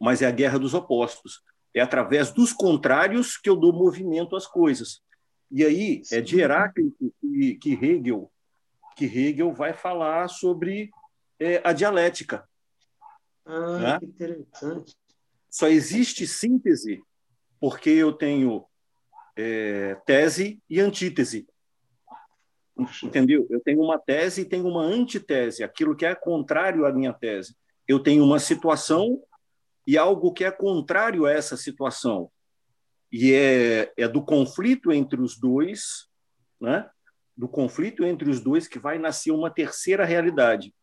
mas 0.00 0.22
é 0.22 0.26
a 0.26 0.32
guerra 0.32 0.58
dos 0.58 0.74
opostos. 0.74 1.42
É 1.74 1.80
através 1.80 2.32
dos 2.32 2.52
contrários 2.52 3.36
que 3.36 3.48
eu 3.48 3.54
dou 3.54 3.72
movimento 3.72 4.34
às 4.34 4.46
coisas. 4.46 5.00
E 5.50 5.64
aí 5.64 6.02
é 6.10 6.20
de 6.20 6.40
Heráclito 6.40 7.14
que, 7.20 7.54
que 7.56 7.72
Hegel 7.72 8.30
que 8.98 9.04
Hegel 9.04 9.52
vai 9.52 9.72
falar 9.72 10.26
sobre 10.26 10.90
é, 11.38 11.62
a 11.62 11.72
dialética, 11.72 12.44
ah, 13.46 13.78
né? 13.78 13.98
que 14.00 14.06
interessante. 14.06 14.96
Só 15.48 15.68
existe 15.68 16.26
síntese 16.26 17.00
porque 17.60 17.90
eu 17.90 18.12
tenho 18.12 18.66
é, 19.36 19.94
tese 20.04 20.60
e 20.68 20.80
antítese. 20.80 21.46
Entendeu? 23.02 23.46
Eu 23.50 23.60
tenho 23.60 23.80
uma 23.80 23.98
tese 23.98 24.42
e 24.42 24.44
tenho 24.44 24.66
uma 24.66 24.82
antitese, 24.82 25.64
aquilo 25.64 25.96
que 25.96 26.06
é 26.06 26.14
contrário 26.14 26.86
à 26.86 26.92
minha 26.92 27.12
tese. 27.12 27.56
Eu 27.86 27.98
tenho 28.00 28.24
uma 28.24 28.38
situação 28.38 29.22
e 29.86 29.96
algo 29.98 30.32
que 30.32 30.44
é 30.44 30.50
contrário 30.50 31.26
a 31.26 31.32
essa 31.32 31.56
situação. 31.56 32.30
E 33.10 33.32
é, 33.32 33.92
é 33.96 34.06
do 34.06 34.22
conflito 34.22 34.92
entre 34.92 35.20
os 35.20 35.38
dois, 35.38 36.08
né? 36.60 36.88
do 37.36 37.48
conflito 37.48 38.04
entre 38.04 38.28
os 38.28 38.40
dois 38.40 38.68
que 38.68 38.78
vai 38.78 38.98
nascer 38.98 39.30
uma 39.30 39.50
terceira 39.50 40.04
realidade 40.04 40.74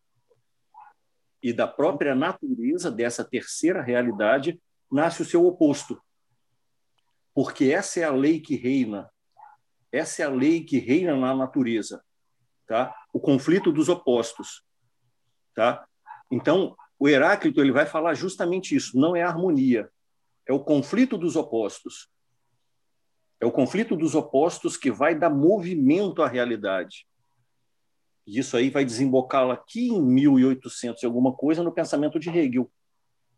e 1.46 1.54
da 1.54 1.68
própria 1.68 2.16
natureza 2.16 2.90
dessa 2.90 3.24
terceira 3.24 3.80
realidade 3.80 4.60
nasce 4.92 5.22
o 5.22 5.26
seu 5.26 5.46
oposto. 5.46 6.02
porque 7.36 7.66
essa 7.66 8.00
é 8.00 8.04
a 8.04 8.12
lei 8.12 8.40
que 8.40 8.56
reina. 8.56 9.12
Essa 9.96 10.24
é 10.24 10.26
a 10.26 10.30
lei 10.30 10.62
que 10.62 10.78
reina 10.78 11.16
na 11.16 11.34
natureza, 11.34 12.04
tá? 12.68 12.94
O 13.14 13.20
conflito 13.20 13.72
dos 13.72 13.88
opostos, 13.88 14.62
tá? 15.54 15.88
Então, 16.30 16.76
o 17.00 17.08
Heráclito 17.08 17.62
ele 17.62 17.72
vai 17.72 17.86
falar 17.86 18.14
justamente 18.14 18.76
isso, 18.76 19.00
não 19.00 19.16
é 19.16 19.22
harmonia, 19.22 19.90
é 20.46 20.52
o 20.52 20.60
conflito 20.60 21.18
dos 21.18 21.38
opostos. 21.38 22.10
É 23.40 23.46
o 23.46 23.52
conflito 23.52 23.96
dos 23.96 24.16
opostos 24.16 24.76
que 24.76 24.92
vai 24.92 25.18
dar 25.18 25.30
movimento 25.30 26.22
à 26.22 26.28
realidade. 26.28 27.08
E 28.28 28.40
isso 28.40 28.58
aí 28.58 28.70
vai 28.70 28.84
desembocá-la 28.84 29.54
aqui 29.54 29.90
em 29.90 30.02
1800 30.02 31.04
e 31.04 31.06
alguma 31.06 31.34
coisa 31.34 31.64
no 31.64 31.72
pensamento 31.72 32.20
de 32.20 32.30
Hegel 32.30 32.70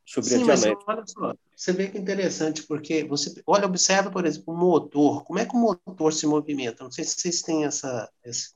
sobre 0.08 0.30
Sim, 0.30 0.42
a 0.42 0.56
dialética. 0.56 0.84
Mas, 0.88 0.98
olha 0.98 1.06
só, 1.06 1.36
você 1.54 1.74
vê 1.74 1.90
que 1.90 1.98
é 1.98 2.02
interessante, 2.02 2.64
porque 2.64 3.04
você 3.04 3.44
olha, 3.46 3.66
observa, 3.66 4.10
por 4.10 4.26
exemplo, 4.26 4.54
o 4.54 4.58
motor. 4.58 5.26
Como 5.26 5.38
é 5.38 5.46
que 5.46 5.54
o 5.54 5.60
motor 5.60 6.14
se 6.14 6.26
movimenta? 6.26 6.84
Não 6.84 6.92
sei 6.92 7.04
se 7.04 7.20
vocês 7.20 7.42
têm 7.42 7.66
essa, 7.66 8.10
essa, 8.24 8.50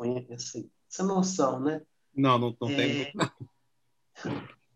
essa 0.89 1.03
noção, 1.03 1.59
né? 1.59 1.81
Não, 2.15 2.39
não, 2.39 2.55
não 2.59 2.69
é... 2.69 2.75
tenho. 2.75 3.07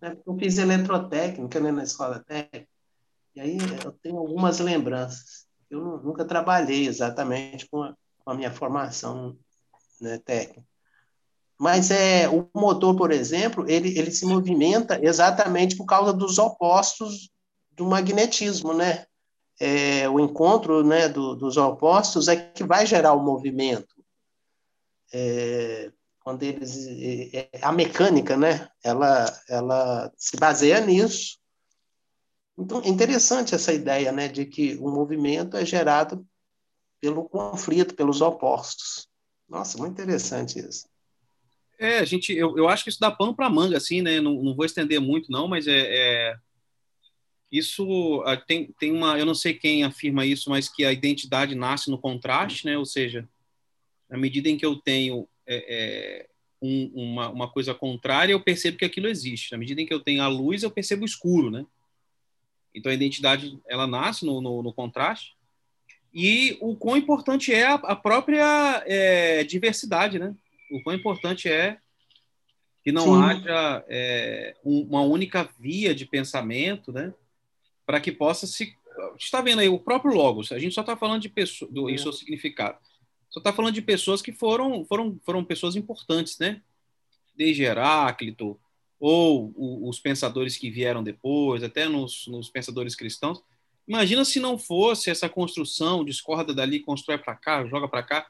É, 0.01 0.17
eu 0.27 0.37
fiz 0.37 0.57
eletrotécnica 0.57 1.59
né, 1.59 1.71
na 1.71 1.83
escola 1.83 2.19
técnica, 2.19 2.67
e 3.33 3.39
aí 3.39 3.57
eu 3.83 3.91
tenho 3.93 4.17
algumas 4.17 4.59
lembranças. 4.59 5.47
Eu 5.69 5.81
nunca 6.03 6.25
trabalhei 6.25 6.85
exatamente 6.85 7.67
com 7.69 7.81
a, 7.81 7.95
com 8.19 8.31
a 8.31 8.35
minha 8.35 8.51
formação 8.51 9.37
né, 10.01 10.19
técnica. 10.19 10.63
Mas 11.59 11.89
é, 11.89 12.27
o 12.27 12.49
motor, 12.53 12.95
por 12.95 13.11
exemplo, 13.11 13.65
ele, 13.69 13.97
ele 13.97 14.11
se 14.11 14.25
movimenta 14.25 14.99
exatamente 15.01 15.75
por 15.75 15.85
causa 15.85 16.11
dos 16.11 16.37
opostos 16.37 17.29
do 17.71 17.85
magnetismo, 17.85 18.73
né? 18.73 19.05
É, 19.57 20.07
o 20.09 20.19
encontro 20.19 20.83
né, 20.83 21.07
do, 21.07 21.33
dos 21.33 21.55
opostos 21.55 22.27
é 22.27 22.35
que 22.35 22.63
vai 22.63 22.85
gerar 22.85 23.13
o 23.13 23.23
movimento. 23.23 23.95
É, 25.13 25.91
quando 26.19 26.43
eles 26.43 26.87
é, 26.87 27.49
é, 27.53 27.59
a 27.61 27.71
mecânica, 27.71 28.35
né? 28.35 28.67
Ela, 28.83 29.41
ela 29.47 30.11
se 30.17 30.35
baseia 30.35 30.81
nisso. 30.81 31.37
Então 32.57 32.81
é 32.81 32.89
interessante 32.89 33.53
essa 33.53 33.71
ideia, 33.71 34.11
né, 34.11 34.27
de 34.27 34.45
que 34.45 34.75
o 34.77 34.89
movimento 34.89 35.57
é 35.57 35.65
gerado 35.65 36.25
pelo 37.01 37.27
conflito, 37.29 37.95
pelos 37.95 38.21
opostos. 38.21 39.07
Nossa, 39.47 39.77
muito 39.77 39.93
interessante 39.93 40.59
isso. 40.59 40.87
É, 41.77 41.99
a 41.99 42.05
gente, 42.05 42.33
eu, 42.33 42.57
eu 42.57 42.67
acho 42.67 42.83
que 42.83 42.89
isso 42.89 42.99
dá 42.99 43.11
pano 43.11 43.35
para 43.35 43.49
manga, 43.49 43.77
assim, 43.77 44.01
né? 44.01 44.19
Não, 44.19 44.41
não 44.41 44.55
vou 44.55 44.65
estender 44.65 44.99
muito, 44.99 45.31
não, 45.31 45.47
mas 45.47 45.67
é, 45.67 45.79
é, 45.79 46.37
isso 47.51 48.23
tem, 48.47 48.73
tem 48.79 48.91
uma, 48.91 49.17
eu 49.17 49.25
não 49.25 49.35
sei 49.35 49.53
quem 49.53 49.83
afirma 49.83 50.25
isso, 50.25 50.49
mas 50.49 50.69
que 50.69 50.85
a 50.85 50.91
identidade 50.91 51.55
nasce 51.55 51.89
no 51.89 51.97
contraste, 51.97 52.65
né? 52.65 52.77
Ou 52.77 52.85
seja, 52.85 53.27
na 54.09 54.17
medida 54.17 54.49
em 54.49 54.57
que 54.57 54.65
eu 54.65 54.75
tenho 54.75 55.27
é, 55.47 55.65
é, 55.67 56.29
um, 56.61 56.91
uma, 56.93 57.29
uma 57.29 57.51
coisa 57.51 57.73
contrária, 57.73 58.33
eu 58.33 58.41
percebo 58.41 58.77
que 58.77 58.85
aquilo 58.85 59.07
existe. 59.07 59.51
Na 59.51 59.57
medida 59.57 59.81
em 59.81 59.85
que 59.85 59.93
eu 59.93 59.99
tenho 59.99 60.21
a 60.21 60.27
luz, 60.27 60.63
eu 60.63 60.71
percebo 60.71 61.03
o 61.03 61.05
escuro, 61.05 61.51
né? 61.51 61.65
Então 62.73 62.91
a 62.91 62.95
identidade 62.95 63.57
ela 63.67 63.87
nasce 63.87 64.25
no, 64.25 64.41
no, 64.41 64.61
no 64.61 64.73
contraste 64.73 65.33
e 66.13 66.57
o 66.61 66.75
quão 66.75 66.95
importante 66.95 67.53
é 67.53 67.65
a, 67.65 67.73
a 67.73 67.95
própria 67.95 68.83
é, 68.85 69.43
diversidade, 69.43 70.17
né? 70.17 70.33
O 70.71 70.81
quão 70.81 70.95
importante 70.95 71.49
é 71.49 71.77
que 72.83 72.91
não 72.91 73.03
Sim. 73.03 73.23
haja 73.23 73.85
é, 73.87 74.55
uma 74.63 75.01
única 75.01 75.49
via 75.59 75.95
de 75.95 76.05
pensamento, 76.05 76.91
né? 76.91 77.11
Para 77.83 77.99
que 77.99 78.11
possa 78.11 78.45
se. 78.45 78.75
está 79.17 79.41
vendo 79.41 79.59
aí 79.59 79.67
o 79.67 79.79
próprio 79.79 80.13
Logos, 80.13 80.51
a 80.51 80.59
gente 80.59 80.75
só 80.75 80.81
está 80.81 80.95
falando 80.95 81.21
de 81.21 81.29
pessoas, 81.29 81.71
do 81.71 81.89
é. 81.89 81.97
seu 81.97 82.13
significado. 82.13 82.77
Só 83.29 83.39
está 83.39 83.51
falando 83.51 83.73
de 83.73 83.81
pessoas 83.81 84.21
que 84.21 84.31
foram, 84.31 84.85
foram, 84.85 85.19
foram 85.25 85.43
pessoas 85.43 85.75
importantes, 85.75 86.37
né? 86.37 86.61
Desde 87.35 87.63
Heráclito, 87.63 88.59
ou 88.99 89.51
o, 89.55 89.89
os 89.89 89.99
pensadores 89.99 90.55
que 90.55 90.69
vieram 90.69 91.03
depois, 91.03 91.63
até 91.63 91.89
nos, 91.89 92.27
nos 92.27 92.49
pensadores 92.49 92.95
cristãos. 92.95 93.41
Imagina 93.87 94.23
se 94.23 94.39
não 94.39 94.57
fosse 94.57 95.09
essa 95.09 95.27
construção, 95.27 96.05
discorda 96.05 96.53
dali, 96.53 96.79
constrói 96.79 97.17
para 97.17 97.35
cá, 97.35 97.65
joga 97.65 97.87
para 97.87 98.03
cá 98.03 98.27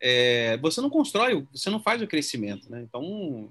é, 0.00 0.56
você 0.58 0.80
não 0.80 0.90
constrói, 0.90 1.46
você 1.52 1.70
não 1.70 1.80
faz 1.80 2.02
o 2.02 2.06
crescimento, 2.06 2.70
né? 2.70 2.82
Então, 2.82 3.50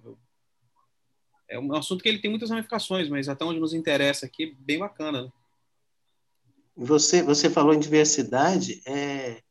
é 1.47 1.59
um 1.59 1.73
assunto 1.73 2.01
que 2.01 2.09
ele 2.09 2.19
tem 2.19 2.29
muitas 2.29 2.49
ramificações, 2.49 3.09
mas 3.09 3.29
até 3.29 3.45
onde 3.45 3.59
nos 3.59 3.73
interessa 3.73 4.25
aqui, 4.25 4.55
bem 4.59 4.79
bacana. 4.79 5.23
Né? 5.23 5.31
Você, 6.75 7.21
você 7.21 7.49
falou 7.49 7.73
em 7.73 7.79
diversidade, 7.79 8.81
é... 8.85 9.41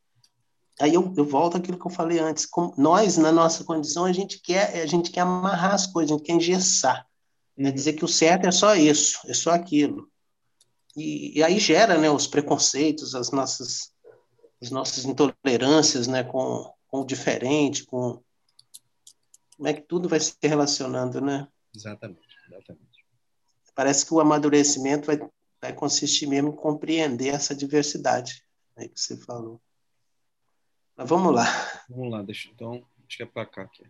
aí 0.81 0.93
eu, 0.93 1.13
eu 1.17 1.25
volto 1.25 1.57
àquilo 1.57 1.79
que 1.79 1.87
eu 1.87 1.91
falei 1.91 2.19
antes. 2.19 2.47
Com, 2.47 2.75
nós, 2.77 3.17
na 3.17 3.33
nossa 3.33 3.65
condição, 3.65 4.05
a 4.05 4.13
gente 4.13 4.41
quer, 4.41 4.83
a 4.83 4.87
gente 4.87 5.11
quer 5.11 5.21
amarrar 5.21 5.75
as 5.75 5.87
coisas, 5.87 6.11
a 6.11 6.17
gente 6.17 6.27
quer 6.27 6.35
engessar. 6.35 7.07
Uhum. 7.57 7.73
dizer 7.73 7.93
que 7.93 8.05
o 8.05 8.09
certo 8.09 8.47
é 8.47 8.51
só 8.51 8.75
isso, 8.75 9.19
é 9.27 9.35
só 9.35 9.53
aquilo. 9.53 10.09
E, 10.97 11.39
e 11.39 11.43
aí 11.43 11.59
gera 11.59 11.97
né, 11.97 12.11
os 12.11 12.27
preconceitos, 12.27 13.15
as 13.15 13.31
nossas, 13.31 13.93
as 14.61 14.71
nossas 14.71 15.05
intolerâncias 15.05 16.09
né, 16.09 16.25
com, 16.25 16.74
com 16.95 17.01
o 17.01 17.05
diferente, 17.05 17.85
com 17.85 18.23
como 19.57 19.69
é 19.69 19.73
que 19.75 19.81
tudo 19.81 20.09
vai 20.09 20.21
se 20.21 20.37
relacionando, 20.41 21.21
né? 21.21 21.49
Exatamente, 21.75 22.37
exatamente. 22.47 23.05
Parece 23.75 24.07
que 24.07 24.15
o 24.15 24.21
amadurecimento 24.21 25.07
vai, 25.07 25.19
vai 25.61 25.73
consistir 25.73 26.29
mesmo 26.29 26.51
em 26.51 26.57
compreender 26.57 27.35
essa 27.35 27.53
diversidade 27.53 28.45
né, 28.77 28.87
que 28.87 29.01
você 29.01 29.17
falou. 29.17 29.61
Mas 30.97 31.09
vamos 31.09 31.35
lá. 31.35 31.45
Vamos 31.89 32.13
lá, 32.13 32.23
deixa, 32.23 32.49
então, 32.51 32.87
acho 33.09 33.17
que 33.17 33.25
é 33.25 33.27
para 33.27 33.45
cá 33.45 33.63
aqui. 33.63 33.85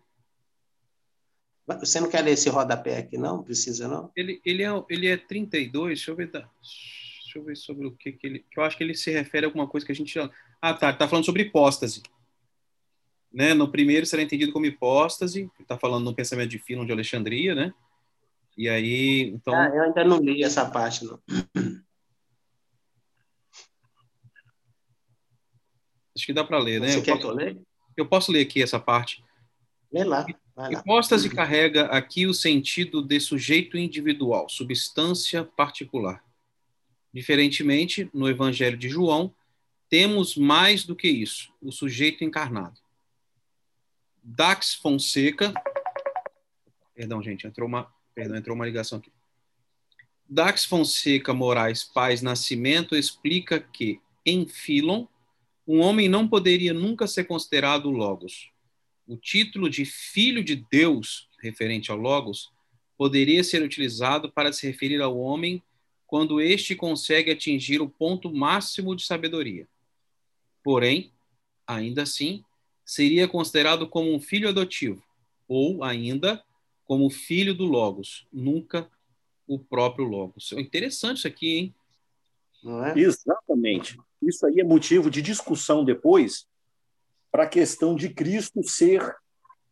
Você 1.67 1.99
não 1.99 2.09
quer 2.09 2.23
ler 2.23 2.31
esse 2.31 2.49
rodapé 2.49 2.97
aqui, 2.97 3.19
não? 3.19 3.43
Precisa, 3.43 3.87
não? 3.87 4.11
Ele, 4.15 4.41
ele, 4.43 4.63
é, 4.63 4.69
ele 4.89 5.07
é 5.07 5.15
32, 5.15 5.89
deixa 5.89 6.09
eu 6.09 6.15
ver, 6.15 6.31
deixa 6.31 7.37
eu 7.37 7.43
ver 7.43 7.55
sobre 7.55 7.85
o 7.85 7.95
que, 7.95 8.13
que 8.13 8.25
ele... 8.25 8.39
Que 8.39 8.59
eu 8.59 8.63
acho 8.63 8.75
que 8.75 8.83
ele 8.83 8.95
se 8.95 9.11
refere 9.11 9.45
a 9.45 9.49
alguma 9.49 9.67
coisa 9.67 9.85
que 9.85 9.91
a 9.91 9.95
gente... 9.95 10.11
Já... 10.11 10.27
Ah, 10.59 10.73
tá, 10.73 10.91
tá 10.91 11.07
falando 11.07 11.25
sobre 11.25 11.43
hipóstase. 11.43 12.01
Né? 13.35 13.53
No 13.53 13.69
primeiro 13.69 14.05
será 14.05 14.23
entendido 14.23 14.53
como 14.53 14.65
hipóstase, 14.65 15.51
está 15.59 15.77
falando 15.77 16.05
no 16.05 16.15
pensamento 16.15 16.51
de 16.51 16.57
Filon 16.57 16.85
de 16.85 16.93
Alexandria, 16.93 17.53
né? 17.53 17.73
E 18.57 18.69
aí, 18.69 19.23
então... 19.23 19.53
Ah, 19.53 19.67
eu 19.67 19.83
ainda 19.83 20.05
não 20.05 20.19
li 20.19 20.41
essa 20.41 20.65
parte, 20.69 21.03
não. 21.03 21.19
Acho 26.15 26.25
que 26.25 26.31
dá 26.31 26.45
para 26.45 26.57
ler, 26.59 26.79
né? 26.79 26.87
Você 26.87 26.99
eu 26.99 27.03
quer 27.03 27.11
posso, 27.11 27.21
que 27.23 27.27
eu 27.27 27.35
leia? 27.35 27.61
Eu 27.97 28.05
posso 28.05 28.31
ler 28.31 28.43
aqui 28.43 28.63
essa 28.63 28.79
parte. 28.79 29.21
Lê 29.91 30.05
lá. 30.05 30.25
Hipóstase 30.71 31.29
carrega 31.29 31.87
aqui 31.87 32.25
o 32.25 32.33
sentido 32.33 33.01
de 33.01 33.19
sujeito 33.19 33.77
individual, 33.77 34.47
substância 34.47 35.43
particular. 35.43 36.23
Diferentemente, 37.13 38.09
no 38.13 38.29
Evangelho 38.29 38.77
de 38.77 38.87
João, 38.87 39.35
temos 39.89 40.37
mais 40.37 40.85
do 40.85 40.95
que 40.95 41.09
isso, 41.09 41.51
o 41.61 41.69
sujeito 41.69 42.23
encarnado. 42.23 42.84
Dax 44.27 44.73
Fonseca. 44.73 45.53
Perdão, 46.95 47.21
gente, 47.21 47.45
entrou 47.45 47.67
uma, 47.67 47.93
perdão, 48.15 48.35
entrou 48.35 48.55
uma 48.55 48.65
ligação 48.65 48.97
aqui. 48.97 49.11
Dax 50.27 50.65
Fonseca 50.65 51.31
Moraes 51.31 51.83
Paz 51.83 52.23
Nascimento 52.23 52.95
explica 52.95 53.59
que, 53.59 54.01
em 54.25 54.47
Philon, 54.47 55.05
um 55.67 55.79
homem 55.79 56.09
não 56.09 56.27
poderia 56.27 56.73
nunca 56.73 57.05
ser 57.05 57.25
considerado 57.25 57.91
Logos. 57.91 58.49
O 59.05 59.15
título 59.15 59.69
de 59.69 59.85
Filho 59.85 60.43
de 60.43 60.55
Deus, 60.55 61.29
referente 61.39 61.91
ao 61.91 61.97
Logos, 61.97 62.51
poderia 62.97 63.43
ser 63.43 63.61
utilizado 63.61 64.31
para 64.31 64.51
se 64.51 64.65
referir 64.65 65.03
ao 65.03 65.15
homem 65.15 65.61
quando 66.07 66.41
este 66.41 66.75
consegue 66.75 67.29
atingir 67.29 67.79
o 67.79 67.89
ponto 67.89 68.33
máximo 68.33 68.95
de 68.95 69.05
sabedoria. 69.05 69.67
Porém, 70.63 71.11
ainda 71.67 72.01
assim, 72.01 72.43
seria 72.85 73.27
considerado 73.27 73.89
como 73.89 74.13
um 74.13 74.19
filho 74.19 74.47
adotivo, 74.47 75.03
ou 75.47 75.83
ainda 75.83 76.43
como 76.85 77.09
filho 77.09 77.53
do 77.53 77.65
Logos, 77.65 78.27
nunca 78.31 78.89
o 79.47 79.57
próprio 79.59 80.05
Logos. 80.05 80.53
É 80.53 80.61
interessante 80.61 81.17
isso 81.17 81.27
aqui, 81.27 81.57
hein? 81.57 81.75
É? 82.95 82.99
Exatamente. 82.99 83.99
Isso 84.21 84.45
aí 84.45 84.59
é 84.59 84.63
motivo 84.63 85.09
de 85.09 85.21
discussão 85.21 85.83
depois 85.83 86.47
para 87.31 87.43
a 87.43 87.49
questão 87.49 87.95
de 87.95 88.09
Cristo 88.09 88.63
ser 88.63 89.01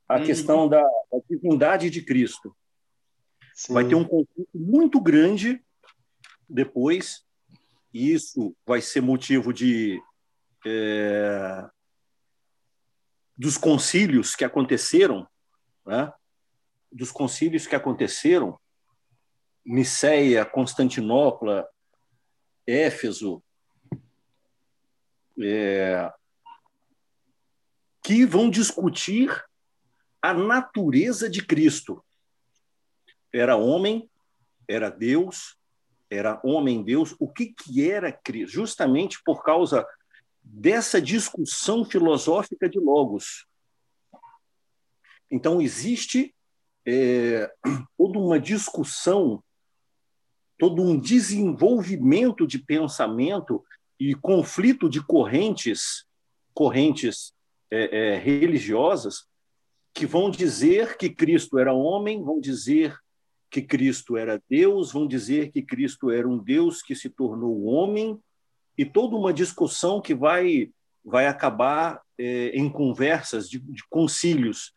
a 0.07 0.17
uhum. 0.17 0.25
questão 0.25 0.67
da, 0.67 0.81
da, 0.81 1.19
divindade 1.29 1.89
de 1.89 2.01
Cristo. 2.01 2.55
Sim. 3.55 3.73
Vai 3.73 3.87
ter 3.87 3.95
um 3.95 4.03
conflito 4.03 4.49
muito 4.53 4.99
grande 4.99 5.63
depois, 6.47 7.23
e 7.93 8.11
isso 8.11 8.55
vai 8.65 8.81
ser 8.81 9.01
motivo 9.01 9.53
de 9.53 10.01
é, 10.65 11.69
dos 13.37 13.57
concílios 13.57 14.35
que 14.35 14.43
aconteceram, 14.43 15.27
né? 15.85 16.11
dos 16.91 17.11
concílios 17.11 17.65
que 17.65 17.75
aconteceram, 17.75 18.59
Niceia, 19.65 20.45
Constantinopla, 20.45 21.67
Éfeso, 22.67 23.43
é, 25.41 26.11
que 28.03 28.25
vão 28.25 28.49
discutir 28.49 29.43
a 30.21 30.33
natureza 30.33 31.29
de 31.29 31.43
Cristo. 31.45 32.03
Era 33.31 33.55
homem, 33.55 34.09
era 34.67 34.89
Deus, 34.89 35.57
era 36.09 36.39
homem-Deus. 36.43 37.15
O 37.19 37.27
que, 37.27 37.47
que 37.47 37.89
era 37.89 38.11
Cristo? 38.11 38.53
Justamente 38.53 39.21
por 39.23 39.43
causa 39.43 39.85
dessa 40.43 41.01
discussão 41.01 41.85
filosófica 41.85 42.69
de 42.69 42.79
Logos. 42.79 43.45
Então, 45.31 45.61
existe 45.61 46.35
é, 46.85 47.51
toda 47.97 48.19
uma 48.19 48.39
discussão, 48.39 49.43
todo 50.57 50.81
um 50.81 50.99
desenvolvimento 50.99 52.45
de 52.45 52.59
pensamento 52.59 53.63
e 53.99 54.13
conflito 54.13 54.89
de 54.89 55.03
correntes, 55.03 56.05
correntes 56.53 57.33
é, 57.71 58.13
é, 58.13 58.17
religiosas, 58.17 59.25
que 59.93 60.05
vão 60.05 60.29
dizer 60.29 60.97
que 60.97 61.09
Cristo 61.09 61.57
era 61.57 61.73
homem, 61.73 62.23
vão 62.23 62.39
dizer 62.39 62.97
que 63.49 63.61
Cristo 63.61 64.17
era 64.17 64.41
Deus, 64.49 64.91
vão 64.91 65.07
dizer 65.07 65.51
que 65.51 65.61
Cristo 65.61 66.09
era 66.09 66.27
um 66.27 66.37
Deus 66.37 66.81
que 66.81 66.95
se 66.95 67.09
tornou 67.09 67.65
homem, 67.65 68.19
e 68.77 68.85
toda 68.85 69.15
uma 69.15 69.33
discussão 69.33 70.01
que 70.01 70.13
vai, 70.13 70.71
vai 71.03 71.27
acabar 71.27 72.01
é, 72.17 72.49
em 72.49 72.69
conversas 72.69 73.49
de, 73.49 73.59
de 73.59 73.83
concílios. 73.89 74.73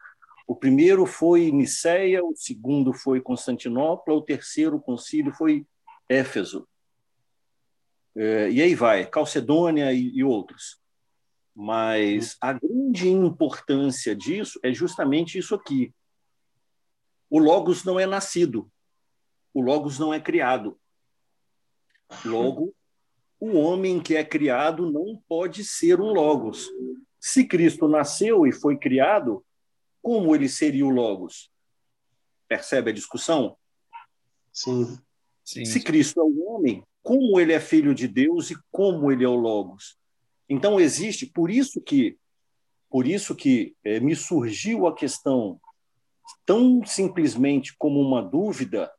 O 0.47 0.55
primeiro 0.55 1.07
foi 1.07 1.51
Niceia, 1.51 2.25
o 2.25 2.35
segundo 2.37 2.93
foi 2.93 3.21
Constantinopla, 3.21 4.15
o 4.15 4.23
terceiro 4.23 4.81
concílio 4.81 5.33
foi 5.33 5.67
Éfeso. 6.09 6.69
É, 8.15 8.51
e 8.51 8.63
aí 8.63 8.75
vai, 8.75 9.07
Calcedônia 9.07 9.93
e, 9.93 10.17
e 10.17 10.25
outros. 10.25 10.81
Mas 11.55 12.37
a 12.41 12.53
grande 12.53 13.09
importância 13.09 14.15
disso 14.15 14.61
é 14.63 14.73
justamente 14.73 15.39
isso 15.39 15.55
aqui. 15.55 15.93
O 17.29 17.39
Logos 17.39 17.83
não 17.83 17.99
é 17.99 18.07
nascido, 18.07 18.71
o 19.53 19.61
Logos 19.61 19.99
não 19.99 20.13
é 20.13 20.21
criado. 20.21 20.79
Logo, 22.25 22.75
o 23.39 23.57
homem 23.57 24.01
que 24.01 24.17
é 24.17 24.25
criado 24.25 24.91
não 24.91 25.21
pode 25.29 25.65
ser 25.65 26.01
um 26.01 26.13
Logos. 26.13 26.69
Se 27.21 27.45
Cristo 27.45 27.89
nasceu 27.89 28.47
e 28.47 28.53
foi 28.53 28.77
criado, 28.77 29.45
como 30.03 30.35
ele 30.35 30.49
seria 30.49 30.87
o 30.87 30.91
Logos? 30.91 31.51
Percebe 32.49 32.91
a 32.91 32.95
discussão? 32.95 33.57
Sim. 34.53 34.99
Sim. 35.45 35.65
Se 35.65 35.81
Cristo 35.81 36.21
é 36.21 36.25
o 36.25 36.45
homem, 36.45 36.83
como 37.03 37.39
ele 37.39 37.53
é 37.53 37.61
filho 37.61 37.95
de 37.95 38.09
Deus 38.09 38.51
e 38.51 38.57
como 38.71 39.13
ele 39.13 39.25
é 39.25 39.29
o 39.29 39.35
Logos? 39.35 39.97
Então 40.49 40.81
existe, 40.81 41.27
por 41.27 41.51
isso 41.51 41.81
que, 41.81 42.17
por 42.89 43.07
isso 43.07 43.35
que 43.35 43.77
é, 43.85 44.01
me 44.01 44.17
surgiu 44.17 44.87
a 44.87 44.95
questão 44.95 45.61
tão 46.45 46.85
simplesmente 46.85 47.77
como 47.77 48.01
uma 48.01 48.23
dúvida 48.23 48.91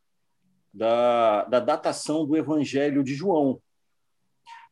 da, 0.73 1.45
da 1.45 1.59
datação 1.59 2.25
do 2.25 2.37
Evangelho 2.37 3.03
de 3.03 3.13
João, 3.13 3.61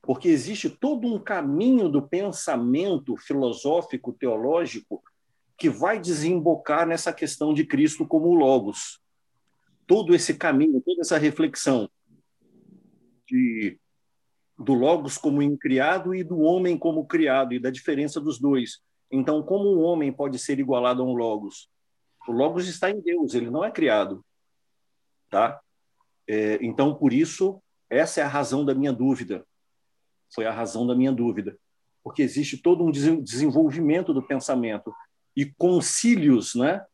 porque 0.05 0.27
existe 0.27 0.69
todo 0.69 1.07
um 1.07 1.19
caminho 1.19 1.89
do 1.89 2.01
pensamento 2.01 3.17
filosófico 3.17 4.13
teológico 4.13 5.03
que 5.57 5.69
vai 5.69 5.99
desembocar 5.99 6.85
nessa 6.85 7.13
questão 7.13 7.53
de 7.53 7.65
Cristo 7.65 8.05
como 8.05 8.33
Logos. 8.33 9.01
Todo 9.87 10.13
esse 10.13 10.35
caminho, 10.35 10.81
toda 10.81 11.01
essa 11.01 11.17
reflexão 11.17 11.89
de 13.27 13.79
do 14.57 14.73
Logos 14.73 15.17
como 15.17 15.41
incriado 15.41 16.15
e 16.15 16.23
do 16.23 16.39
homem 16.39 16.77
como 16.77 17.05
criado, 17.05 17.53
e 17.53 17.59
da 17.59 17.69
diferença 17.69 18.21
dos 18.21 18.39
dois. 18.39 18.79
Então, 19.11 19.43
como 19.43 19.75
um 19.75 19.81
homem 19.81 20.13
pode 20.13 20.39
ser 20.39 20.59
igualado 20.59 21.01
a 21.01 21.05
um 21.05 21.13
Logos? 21.13 21.69
O 22.27 22.31
Logos 22.31 22.67
está 22.67 22.89
em 22.89 23.01
Deus, 23.01 23.33
ele 23.33 23.49
não 23.49 23.65
é 23.65 23.71
criado. 23.71 24.25
Tá? 25.29 25.59
É, 26.25 26.57
então, 26.61 26.95
por 26.95 27.11
isso, 27.11 27.61
essa 27.89 28.21
é 28.21 28.23
a 28.23 28.29
razão 28.29 28.63
da 28.63 28.73
minha 28.73 28.93
dúvida. 28.93 29.45
Foi 30.33 30.45
a 30.45 30.51
razão 30.51 30.85
da 30.85 30.95
minha 30.95 31.11
dúvida. 31.11 31.57
Porque 32.03 32.21
existe 32.21 32.57
todo 32.57 32.83
um 32.83 32.91
desenvolvimento 32.91 34.13
do 34.13 34.21
pensamento 34.21 34.93
e 35.35 35.45
concílios, 35.45 36.55
né? 36.55 36.85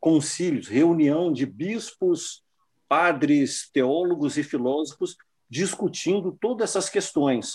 concílios, 0.00 0.66
reunião 0.66 1.32
de 1.32 1.44
bispos, 1.44 2.42
padres, 2.88 3.70
teólogos 3.72 4.36
e 4.38 4.42
filósofos 4.42 5.16
discutindo 5.48 6.36
todas 6.40 6.70
essas 6.70 6.88
questões, 6.88 7.52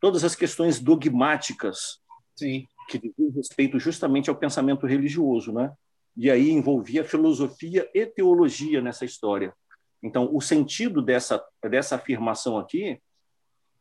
todas 0.00 0.24
as 0.24 0.34
questões 0.34 0.80
dogmáticas 0.80 2.00
Sim. 2.34 2.66
que 2.88 2.98
dizem 2.98 3.30
respeito 3.34 3.78
justamente 3.78 4.30
ao 4.30 4.36
pensamento 4.36 4.86
religioso, 4.86 5.52
né? 5.52 5.72
E 6.16 6.30
aí 6.30 6.50
envolvia 6.50 7.04
filosofia 7.04 7.88
e 7.94 8.06
teologia 8.06 8.80
nessa 8.80 9.04
história. 9.04 9.54
Então, 10.02 10.28
o 10.32 10.40
sentido 10.40 11.00
dessa 11.00 11.42
dessa 11.62 11.96
afirmação 11.96 12.58
aqui, 12.58 13.00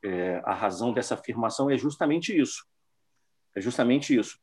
é, 0.03 0.41
a 0.43 0.53
razão 0.53 0.93
dessa 0.93 1.13
afirmação 1.13 1.69
é 1.69 1.77
justamente 1.77 2.37
isso. 2.37 2.65
É 3.55 3.61
justamente 3.61 4.17
isso. 4.17 4.39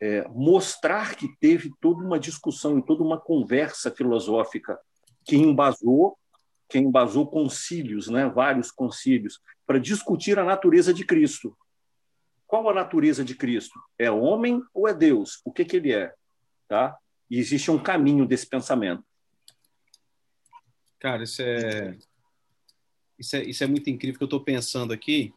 É, 0.00 0.26
mostrar 0.28 1.14
que 1.14 1.28
teve 1.38 1.72
toda 1.80 2.02
uma 2.02 2.18
discussão 2.18 2.78
e 2.78 2.84
toda 2.84 3.02
uma 3.02 3.20
conversa 3.20 3.90
filosófica 3.90 4.78
que 5.24 5.36
embasou 5.36 6.18
que 6.72 6.78
embasou 6.78 7.26
concílios, 7.26 8.08
né, 8.08 8.26
vários 8.26 8.70
concílios, 8.70 9.38
para 9.66 9.78
discutir 9.78 10.38
a 10.38 10.44
natureza 10.44 10.94
de 10.94 11.04
Cristo. 11.04 11.54
Qual 12.46 12.66
a 12.66 12.72
natureza 12.72 13.22
de 13.22 13.34
Cristo? 13.34 13.78
É 13.98 14.10
homem 14.10 14.62
ou 14.72 14.88
é 14.88 14.94
Deus? 14.94 15.42
O 15.44 15.52
que, 15.52 15.66
que 15.66 15.76
ele 15.76 15.92
é? 15.92 16.14
Tá? 16.66 16.96
E 17.30 17.38
existe 17.38 17.70
um 17.70 17.78
caminho 17.78 18.26
desse 18.26 18.48
pensamento. 18.48 19.04
Cara, 20.98 21.24
isso 21.24 21.42
é, 21.42 21.98
isso 23.22 23.36
é, 23.36 23.44
isso 23.44 23.62
é 23.64 23.66
muito 23.68 23.88
incrível 23.88 24.18
que 24.18 24.24
eu 24.24 24.26
estou 24.26 24.40
pensando 24.40 24.92
aqui. 24.92 25.32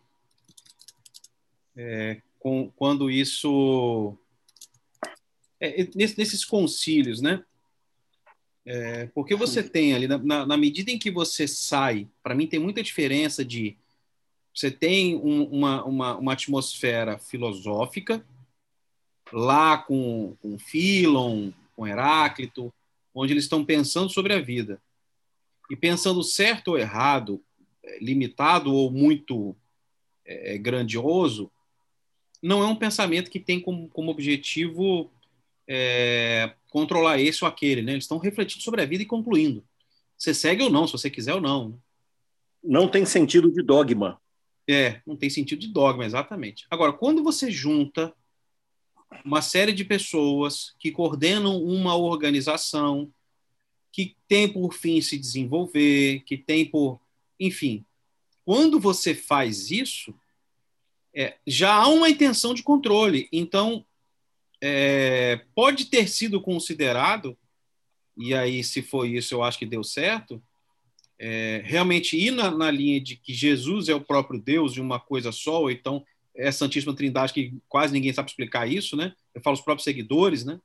É, 1.77 2.19
com, 2.39 2.71
quando 2.75 3.11
isso. 3.11 4.17
É, 5.59 5.87
nesses 5.95 6.43
concílios, 6.43 7.21
né? 7.21 7.43
É, 8.65 9.05
porque 9.13 9.35
você 9.35 9.61
tem 9.61 9.93
ali, 9.93 10.07
na, 10.07 10.45
na, 10.45 10.57
medida 10.57 10.89
em 10.89 10.97
que 10.97 11.11
você 11.11 11.47
sai, 11.47 12.07
para 12.23 12.33
mim 12.33 12.47
tem 12.47 12.59
muita 12.59 12.81
diferença 12.81 13.45
de 13.45 13.77
você 14.53 14.71
tem 14.71 15.15
um, 15.17 15.43
uma, 15.43 15.83
uma, 15.85 16.17
uma, 16.17 16.33
atmosfera 16.33 17.19
filosófica, 17.19 18.25
lá 19.31 19.77
com, 19.77 20.35
com 20.41 20.57
Philon, 20.57 21.51
com 21.75 21.85
Heráclito, 21.85 22.73
onde 23.13 23.33
eles 23.33 23.43
estão 23.43 23.63
pensando 23.63 24.09
sobre 24.09 24.33
a 24.33 24.41
vida. 24.41 24.81
E 25.69 25.75
pensando 25.75 26.23
certo 26.23 26.69
ou 26.69 26.79
errado, 26.79 27.43
limitado 28.01 28.73
ou 28.73 28.91
muito 28.91 29.55
é, 30.25 30.57
grandioso, 30.57 31.51
não 32.41 32.63
é 32.63 32.67
um 32.67 32.75
pensamento 32.75 33.31
que 33.31 33.39
tem 33.39 33.59
como, 33.59 33.87
como 33.89 34.11
objetivo 34.11 35.11
é, 35.67 36.53
controlar 36.69 37.19
esse 37.19 37.43
ou 37.43 37.47
aquele, 37.47 37.81
né? 37.81 37.93
Eles 37.93 38.03
estão 38.03 38.17
refletindo 38.17 38.63
sobre 38.63 38.81
a 38.81 38.85
vida 38.85 39.03
e 39.03 39.07
concluindo. 39.07 39.63
Você 40.17 40.33
segue 40.33 40.63
ou 40.63 40.69
não, 40.69 40.85
se 40.85 40.93
você 40.93 41.09
quiser 41.09 41.33
ou 41.33 41.41
não. 41.41 41.69
Né? 41.69 41.77
Não 42.63 42.87
tem 42.87 43.05
sentido 43.05 43.51
de 43.51 43.61
dogma. 43.61 44.19
É, 44.67 45.01
não 45.05 45.15
tem 45.15 45.29
sentido 45.29 45.59
de 45.59 45.67
dogma, 45.67 46.05
exatamente. 46.05 46.65
Agora, 46.69 46.93
quando 46.93 47.23
você 47.23 47.51
junta 47.51 48.13
uma 49.23 49.41
série 49.41 49.71
de 49.71 49.85
pessoas 49.85 50.75
que 50.79 50.91
coordenam 50.91 51.61
uma 51.63 51.95
organização, 51.95 53.11
que 53.91 54.15
tem 54.27 54.51
por 54.51 54.73
fim 54.73 54.99
se 55.01 55.17
desenvolver, 55.17 56.21
que 56.25 56.37
tem 56.37 56.65
por. 56.65 56.99
Enfim, 57.39 57.85
quando 58.45 58.79
você 58.79 59.15
faz 59.15 59.71
isso, 59.71 60.13
é, 61.15 61.37
já 61.47 61.73
há 61.73 61.87
uma 61.87 62.09
intenção 62.09 62.53
de 62.53 62.61
controle. 62.61 63.27
Então, 63.31 63.85
é, 64.61 65.41
pode 65.55 65.85
ter 65.85 66.07
sido 66.07 66.41
considerado, 66.41 67.37
e 68.17 68.33
aí, 68.33 68.63
se 68.63 68.81
foi 68.81 69.15
isso, 69.15 69.33
eu 69.33 69.43
acho 69.43 69.57
que 69.57 69.65
deu 69.65 69.83
certo, 69.83 70.41
é, 71.17 71.61
realmente 71.65 72.17
ir 72.17 72.31
na, 72.31 72.51
na, 72.51 72.69
linha 72.69 72.99
de 72.99 73.15
que 73.15 73.33
Jesus 73.33 73.87
é 73.87 73.95
o 73.95 74.01
próprio 74.01 74.39
Deus 74.39 74.73
de 74.73 74.81
uma 74.81 74.99
coisa 74.99 75.31
só, 75.31 75.61
ou 75.61 75.71
então 75.71 76.05
é 76.35 76.49
a 76.49 76.51
Santíssima 76.51 76.93
Trindade, 76.93 77.33
que 77.33 77.53
quase 77.69 77.93
ninguém 77.93 78.11
sabe 78.11 78.29
explicar 78.29 78.69
isso, 78.69 78.97
né? 78.97 79.13
Eu 79.33 79.41
falo 79.41 79.55
os 79.55 79.61
próprios 79.61 79.85
seguidores, 79.85 80.43
né? 80.43 80.59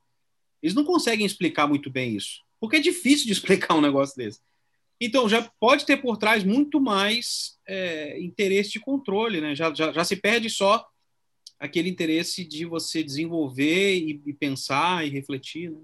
Eles 0.60 0.74
não 0.74 0.84
conseguem 0.84 1.24
explicar 1.24 1.68
muito 1.68 1.88
bem 1.88 2.16
isso, 2.16 2.40
porque 2.58 2.76
é 2.76 2.80
difícil 2.80 3.26
de 3.26 3.32
explicar 3.32 3.74
um 3.74 3.80
negócio 3.80 4.16
desse. 4.16 4.40
Então, 5.00 5.28
já 5.28 5.42
pode 5.58 5.86
ter 5.86 5.96
por 5.96 6.16
trás 6.16 6.44
muito 6.44 6.80
mais 6.80 7.58
é, 7.66 8.20
interesse 8.20 8.70
de 8.72 8.80
controle, 8.80 9.40
né? 9.40 9.54
Já, 9.54 9.72
já, 9.72 9.92
já 9.92 10.04
se 10.04 10.16
perde 10.16 10.50
só 10.50 10.86
aquele 11.58 11.88
interesse 11.88 12.44
de 12.44 12.64
você 12.64 13.02
desenvolver 13.02 13.96
e, 13.96 14.22
e 14.26 14.32
pensar 14.32 15.06
e 15.06 15.10
refletir. 15.10 15.70
Né? 15.70 15.80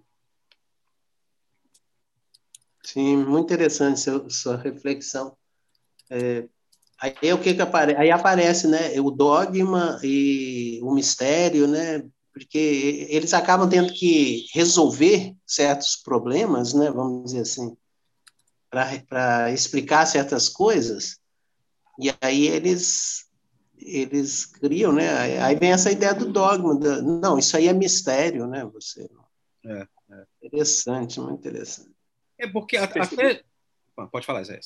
Sim, 2.83 3.17
muito 3.17 3.53
interessante 3.53 4.01
sua, 4.01 4.29
sua 4.29 4.57
reflexão. 4.57 5.37
É, 6.11 6.47
Aí 6.99 7.33
o 7.33 7.41
que 7.41 7.55
que 7.55 7.63
aparece? 7.63 8.01
Aí 8.01 8.11
aparece, 8.11 8.67
né, 8.67 8.99
o 9.01 9.11
dogma 9.11 10.01
e 10.03 10.81
o 10.83 10.95
mistério, 10.95 11.67
né? 11.67 12.03
Porque 12.33 13.07
eles 13.11 13.35
acabam 13.35 13.69
tendo 13.69 13.93
que 13.93 14.47
resolver 14.55 15.35
certos 15.47 15.97
problemas, 15.97 16.73
né, 16.75 16.91
vamos 16.91 17.25
dizer 17.25 17.41
assim, 17.41 17.77
para 18.71 19.51
explicar 19.53 20.07
certas 20.07 20.49
coisas. 20.49 21.19
E 21.99 22.13
aí 22.21 22.47
eles 22.47 23.27
eles 23.79 24.47
criam, 24.47 24.93
né? 24.93 25.39
Aí 25.43 25.55
vem 25.55 25.73
essa 25.73 25.91
ideia 25.91 26.15
do 26.15 26.33
dogma, 26.33 26.75
do, 26.75 27.03
não, 27.03 27.39
isso 27.39 27.57
aí 27.57 27.69
é 27.69 27.73
mistério, 27.73 28.47
né? 28.47 28.65
Você. 28.73 29.09
É, 29.65 29.87
é. 30.11 30.25
Interessante, 30.43 31.21
muito 31.21 31.41
interessante. 31.41 31.91
É 32.39 32.47
porque 32.47 32.77
até 32.77 33.01
pode 34.11 34.27
falar, 34.27 34.43
Zé. 34.45 34.61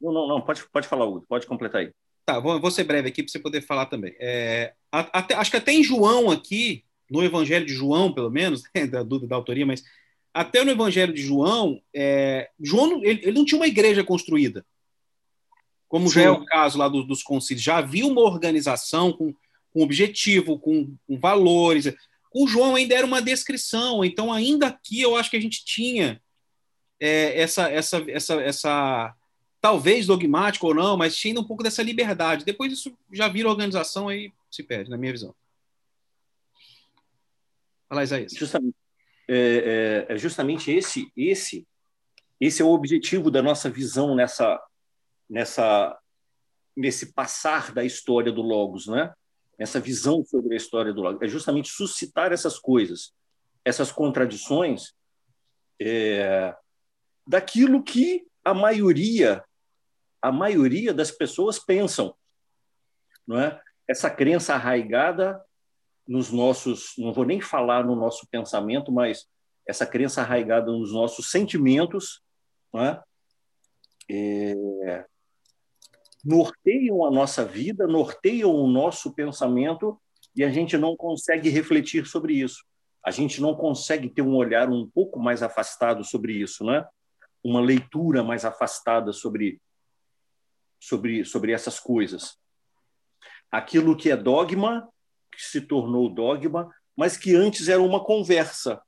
Não, 0.00 0.12
não, 0.12 0.28
não, 0.28 0.40
pode, 0.42 0.68
pode 0.68 0.86
falar, 0.86 1.06
Hugo, 1.06 1.24
pode 1.26 1.46
completar 1.46 1.80
aí. 1.80 1.92
Tá, 2.24 2.38
vou, 2.40 2.60
vou 2.60 2.70
ser 2.70 2.84
breve 2.84 3.08
aqui 3.08 3.22
para 3.22 3.30
você 3.30 3.38
poder 3.38 3.62
falar 3.62 3.86
também. 3.86 4.14
É, 4.20 4.74
até, 4.90 5.34
acho 5.34 5.50
que 5.50 5.56
até 5.56 5.72
em 5.72 5.82
João 5.82 6.30
aqui, 6.30 6.84
no 7.10 7.22
Evangelho 7.22 7.64
de 7.64 7.72
João, 7.72 8.12
pelo 8.12 8.30
menos, 8.30 8.62
né, 8.74 8.86
da 8.86 9.02
dúvida 9.02 9.28
da 9.28 9.36
autoria, 9.36 9.64
mas 9.64 9.82
até 10.36 10.62
no 10.62 10.70
Evangelho 10.70 11.14
de 11.14 11.22
João, 11.22 11.80
é, 11.94 12.50
João 12.60 13.02
ele, 13.02 13.22
ele, 13.22 13.32
não 13.32 13.44
tinha 13.46 13.58
uma 13.58 13.66
igreja 13.66 14.04
construída, 14.04 14.66
como 15.88 16.08
Sim. 16.08 16.14
já 16.16 16.22
é 16.24 16.30
o 16.30 16.44
caso 16.44 16.76
lá 16.76 16.88
do, 16.88 17.02
dos 17.02 17.22
concílios. 17.22 17.64
Já 17.64 17.78
havia 17.78 18.06
uma 18.06 18.20
organização 18.20 19.14
com, 19.14 19.34
com 19.72 19.82
objetivo, 19.82 20.58
com, 20.58 20.94
com 21.06 21.18
valores. 21.18 21.90
O 22.34 22.46
João 22.46 22.74
ainda 22.74 22.94
era 22.94 23.06
uma 23.06 23.22
descrição, 23.22 24.04
então 24.04 24.30
ainda 24.30 24.66
aqui 24.66 25.00
eu 25.00 25.16
acho 25.16 25.30
que 25.30 25.38
a 25.38 25.40
gente 25.40 25.64
tinha 25.64 26.20
é, 27.00 27.40
essa, 27.40 27.70
essa, 27.70 28.04
essa, 28.06 28.34
essa 28.34 29.14
talvez 29.58 30.06
dogmático 30.06 30.66
ou 30.66 30.74
não, 30.74 30.98
mas 30.98 31.16
tinha 31.16 31.40
um 31.40 31.44
pouco 31.44 31.62
dessa 31.62 31.82
liberdade. 31.82 32.44
Depois 32.44 32.70
isso 32.70 32.94
já 33.10 33.26
vira 33.26 33.48
organização 33.48 34.08
aí 34.08 34.34
se 34.50 34.62
perde, 34.62 34.90
na 34.90 34.98
minha 34.98 35.12
visão. 35.12 35.34
Fala, 37.88 38.02
Isaías. 38.02 38.32
Justamente, 38.32 38.76
é, 39.28 40.06
é, 40.08 40.14
é, 40.14 40.18
justamente 40.18 40.70
esse, 40.70 41.10
esse, 41.16 41.66
esse 42.40 42.62
é 42.62 42.64
o 42.64 42.70
objetivo 42.70 43.30
da 43.30 43.42
nossa 43.42 43.68
visão 43.68 44.14
nessa, 44.14 44.60
nessa, 45.28 45.98
nesse 46.76 47.12
passar 47.12 47.72
da 47.72 47.84
história 47.84 48.30
do 48.30 48.42
Logos, 48.42 48.86
né? 48.86 49.12
Essa 49.58 49.80
visão 49.80 50.22
sobre 50.24 50.54
a 50.54 50.56
história 50.56 50.92
do 50.92 51.00
Logos 51.00 51.22
é 51.22 51.28
justamente 51.28 51.70
suscitar 51.70 52.32
essas 52.32 52.58
coisas, 52.58 53.14
essas 53.64 53.90
contradições, 53.90 54.94
é, 55.80 56.54
daquilo 57.26 57.82
que 57.82 58.26
a 58.44 58.54
maioria 58.54 59.42
a 60.26 60.32
maioria 60.32 60.92
das 60.92 61.10
pessoas 61.12 61.58
pensam, 61.58 62.12
não 63.26 63.38
é? 63.38 63.60
Essa 63.88 64.10
crença 64.10 64.54
arraigada 64.54 65.40
nos 66.06 66.30
nossos, 66.30 66.94
não 66.98 67.12
vou 67.12 67.24
nem 67.24 67.40
falar 67.40 67.84
no 67.84 67.96
nosso 67.96 68.26
pensamento, 68.28 68.92
mas 68.92 69.26
essa 69.66 69.86
crença 69.86 70.20
arraigada 70.20 70.70
nos 70.70 70.92
nossos 70.92 71.30
sentimentos, 71.30 72.22
não 72.72 72.84
é? 72.84 73.02
É, 74.08 75.04
norteiam 76.24 77.04
a 77.04 77.10
nossa 77.10 77.44
vida, 77.44 77.86
norteiam 77.86 78.54
o 78.54 78.68
nosso 78.68 79.12
pensamento 79.12 80.00
e 80.34 80.44
a 80.44 80.50
gente 80.50 80.76
não 80.78 80.96
consegue 80.96 81.48
refletir 81.48 82.06
sobre 82.06 82.34
isso. 82.34 82.64
A 83.04 83.10
gente 83.10 83.40
não 83.40 83.54
consegue 83.54 84.08
ter 84.08 84.22
um 84.22 84.34
olhar 84.34 84.68
um 84.68 84.88
pouco 84.88 85.18
mais 85.18 85.42
afastado 85.42 86.04
sobre 86.04 86.34
isso, 86.34 86.64
né? 86.64 86.84
Uma 87.42 87.60
leitura 87.60 88.22
mais 88.22 88.44
afastada 88.44 89.12
sobre 89.12 89.60
sobre, 90.80 91.24
sobre 91.24 91.52
essas 91.52 91.80
coisas. 91.80 92.38
Aquilo 93.50 93.96
que 93.96 94.10
é 94.10 94.16
dogma, 94.16 94.88
que 95.36 95.44
se 95.44 95.60
tornou 95.60 96.12
dogma, 96.12 96.74
mas 96.96 97.16
que 97.16 97.34
antes 97.34 97.68
era 97.68 97.82
uma 97.82 98.04
conversa, 98.04 98.80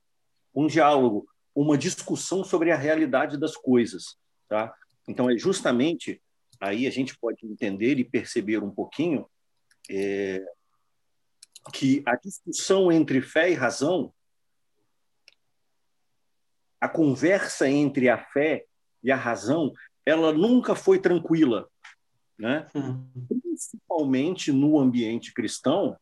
um 0.53 0.67
diálogo, 0.67 1.27
uma 1.53 1.77
discussão 1.77 2.43
sobre 2.43 2.71
a 2.71 2.75
realidade 2.75 3.37
das 3.37 3.55
coisas. 3.55 4.17
Tá? 4.47 4.73
Então, 5.07 5.29
é 5.29 5.37
justamente 5.37 6.21
aí 6.59 6.87
a 6.87 6.89
gente 6.89 7.17
pode 7.17 7.45
entender 7.45 7.99
e 7.99 8.03
perceber 8.03 8.61
um 8.61 8.71
pouquinho 8.71 9.25
é, 9.89 10.43
que 11.73 12.03
a 12.05 12.15
discussão 12.15 12.91
entre 12.91 13.21
fé 13.21 13.49
e 13.49 13.53
razão, 13.53 14.13
a 16.81 16.89
conversa 16.89 17.69
entre 17.69 18.09
a 18.09 18.17
fé 18.17 18.65
e 19.03 19.11
a 19.11 19.15
razão, 19.15 19.73
ela 20.05 20.33
nunca 20.33 20.75
foi 20.75 20.99
tranquila 20.99 21.69
né? 22.39 22.65
Uhum. 22.73 23.05
Principalmente 23.27 24.51
no 24.51 24.79
ambiente 24.79 25.33
cristão, 25.33 25.97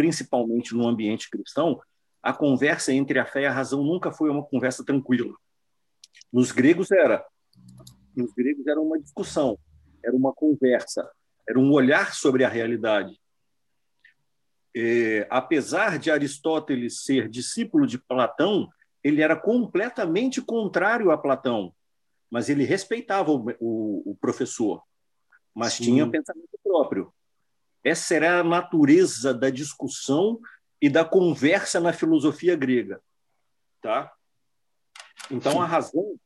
principalmente 0.00 0.74
no 0.74 0.88
ambiente 0.88 1.28
cristão, 1.28 1.78
a 2.22 2.32
conversa 2.32 2.90
entre 2.90 3.18
a 3.18 3.26
fé 3.26 3.42
e 3.42 3.46
a 3.46 3.52
razão 3.52 3.84
nunca 3.84 4.10
foi 4.10 4.30
uma 4.30 4.42
conversa 4.42 4.82
tranquila. 4.82 5.36
Nos 6.32 6.52
gregos 6.52 6.90
era, 6.90 7.22
nos 8.16 8.32
gregos 8.32 8.66
era 8.66 8.80
uma 8.80 8.98
discussão, 8.98 9.58
era 10.02 10.16
uma 10.16 10.32
conversa, 10.32 11.06
era 11.46 11.58
um 11.58 11.70
olhar 11.70 12.14
sobre 12.14 12.44
a 12.44 12.48
realidade. 12.48 13.20
É, 14.74 15.26
apesar 15.28 15.98
de 15.98 16.10
Aristóteles 16.10 17.04
ser 17.04 17.28
discípulo 17.28 17.86
de 17.86 17.98
Platão, 17.98 18.70
ele 19.04 19.20
era 19.20 19.36
completamente 19.36 20.40
contrário 20.40 21.10
a 21.10 21.18
Platão, 21.18 21.74
mas 22.30 22.48
ele 22.48 22.64
respeitava 22.64 23.30
o, 23.32 23.50
o, 23.60 24.12
o 24.12 24.16
professor 24.18 24.82
mas 25.54 25.74
Sim. 25.74 25.84
tinha 25.84 26.08
pensamento 26.08 26.58
próprio. 26.62 27.12
Essa 27.84 28.14
era 28.14 28.40
a 28.40 28.44
natureza 28.44 29.32
da 29.32 29.50
discussão 29.50 30.40
e 30.80 30.88
da 30.88 31.04
conversa 31.04 31.80
na 31.80 31.92
filosofia 31.92 32.56
grega, 32.56 33.00
tá? 33.82 34.12
Então 35.30 35.60
a 35.60 35.66
razão, 35.66 36.18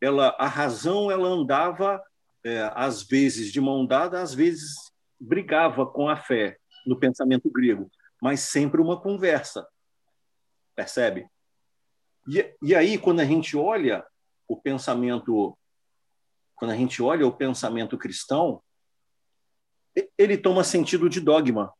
ela, 0.00 0.36
a 0.38 0.46
razão, 0.46 1.10
ela 1.10 1.28
andava 1.28 2.02
é, 2.44 2.70
às 2.74 3.02
vezes 3.02 3.52
de 3.52 3.60
mão 3.60 3.86
dada, 3.86 4.20
às 4.20 4.34
vezes 4.34 4.74
brigava 5.18 5.86
com 5.86 6.08
a 6.08 6.16
fé 6.16 6.58
no 6.86 6.98
pensamento 6.98 7.50
grego, 7.50 7.90
mas 8.20 8.40
sempre 8.40 8.80
uma 8.80 9.00
conversa, 9.00 9.66
percebe? 10.74 11.28
E, 12.28 12.54
e 12.62 12.74
aí 12.74 12.98
quando 12.98 13.20
a 13.20 13.24
gente 13.24 13.56
olha 13.56 14.04
o 14.48 14.56
pensamento 14.56 15.56
quando 16.54 16.70
a 16.70 16.76
gente 16.76 17.02
olha 17.02 17.26
o 17.26 17.36
pensamento 17.36 17.98
cristão, 17.98 18.62
ele 20.18 20.36
toma 20.36 20.62
sentido 20.62 21.08
de 21.08 21.20
dogma. 21.20 21.72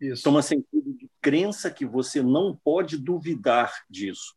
Isso. 0.00 0.22
Toma 0.22 0.40
sentido 0.40 0.94
de 0.94 1.10
crença 1.20 1.70
que 1.70 1.84
você 1.84 2.22
não 2.22 2.58
pode 2.64 2.96
duvidar 2.96 3.84
disso. 3.88 4.34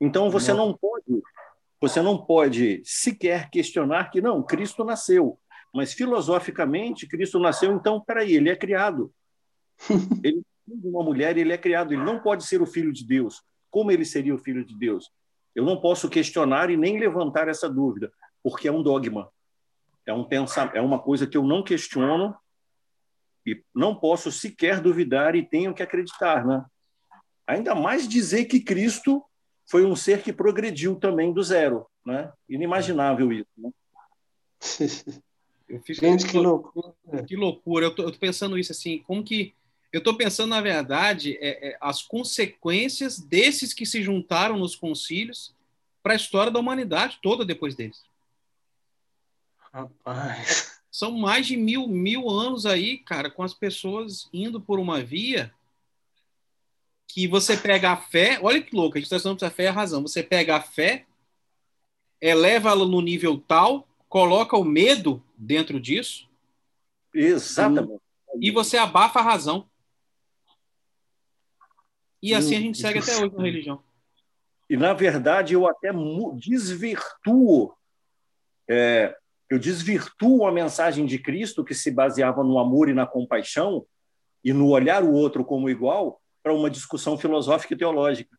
Então 0.00 0.30
você 0.30 0.52
não. 0.52 0.68
não 0.68 0.76
pode, 0.76 1.22
você 1.80 2.02
não 2.02 2.18
pode 2.18 2.82
sequer 2.84 3.48
questionar 3.50 4.10
que 4.10 4.20
não, 4.20 4.42
Cristo 4.42 4.84
nasceu, 4.84 5.38
mas 5.72 5.92
filosoficamente 5.92 7.06
Cristo 7.06 7.38
nasceu, 7.38 7.72
então 7.72 8.00
peraí, 8.00 8.34
ele 8.34 8.50
é 8.50 8.56
criado. 8.56 9.12
ele 10.24 10.42
é 10.68 10.88
uma 10.88 11.04
mulher, 11.04 11.36
ele 11.36 11.52
é 11.52 11.58
criado, 11.58 11.92
ele 11.92 12.02
não 12.02 12.18
pode 12.18 12.44
ser 12.44 12.60
o 12.60 12.66
filho 12.66 12.92
de 12.92 13.06
Deus. 13.06 13.42
Como 13.70 13.92
ele 13.92 14.04
seria 14.04 14.34
o 14.34 14.38
filho 14.38 14.64
de 14.64 14.76
Deus? 14.76 15.10
Eu 15.54 15.64
não 15.64 15.80
posso 15.80 16.08
questionar 16.08 16.70
e 16.70 16.76
nem 16.76 16.98
levantar 16.98 17.48
essa 17.48 17.68
dúvida 17.68 18.12
porque 18.42 18.68
é 18.68 18.72
um 18.72 18.82
dogma. 18.82 19.30
É, 20.06 20.12
um 20.12 20.24
pensar, 20.24 20.74
é 20.74 20.80
uma 20.80 20.98
coisa 20.98 21.26
que 21.26 21.36
eu 21.36 21.42
não 21.42 21.62
questiono 21.62 22.34
e 23.44 23.62
não 23.74 23.94
posso 23.94 24.30
sequer 24.30 24.80
duvidar 24.80 25.34
e 25.34 25.46
tenho 25.46 25.74
que 25.74 25.82
acreditar. 25.82 26.46
Né? 26.46 26.64
Ainda 27.46 27.74
mais 27.74 28.08
dizer 28.08 28.46
que 28.46 28.60
Cristo 28.60 29.22
foi 29.68 29.84
um 29.84 29.96
ser 29.96 30.22
que 30.22 30.32
progrediu 30.32 30.96
também 30.96 31.32
do 31.32 31.42
zero. 31.42 31.86
Né? 32.04 32.32
Inimaginável 32.48 33.32
isso. 33.32 33.50
Né? 33.56 33.70
Eu 35.68 35.80
fico, 35.82 36.00
Gente, 36.00 36.26
que 36.26 36.38
loucura. 36.38 36.94
Que 37.26 37.36
loucura. 37.36 37.86
Eu 37.86 37.90
estou 37.90 38.12
pensando 38.12 38.58
isso 38.58 38.72
assim, 38.72 38.98
como 39.00 39.22
que. 39.24 39.52
Eu 39.92 39.98
estou 39.98 40.16
pensando, 40.16 40.50
na 40.50 40.60
verdade, 40.60 41.36
é, 41.40 41.70
é, 41.70 41.78
as 41.80 42.02
consequências 42.02 43.18
desses 43.18 43.72
que 43.72 43.86
se 43.86 44.02
juntaram 44.02 44.58
nos 44.58 44.76
concílios 44.76 45.54
para 46.02 46.12
a 46.12 46.16
história 46.16 46.52
da 46.52 46.60
humanidade 46.60 47.18
toda 47.22 47.44
depois 47.44 47.74
deles. 47.74 48.04
Rapaz. 49.76 50.80
São 50.90 51.10
mais 51.10 51.46
de 51.46 51.54
mil, 51.54 51.86
mil 51.86 52.30
anos 52.30 52.64
aí, 52.64 52.96
cara, 52.96 53.30
com 53.30 53.42
as 53.42 53.52
pessoas 53.52 54.26
indo 54.32 54.58
por 54.58 54.78
uma 54.78 55.02
via 55.02 55.52
que 57.06 57.28
você 57.28 57.58
pega 57.58 57.90
a 57.90 57.96
fé. 57.98 58.38
Olha 58.40 58.62
que 58.62 58.74
louco, 58.74 58.96
a 58.96 58.98
gente 58.98 59.04
está 59.04 59.20
falando 59.20 59.42
a 59.42 59.50
fé 59.50 59.64
e 59.64 59.66
a 59.66 59.72
razão. 59.72 60.00
Você 60.00 60.22
pega 60.22 60.56
a 60.56 60.62
fé, 60.62 61.04
eleva 62.18 62.70
ela 62.70 62.86
no 62.86 63.02
nível 63.02 63.38
tal, 63.38 63.86
coloca 64.08 64.56
o 64.56 64.64
medo 64.64 65.22
dentro 65.36 65.78
disso. 65.78 66.26
Exatamente. 67.12 68.00
E 68.40 68.50
você 68.50 68.78
abafa 68.78 69.20
a 69.20 69.22
razão. 69.22 69.68
E 72.22 72.32
assim 72.32 72.56
a 72.56 72.60
gente 72.60 72.78
segue 72.78 73.00
até 73.00 73.14
hoje 73.14 73.36
na 73.36 73.42
religião. 73.42 73.84
E, 74.70 74.76
na 74.76 74.94
verdade, 74.94 75.52
eu 75.52 75.66
até 75.66 75.90
desvirtuo 76.34 77.76
é, 78.66 79.16
eu 79.48 79.58
desvirtuo 79.58 80.46
a 80.46 80.52
mensagem 80.52 81.06
de 81.06 81.18
Cristo 81.18 81.64
que 81.64 81.74
se 81.74 81.90
baseava 81.90 82.42
no 82.42 82.58
amor 82.58 82.88
e 82.88 82.94
na 82.94 83.06
compaixão 83.06 83.86
e 84.42 84.52
no 84.52 84.68
olhar 84.68 85.02
o 85.04 85.12
outro 85.12 85.44
como 85.44 85.70
igual 85.70 86.20
para 86.42 86.54
uma 86.54 86.70
discussão 86.70 87.16
filosófica 87.18 87.74
e 87.74 87.76
teológica. 87.76 88.36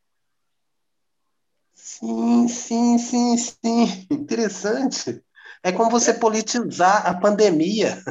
Sim, 1.74 2.48
sim, 2.48 2.98
sim, 2.98 3.38
sim. 3.38 4.08
Interessante. 4.12 5.24
É 5.64 5.72
como 5.72 5.90
você 5.90 6.14
politizar 6.14 7.06
a 7.06 7.14
pandemia. 7.14 8.02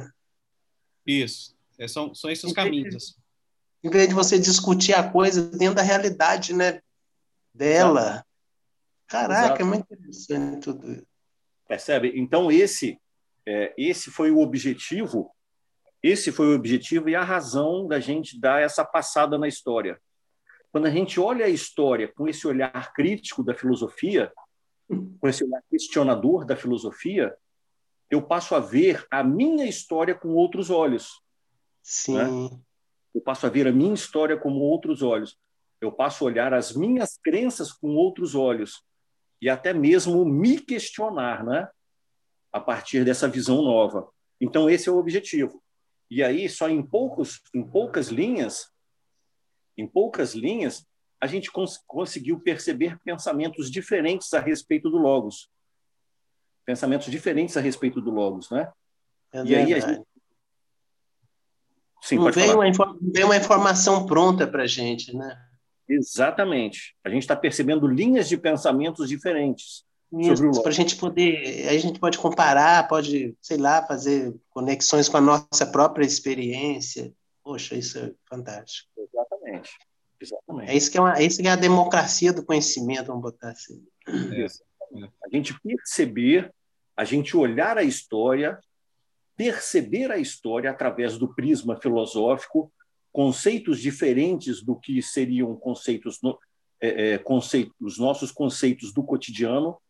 Isso. 1.06 1.56
É, 1.78 1.86
são, 1.86 2.14
são 2.14 2.30
esses 2.30 2.52
caminhos. 2.52 2.94
Assim. 2.94 3.14
Em 3.82 3.90
vez 3.90 4.08
de 4.08 4.14
você 4.14 4.38
discutir 4.38 4.94
a 4.94 5.10
coisa 5.10 5.50
dentro 5.50 5.74
da 5.74 5.82
realidade 5.82 6.52
né, 6.52 6.80
dela. 7.54 8.00
Exato. 8.00 8.26
Caraca, 9.08 9.44
Exato. 9.46 9.62
é 9.62 9.64
muito 9.64 9.86
interessante 9.92 10.60
tudo 10.60 10.92
isso. 10.92 11.15
Percebe? 11.68 12.12
Então, 12.14 12.50
esse, 12.50 13.00
é, 13.44 13.74
esse 13.76 14.10
foi 14.10 14.30
o 14.30 14.38
objetivo, 14.38 15.30
esse 16.02 16.30
foi 16.30 16.48
o 16.48 16.54
objetivo 16.54 17.08
e 17.08 17.16
a 17.16 17.24
razão 17.24 17.86
da 17.86 17.98
gente 17.98 18.38
dar 18.38 18.62
essa 18.62 18.84
passada 18.84 19.36
na 19.36 19.48
história. 19.48 20.00
Quando 20.70 20.86
a 20.86 20.90
gente 20.90 21.18
olha 21.18 21.46
a 21.46 21.48
história 21.48 22.06
com 22.08 22.28
esse 22.28 22.46
olhar 22.46 22.92
crítico 22.92 23.42
da 23.42 23.54
filosofia, 23.54 24.32
com 24.88 25.28
esse 25.28 25.42
olhar 25.44 25.62
questionador 25.70 26.44
da 26.44 26.54
filosofia, 26.54 27.34
eu 28.10 28.22
passo 28.22 28.54
a 28.54 28.60
ver 28.60 29.04
a 29.10 29.24
minha 29.24 29.66
história 29.66 30.14
com 30.14 30.28
outros 30.34 30.70
olhos. 30.70 31.20
Sim. 31.82 32.14
Né? 32.14 32.58
Eu 33.14 33.20
passo 33.20 33.46
a 33.46 33.48
ver 33.48 33.66
a 33.66 33.72
minha 33.72 33.94
história 33.94 34.36
com 34.36 34.52
outros 34.52 35.02
olhos. 35.02 35.36
Eu 35.80 35.90
passo 35.90 36.24
a 36.24 36.26
olhar 36.26 36.54
as 36.54 36.76
minhas 36.76 37.18
crenças 37.22 37.72
com 37.72 37.96
outros 37.96 38.34
olhos 38.34 38.84
e 39.40 39.48
até 39.48 39.72
mesmo 39.72 40.24
me 40.24 40.60
questionar, 40.60 41.44
né? 41.44 41.68
A 42.52 42.60
partir 42.60 43.04
dessa 43.04 43.28
visão 43.28 43.62
nova. 43.62 44.08
Então 44.40 44.68
esse 44.68 44.88
é 44.88 44.92
o 44.92 44.98
objetivo. 44.98 45.62
E 46.10 46.22
aí 46.22 46.48
só 46.48 46.68
em 46.68 46.82
poucos, 46.82 47.40
em 47.54 47.62
poucas 47.62 48.08
linhas, 48.08 48.70
em 49.76 49.86
poucas 49.86 50.34
linhas, 50.34 50.86
a 51.20 51.26
gente 51.26 51.50
cons 51.50 51.78
conseguiu 51.86 52.40
perceber 52.40 52.98
pensamentos 53.00 53.70
diferentes 53.70 54.32
a 54.32 54.40
respeito 54.40 54.90
do 54.90 54.98
logos. 54.98 55.50
Pensamentos 56.64 57.10
diferentes 57.10 57.56
a 57.56 57.60
respeito 57.60 58.00
do 58.00 58.10
logos, 58.10 58.50
né? 58.50 58.70
É 59.32 59.44
e 59.44 59.54
aí 59.54 59.74
a 59.74 59.80
gente... 59.80 60.06
Sim, 62.02 62.16
não, 62.16 62.30
veio 62.30 62.54
uma, 62.54 62.66
não 62.66 63.12
veio 63.12 63.26
uma 63.26 63.36
informação 63.36 64.06
pronta 64.06 64.46
para 64.46 64.62
a 64.62 64.66
gente, 64.66 65.14
né? 65.16 65.46
Exatamente. 65.88 66.96
A 67.04 67.08
gente 67.08 67.22
está 67.22 67.36
percebendo 67.36 67.86
linhas 67.86 68.28
de 68.28 68.36
pensamentos 68.36 69.08
diferentes. 69.08 69.84
Para 70.62 70.70
a 70.70 70.74
gente 70.74 70.96
poder, 70.96 71.68
a 71.68 71.78
gente 71.78 71.98
pode 71.98 72.18
comparar, 72.18 72.86
pode, 72.88 73.36
sei 73.40 73.56
lá, 73.56 73.84
fazer 73.84 74.34
conexões 74.50 75.08
com 75.08 75.16
a 75.16 75.20
nossa 75.20 75.66
própria 75.66 76.04
experiência. 76.04 77.12
Poxa, 77.42 77.74
isso 77.74 77.98
é 77.98 78.12
fantástico. 78.28 78.88
Exatamente. 78.96 79.70
Exatamente. 80.20 80.70
É 80.70 80.76
isso 80.76 80.90
que 80.90 80.98
é, 80.98 81.00
uma, 81.00 81.18
é 81.18 81.24
isso 81.24 81.42
que 81.42 81.48
é 81.48 81.50
a 81.50 81.56
democracia 81.56 82.32
do 82.32 82.44
conhecimento, 82.44 83.06
vamos 83.08 83.22
botar 83.22 83.50
assim. 83.50 83.84
É. 84.08 84.46
A 85.24 85.28
gente 85.30 85.58
perceber, 85.60 86.52
a 86.96 87.04
gente 87.04 87.36
olhar 87.36 87.76
a 87.76 87.82
história, 87.82 88.58
perceber 89.36 90.10
a 90.10 90.18
história 90.18 90.70
através 90.70 91.18
do 91.18 91.34
prisma 91.34 91.76
filosófico 91.76 92.72
conceitos 93.16 93.80
diferentes 93.80 94.62
do 94.62 94.76
que 94.76 95.00
seriam 95.00 95.56
conceitos, 95.56 96.20
é, 96.78 97.14
é, 97.14 97.18
conceitos 97.18 97.74
os 97.80 97.98
nossos 97.98 98.30
conceitos 98.30 98.92
do 98.92 99.02
cotidiano. 99.02 99.80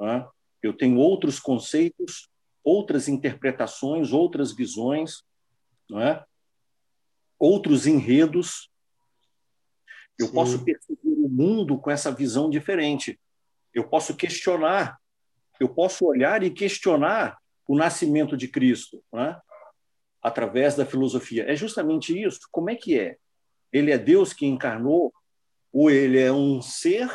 Né? 0.00 0.26
Eu 0.62 0.72
tenho 0.72 0.96
outros 0.96 1.38
conceitos, 1.38 2.30
outras 2.64 3.06
interpretações, 3.06 4.14
outras 4.14 4.56
visões, 4.56 5.22
né? 5.90 6.24
outros 7.38 7.86
enredos. 7.86 8.70
Eu 10.18 10.28
Sim. 10.28 10.32
posso 10.32 10.64
perceber 10.64 11.00
o 11.02 11.28
mundo 11.28 11.78
com 11.78 11.90
essa 11.90 12.10
visão 12.10 12.48
diferente. 12.48 13.20
Eu 13.74 13.90
posso 13.90 14.16
questionar, 14.16 14.98
eu 15.60 15.68
posso 15.68 16.06
olhar 16.06 16.42
e 16.42 16.50
questionar 16.50 17.36
o 17.68 17.76
nascimento 17.76 18.38
de 18.38 18.48
Cristo. 18.48 19.04
Né? 19.12 19.38
Através 20.22 20.76
da 20.76 20.84
filosofia. 20.84 21.44
É 21.50 21.56
justamente 21.56 22.20
isso. 22.20 22.40
Como 22.50 22.70
é 22.70 22.76
que 22.76 22.98
é? 22.98 23.16
Ele 23.72 23.90
é 23.90 23.98
Deus 23.98 24.32
que 24.32 24.46
encarnou 24.46 25.12
ou 25.72 25.90
ele 25.90 26.18
é 26.18 26.32
um 26.32 26.60
ser? 26.60 27.08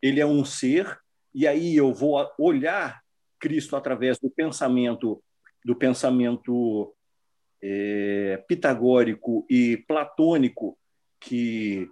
Ele 0.00 0.20
é 0.20 0.26
um 0.26 0.44
ser 0.44 0.98
e 1.34 1.46
aí 1.46 1.76
eu 1.76 1.92
vou 1.92 2.26
olhar 2.38 3.02
Cristo 3.38 3.76
através 3.76 4.18
do 4.18 4.30
pensamento 4.30 5.22
do 5.64 5.76
pensamento 5.76 6.94
é, 7.62 8.42
pitagórico 8.48 9.44
e 9.50 9.76
platônico 9.88 10.78
que 11.20 11.90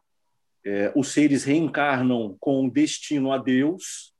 é, 0.65 0.93
os 0.95 1.13
seres 1.13 1.45
reencarnam 1.45 2.37
com 2.41 2.69
destino 2.69 3.33
a 3.33 3.39
Deus 3.39 4.15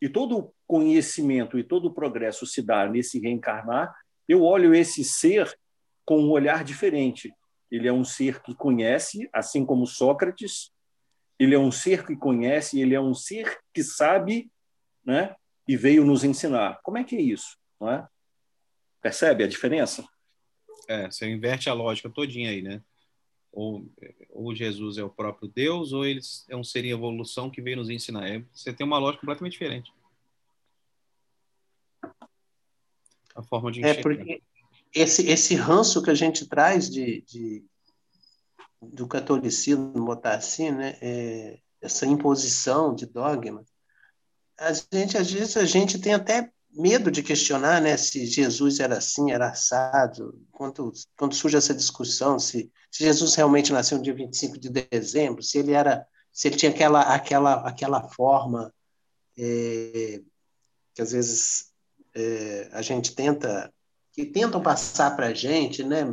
e 0.00 0.08
todo 0.08 0.38
o 0.38 0.54
conhecimento 0.66 1.58
e 1.58 1.64
todo 1.64 1.86
o 1.86 1.94
progresso 1.94 2.46
se 2.46 2.62
dá 2.62 2.88
nesse 2.88 3.20
reencarnar 3.20 3.94
eu 4.28 4.44
olho 4.44 4.74
esse 4.74 5.02
ser 5.02 5.58
com 6.04 6.20
um 6.20 6.30
olhar 6.30 6.62
diferente. 6.62 7.32
Ele 7.70 7.88
é 7.88 7.92
um 7.92 8.04
ser 8.04 8.42
que 8.42 8.54
conhece, 8.54 9.28
assim 9.32 9.64
como 9.64 9.86
Sócrates, 9.86 10.70
ele 11.38 11.54
é 11.54 11.58
um 11.58 11.70
ser 11.70 12.04
que 12.04 12.16
conhece, 12.16 12.80
ele 12.80 12.94
é 12.94 13.00
um 13.00 13.14
ser 13.14 13.58
que 13.72 13.82
sabe, 13.82 14.50
né? 15.04 15.34
E 15.66 15.76
veio 15.76 16.04
nos 16.04 16.24
ensinar. 16.24 16.80
Como 16.82 16.98
é 16.98 17.04
que 17.04 17.14
é 17.14 17.20
isso, 17.20 17.56
não 17.80 17.90
é? 17.90 18.08
Percebe 19.00 19.44
a 19.44 19.48
diferença? 19.48 20.06
É, 20.88 21.10
você 21.10 21.28
inverte 21.28 21.70
a 21.70 21.74
lógica 21.74 22.10
todinha 22.10 22.50
aí, 22.50 22.62
né? 22.62 22.82
Ou, 23.52 23.86
ou 24.30 24.54
Jesus 24.54 24.98
é 24.98 25.04
o 25.04 25.10
próprio 25.10 25.48
Deus, 25.48 25.92
ou 25.92 26.04
ele 26.04 26.20
é 26.48 26.56
um 26.56 26.64
ser 26.64 26.84
em 26.84 26.90
evolução 26.90 27.50
que 27.50 27.62
veio 27.62 27.76
nos 27.76 27.90
ensinar. 27.90 28.28
É, 28.28 28.42
você 28.52 28.72
tem 28.72 28.86
uma 28.86 28.98
lógica 28.98 29.20
completamente 29.20 29.52
diferente. 29.52 29.92
A 33.38 33.42
forma 33.42 33.70
de 33.70 33.84
é, 33.84 33.90
enxergar. 33.90 34.00
É 34.00 34.02
porque 34.02 34.42
esse, 34.94 35.26
esse 35.28 35.54
ranço 35.54 36.02
que 36.02 36.10
a 36.10 36.14
gente 36.14 36.46
traz 36.46 36.90
de, 36.90 37.22
de 37.22 37.64
do 38.80 39.08
catolicismo, 39.08 39.92
botar 39.92 40.36
assim, 40.36 40.70
né, 40.70 40.96
é, 41.00 41.58
essa 41.80 42.06
imposição 42.06 42.94
de 42.94 43.06
dogma, 43.06 43.64
a 44.58 44.72
gente, 44.72 45.16
às 45.16 45.30
vezes, 45.30 45.56
a 45.56 45.64
gente 45.64 45.98
tem 45.98 46.14
até 46.14 46.50
medo 46.70 47.10
de 47.10 47.22
questionar 47.22 47.80
né, 47.80 47.96
se 47.96 48.26
Jesus 48.26 48.78
era 48.78 48.98
assim, 48.98 49.32
era 49.32 49.48
assado, 49.48 50.40
quando, 50.52 50.92
quando 51.16 51.34
surge 51.34 51.56
essa 51.56 51.74
discussão, 51.74 52.38
se, 52.38 52.70
se 52.90 53.04
Jesus 53.04 53.34
realmente 53.34 53.72
nasceu 53.72 53.98
no 53.98 54.04
dia 54.04 54.14
25 54.14 54.58
de 54.58 54.68
dezembro, 54.68 55.42
se 55.42 55.58
ele 55.58 55.72
era 55.72 56.06
se 56.32 56.46
ele 56.46 56.56
tinha 56.56 56.70
aquela, 56.70 57.00
aquela, 57.00 57.54
aquela 57.66 58.08
forma 58.10 58.72
é, 59.36 60.20
que 60.94 61.02
às 61.02 61.10
vezes 61.10 61.67
é, 62.18 62.68
a 62.72 62.82
gente 62.82 63.14
tenta, 63.14 63.72
que 64.12 64.24
tentam 64.24 64.60
passar 64.60 65.14
para 65.16 65.28
a 65.28 65.34
gente, 65.34 65.84
né? 65.84 66.04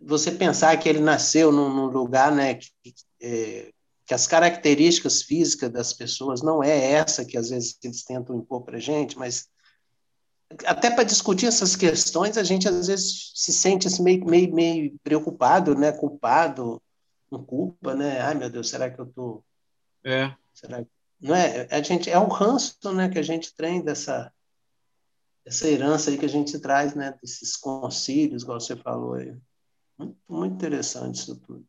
Você 0.00 0.30
pensar 0.30 0.76
que 0.76 0.88
ele 0.88 1.00
nasceu 1.00 1.50
num, 1.50 1.72
num 1.72 1.86
lugar, 1.86 2.30
né, 2.30 2.54
que, 2.54 2.94
é, 3.20 3.72
que 4.06 4.14
as 4.14 4.26
características 4.26 5.22
físicas 5.22 5.70
das 5.70 5.92
pessoas 5.92 6.42
não 6.42 6.62
é 6.62 6.92
essa 6.92 7.24
que 7.24 7.36
às 7.36 7.50
vezes 7.50 7.76
eles 7.82 8.04
tentam 8.04 8.36
impor 8.36 8.62
para 8.62 8.76
a 8.76 8.80
gente, 8.80 9.18
mas 9.18 9.48
até 10.64 10.90
para 10.90 11.04
discutir 11.04 11.46
essas 11.46 11.74
questões 11.74 12.38
a 12.38 12.42
gente 12.42 12.68
às 12.68 12.86
vezes 12.86 13.32
se 13.34 13.52
sente 13.52 13.86
assim, 13.86 14.02
meio, 14.02 14.24
meio, 14.24 14.54
meio 14.54 14.98
preocupado, 15.02 15.74
né, 15.74 15.90
culpado, 15.90 16.80
com 17.28 17.44
culpa, 17.44 17.94
né? 17.94 18.20
Ai 18.20 18.34
meu 18.34 18.48
Deus, 18.48 18.68
será 18.70 18.88
que 18.88 18.98
eu 19.00 19.06
tô? 19.06 19.42
É. 20.04 20.32
Será 20.54 20.84
não 21.20 21.34
é? 21.34 21.66
A 21.70 21.82
gente 21.82 22.08
é 22.08 22.18
o 22.18 22.28
ranço, 22.28 22.92
né, 22.94 23.08
que 23.08 23.18
a 23.18 23.22
gente 23.22 23.54
tem 23.54 23.82
dessa 23.82 24.32
essa 25.48 25.66
herança 25.66 26.10
aí 26.10 26.18
que 26.18 26.26
a 26.26 26.28
gente 26.28 26.58
traz, 26.58 26.94
né, 26.94 27.16
desses 27.22 27.56
concílios, 27.56 28.42
igual 28.42 28.60
você 28.60 28.76
falou 28.76 29.14
aí. 29.14 29.34
Muito, 29.98 30.16
muito 30.28 30.54
interessante 30.54 31.16
isso 31.16 31.36
tudo. 31.36 31.64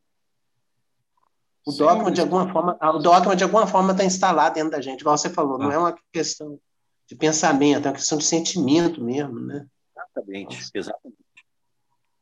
O 1.65 1.71
Sim, 1.71 1.77
dogma, 1.79 2.11
de 2.11 2.19
alguma 2.19 2.51
forma, 2.51 2.77
o 2.81 2.99
dogma, 2.99 3.35
de 3.35 3.43
alguma 3.43 3.65
forma, 3.65 3.91
está 3.93 4.03
instalado 4.03 4.55
dentro 4.55 4.71
da 4.71 4.81
gente, 4.81 5.01
igual 5.01 5.17
você 5.17 5.29
falou, 5.29 5.55
ah. 5.55 5.59
não 5.59 5.71
é 5.71 5.77
uma 5.77 5.97
questão 6.11 6.59
de 7.07 7.15
pensamento, 7.15 7.85
é 7.85 7.89
uma 7.89 7.95
questão 7.95 8.17
de 8.17 8.25
sentimento 8.25 9.01
mesmo, 9.01 9.39
né? 9.39 9.65
Exatamente, 9.95 10.55
Nossa. 10.57 10.71
exatamente. 10.75 11.17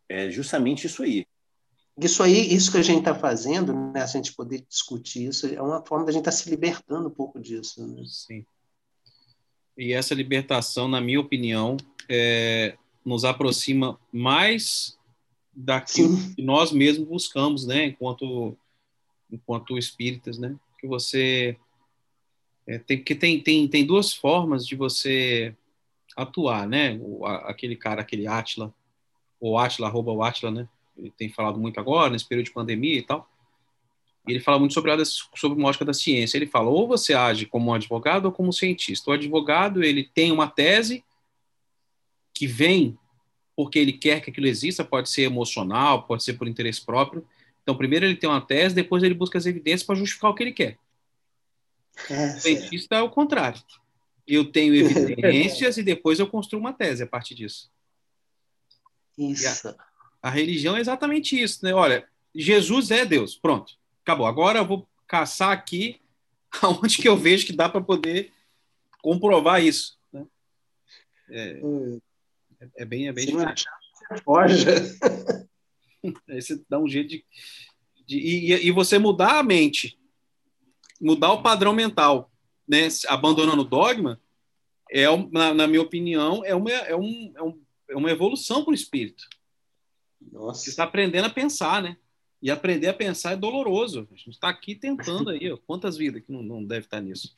É 0.07 0.29
justamente 0.29 0.85
isso 0.85 1.01
aí. 1.01 1.25
Isso 1.97 2.21
aí, 2.21 2.53
isso 2.53 2.71
que 2.71 2.77
a 2.77 2.83
gente 2.83 2.99
está 2.99 3.15
fazendo, 3.15 3.73
né, 3.73 4.03
a 4.03 4.05
gente 4.05 4.33
poder 4.33 4.61
discutir 4.69 5.27
isso, 5.27 5.47
é 5.47 5.61
uma 5.61 5.83
forma 5.83 6.05
da 6.05 6.11
gente 6.11 6.21
estar 6.21 6.31
tá 6.31 6.37
se 6.37 6.49
libertando 6.49 7.07
um 7.07 7.13
pouco 7.13 7.39
disso. 7.39 7.85
Né? 7.85 8.03
Sim. 8.05 8.45
E 9.77 9.93
essa 9.93 10.15
libertação, 10.15 10.87
na 10.87 10.99
minha 10.99 11.19
opinião, 11.19 11.77
é, 12.09 12.75
nos 13.05 13.23
aproxima 13.23 13.99
mais 14.11 14.97
daquilo 15.53 16.15
Sim. 16.15 16.35
que 16.35 16.41
nós 16.41 16.71
mesmos 16.71 17.07
buscamos, 17.07 17.65
né? 17.65 17.85
Enquanto, 17.85 18.57
enquanto 19.31 19.77
espíritas, 19.77 20.37
né? 20.37 20.55
Que 20.79 20.87
você 20.87 21.57
é, 22.65 22.79
tem 22.79 23.03
que 23.03 23.15
tem, 23.15 23.39
tem 23.39 23.67
tem 23.67 23.85
duas 23.85 24.13
formas 24.13 24.65
de 24.65 24.75
você 24.75 25.55
atuar, 26.15 26.67
né? 26.67 26.99
O, 27.01 27.25
a, 27.25 27.49
aquele 27.49 27.75
cara, 27.75 28.01
aquele 28.01 28.27
Atila, 28.27 28.73
ou 29.39 29.57
Atila, 29.57 29.87
arroba 29.87 30.11
o 30.11 30.23
Atila, 30.23 30.51
né? 30.51 30.67
Ele 30.97 31.11
tem 31.11 31.29
falado 31.29 31.59
muito 31.59 31.79
agora, 31.79 32.11
nesse 32.11 32.27
período 32.27 32.47
de 32.47 32.53
pandemia 32.53 32.97
e 32.97 33.03
tal. 33.03 33.29
Ele 34.27 34.39
fala 34.39 34.59
muito 34.59 34.73
sobre 34.73 34.91
a, 34.91 34.97
sobre 35.05 35.57
uma 35.57 35.69
ótica 35.69 35.85
da 35.85 35.93
ciência. 35.93 36.37
Ele 36.37 36.47
fala, 36.47 36.69
ou 36.69 36.87
você 36.87 37.13
age 37.13 37.45
como 37.45 37.71
um 37.71 37.73
advogado 37.73 38.25
ou 38.25 38.31
como 38.31 38.49
um 38.49 38.53
cientista. 38.53 39.09
O 39.09 39.13
advogado, 39.13 39.83
ele 39.83 40.03
tem 40.03 40.31
uma 40.31 40.47
tese 40.47 41.03
que 42.33 42.45
vem 42.45 42.97
porque 43.55 43.79
ele 43.79 43.93
quer 43.93 44.21
que 44.21 44.29
aquilo 44.29 44.45
exista, 44.45 44.85
pode 44.85 45.09
ser 45.09 45.23
emocional, 45.23 46.03
pode 46.03 46.23
ser 46.23 46.33
por 46.33 46.47
interesse 46.47 46.79
próprio. 46.79 47.27
Então, 47.63 47.75
primeiro 47.75 48.05
ele 48.05 48.15
tem 48.15 48.29
uma 48.29 48.39
tese, 48.39 48.75
depois 48.75 49.01
ele 49.01 49.15
busca 49.15 49.37
as 49.37 49.47
evidências 49.47 49.81
para 49.81 49.95
justificar 49.95 50.29
o 50.29 50.35
que 50.35 50.43
ele 50.43 50.51
quer. 50.51 50.77
É, 52.07 52.35
o 52.35 52.39
cientista 52.39 52.95
é 52.95 53.01
o 53.01 53.09
contrário. 53.09 53.59
Eu 54.27 54.51
tenho 54.51 54.75
evidências 54.77 55.77
e 55.77 55.83
depois 55.83 56.19
eu 56.19 56.27
construo 56.27 56.59
uma 56.59 56.71
tese 56.71 57.01
a 57.01 57.07
partir 57.07 57.33
disso. 57.33 57.71
Isso. 59.17 59.67
A, 59.69 59.75
a, 60.21 60.29
religião 60.29 60.77
é 60.77 60.79
exatamente 60.79 61.41
isso, 61.41 61.65
né? 61.65 61.73
Olha, 61.73 62.07
Jesus 62.35 62.91
é 62.91 63.03
Deus, 63.03 63.35
pronto, 63.35 63.73
acabou. 64.07 64.25
Agora 64.25 64.59
eu 64.59 64.65
vou 64.65 64.87
caçar 65.05 65.51
aqui 65.51 65.99
aonde 66.63 66.97
que 66.97 67.07
eu 67.07 67.17
vejo 67.17 67.45
que 67.45 67.53
dá 67.53 67.67
para 67.67 67.81
poder 67.81 68.31
comprovar 69.01 69.61
isso. 69.61 69.99
Né? 70.13 70.25
É. 71.29 71.61
É, 72.77 72.85
bem, 72.85 73.07
é 73.07 73.13
bem 73.13 73.25
difícil. 73.25 73.47
Achar, 73.47 73.79
foge. 74.23 74.65
Aí 76.29 76.41
você 76.41 76.63
dá 76.69 76.79
um 76.79 76.87
jeito 76.87 77.09
de. 77.09 77.25
de 78.05 78.17
e, 78.17 78.67
e 78.67 78.71
você 78.71 78.97
mudar 78.97 79.39
a 79.39 79.43
mente, 79.43 79.99
mudar 80.99 81.33
o 81.33 81.43
padrão 81.43 81.73
mental, 81.73 82.31
né? 82.67 82.87
abandonando 83.07 83.61
o 83.61 83.65
dogma, 83.65 84.19
é, 84.89 85.05
na, 85.31 85.53
na 85.53 85.67
minha 85.67 85.81
opinião, 85.81 86.43
é 86.45 86.55
uma, 86.55 86.71
é 86.71 86.95
um, 86.95 87.33
é 87.35 87.43
um, 87.43 87.61
é 87.89 87.95
uma 87.95 88.09
evolução 88.09 88.63
para 88.63 88.71
o 88.71 88.75
espírito. 88.75 89.27
Nossa. 90.31 90.61
Você 90.61 90.69
está 90.69 90.85
aprendendo 90.85 91.25
a 91.25 91.29
pensar, 91.29 91.83
né? 91.83 91.97
E 92.41 92.51
aprender 92.51 92.87
a 92.87 92.93
pensar 92.93 93.31
é 93.31 93.35
doloroso. 93.35 94.07
A 94.11 94.15
gente 94.15 94.31
está 94.31 94.49
aqui 94.49 94.75
tentando 94.75 95.31
aí. 95.31 95.51
Ó. 95.51 95.57
Quantas 95.57 95.97
vidas 95.97 96.23
que 96.23 96.31
não, 96.31 96.43
não 96.43 96.63
deve 96.63 96.85
estar 96.85 97.01
nisso? 97.01 97.35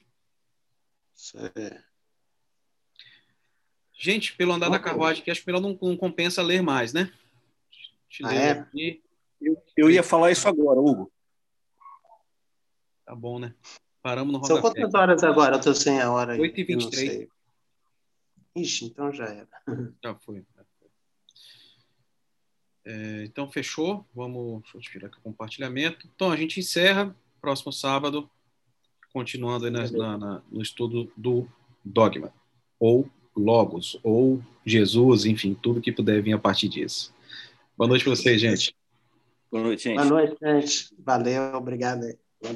Isso 1.15 1.37
é. 1.55 1.83
Gente, 3.93 4.33
pelo 4.35 4.53
andar 4.53 4.69
da 4.69 4.79
carruagem, 4.79 5.23
que 5.23 5.29
acho 5.29 5.41
que 5.41 5.47
melhor 5.47 5.61
não, 5.61 5.77
não 5.81 5.97
compensa 5.97 6.41
ler 6.41 6.61
mais, 6.61 6.93
né? 6.93 7.11
Ah, 8.23 8.33
é? 8.33 8.67
Eu, 9.41 9.61
eu, 9.75 9.91
ia 9.91 10.01
falar 10.01 10.31
isso 10.31 10.47
agora, 10.47 10.79
Hugo. 10.79 11.11
Tá 13.05 13.13
bom, 13.13 13.39
né? 13.39 13.53
Paramos 14.01 14.33
no 14.33 14.45
São 14.45 14.61
quantas 14.61 14.93
horas 14.93 15.23
agora? 15.23 15.57
Eu 15.57 15.61
tô 15.61 15.73
sem 15.73 15.99
a 15.99 16.11
hora 16.11 16.33
aí. 16.33 16.39
8h23. 16.39 17.27
Ixi, 18.55 18.85
então 18.85 19.11
já 19.11 19.25
era. 19.25 19.49
Já 20.01 20.15
foi. 20.15 20.45
É, 22.89 23.23
então, 23.23 23.51
fechou. 23.51 24.03
Vamos. 24.15 24.63
Deixa 24.63 24.77
eu 24.77 24.81
tirar 24.81 25.07
aqui 25.07 25.17
o 25.19 25.21
compartilhamento. 25.21 26.09
Então, 26.15 26.31
a 26.31 26.35
gente 26.35 26.59
encerra 26.59 27.15
próximo 27.39 27.71
sábado, 27.71 28.27
continuando 29.13 29.65
aí 29.65 29.71
na, 29.71 29.91
na, 29.91 30.17
na, 30.17 30.41
no 30.51 30.61
estudo 30.61 31.11
do 31.15 31.47
dogma, 31.85 32.33
ou 32.79 33.07
Logos, 33.37 33.97
ou 34.03 34.43
Jesus, 34.65 35.25
enfim, 35.25 35.53
tudo 35.53 35.79
que 35.79 35.91
puder 35.91 36.21
vir 36.21 36.33
a 36.33 36.39
partir 36.39 36.67
disso. 36.67 37.13
Boa 37.77 37.87
noite 37.87 38.03
para 38.03 38.15
vocês, 38.15 38.41
gente. 38.41 38.75
Boa 39.51 39.63
noite, 39.63 39.83
gente. 39.83 39.95
Boa 39.95 40.05
noite, 40.05 40.35
gente. 40.41 40.93
Valeu, 40.99 41.53
obrigado. 41.53 42.28